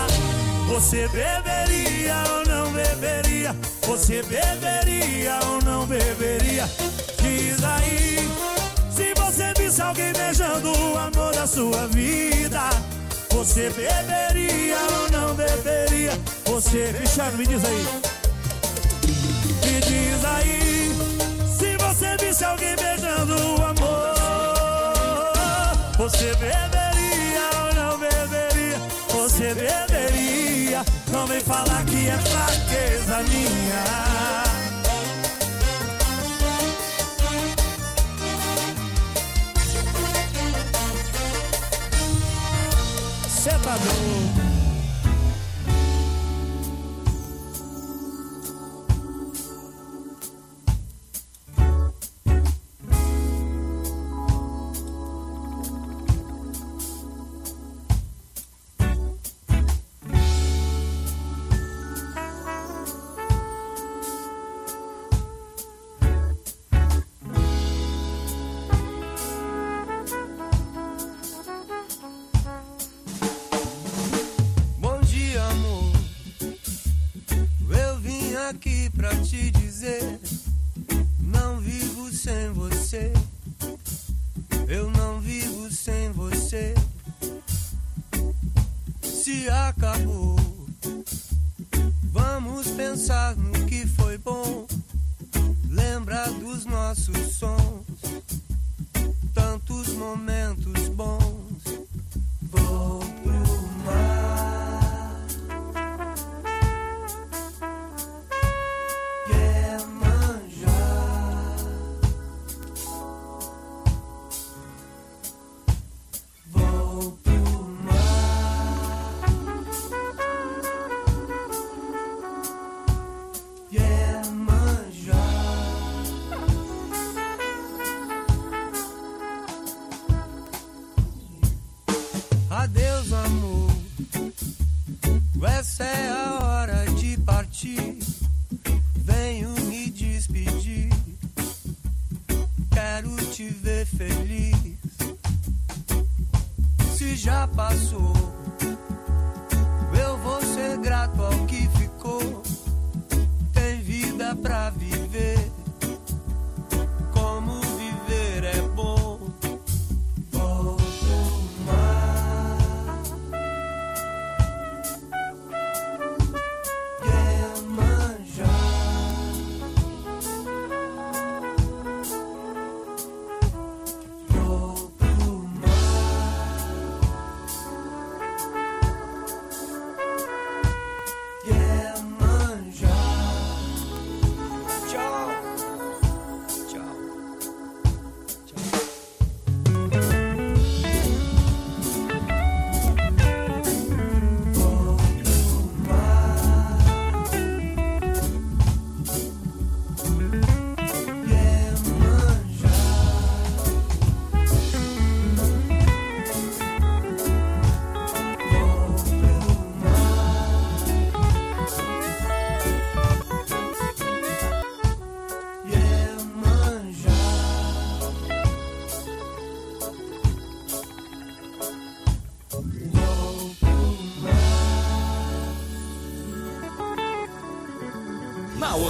Você 0.68 1.08
beberia 1.08 2.14
ou 2.32 2.44
não 2.46 2.70
beberia? 2.70 3.56
Você 3.86 4.22
beberia 4.22 5.38
ou 5.46 5.62
não 5.62 5.86
beberia? 5.86 6.68
Diz 7.22 7.64
aí, 7.64 8.28
se 8.94 9.14
você 9.14 9.54
visse 9.56 9.80
alguém 9.80 10.12
beijando 10.12 10.70
o 10.70 10.98
amor 10.98 11.34
da 11.34 11.46
sua 11.46 11.86
vida, 11.88 12.60
você 13.30 13.70
beberia 13.70 14.76
ou 15.00 15.10
não 15.10 15.34
beberia? 15.34 16.12
Você, 16.44 16.92
Cristiano, 16.94 17.38
me 17.38 17.46
diz 17.46 17.64
aí. 17.64 17.86
Me 19.64 19.80
diz 19.80 20.24
aí, 20.26 20.92
se 21.58 21.76
você 21.78 22.16
visse 22.22 22.44
alguém 22.44 22.76
beijando 22.76 23.34
o 23.34 23.64
amor, 23.64 24.14
você 25.96 26.34
beberia? 26.34 26.93
Você 29.34 29.52
beberia? 29.52 30.84
Não 31.10 31.26
vem 31.26 31.40
falar 31.40 31.84
que 31.86 32.06
é 32.06 32.16
fraqueza 32.18 33.18
minha. 33.24 33.84
Cê 43.28 43.50
tá 43.50 43.76
doido? 43.76 44.33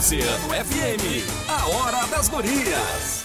Oceano 0.05 0.49
FM, 0.51 1.25
a 1.49 1.67
hora 1.67 2.07
das 2.09 2.29
gurias. 2.29 3.25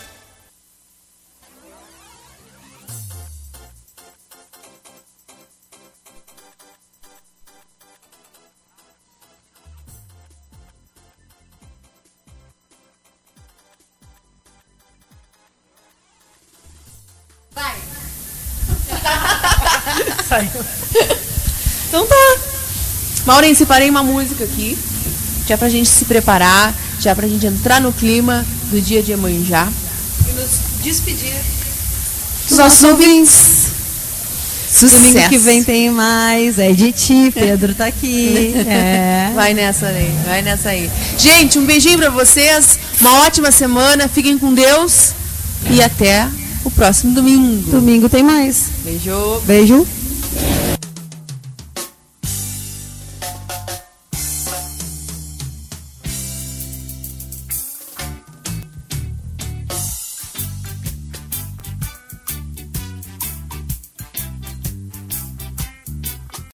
Então 21.90 22.06
tá. 22.08 22.16
Maureen, 23.26 23.54
separei 23.54 23.90
uma 23.90 24.02
música 24.02 24.46
aqui. 24.46 24.78
Já 25.50 25.58
pra 25.58 25.68
gente 25.68 25.90
se 25.90 26.06
preparar, 26.06 26.76
já 27.00 27.16
pra 27.16 27.28
gente 27.28 27.44
entrar 27.48 27.82
no 27.82 27.92
clima 27.92 28.46
do 28.70 28.80
dia 28.80 29.02
de 29.02 29.10
Iemanjá. 29.10 29.68
E 30.30 30.40
nos 30.40 30.60
despedir 30.84 31.34
Dos 32.48 32.56
nossos 32.56 32.84
ouvintes. 32.84 33.70
Domingo 34.80 35.08
Sucesso. 35.08 35.30
que 35.30 35.40
vem 35.40 35.64
tem 35.64 35.90
mais. 35.90 36.60
É 36.60 36.72
de 36.72 36.92
ti, 36.92 37.32
Pedro 37.34 37.74
tá 37.74 37.88
aqui. 37.88 38.54
É. 38.70 39.32
Vai 39.34 39.56
nessa 39.56 39.88
aí, 39.88 40.14
vai 40.24 40.44
nessa 40.44 40.70
aí. 40.70 40.88
Gente, 41.18 41.58
um 41.58 41.66
beijinho 41.66 41.98
pra 41.98 42.12
vocês. 42.12 42.78
Uma 43.02 43.22
ótima 43.26 43.52
semana. 43.52 44.08
Fiquem 44.08 44.38
com 44.38 44.54
Deus. 44.54 45.14
E 45.68 45.82
até 45.82 46.30
o 46.64 46.70
próximo 46.70 47.16
domingo. 47.16 47.72
Domingo 47.72 48.08
tem 48.08 48.22
mais. 48.22 48.66
Beijo. 48.84 49.42
Beijo. 49.48 49.88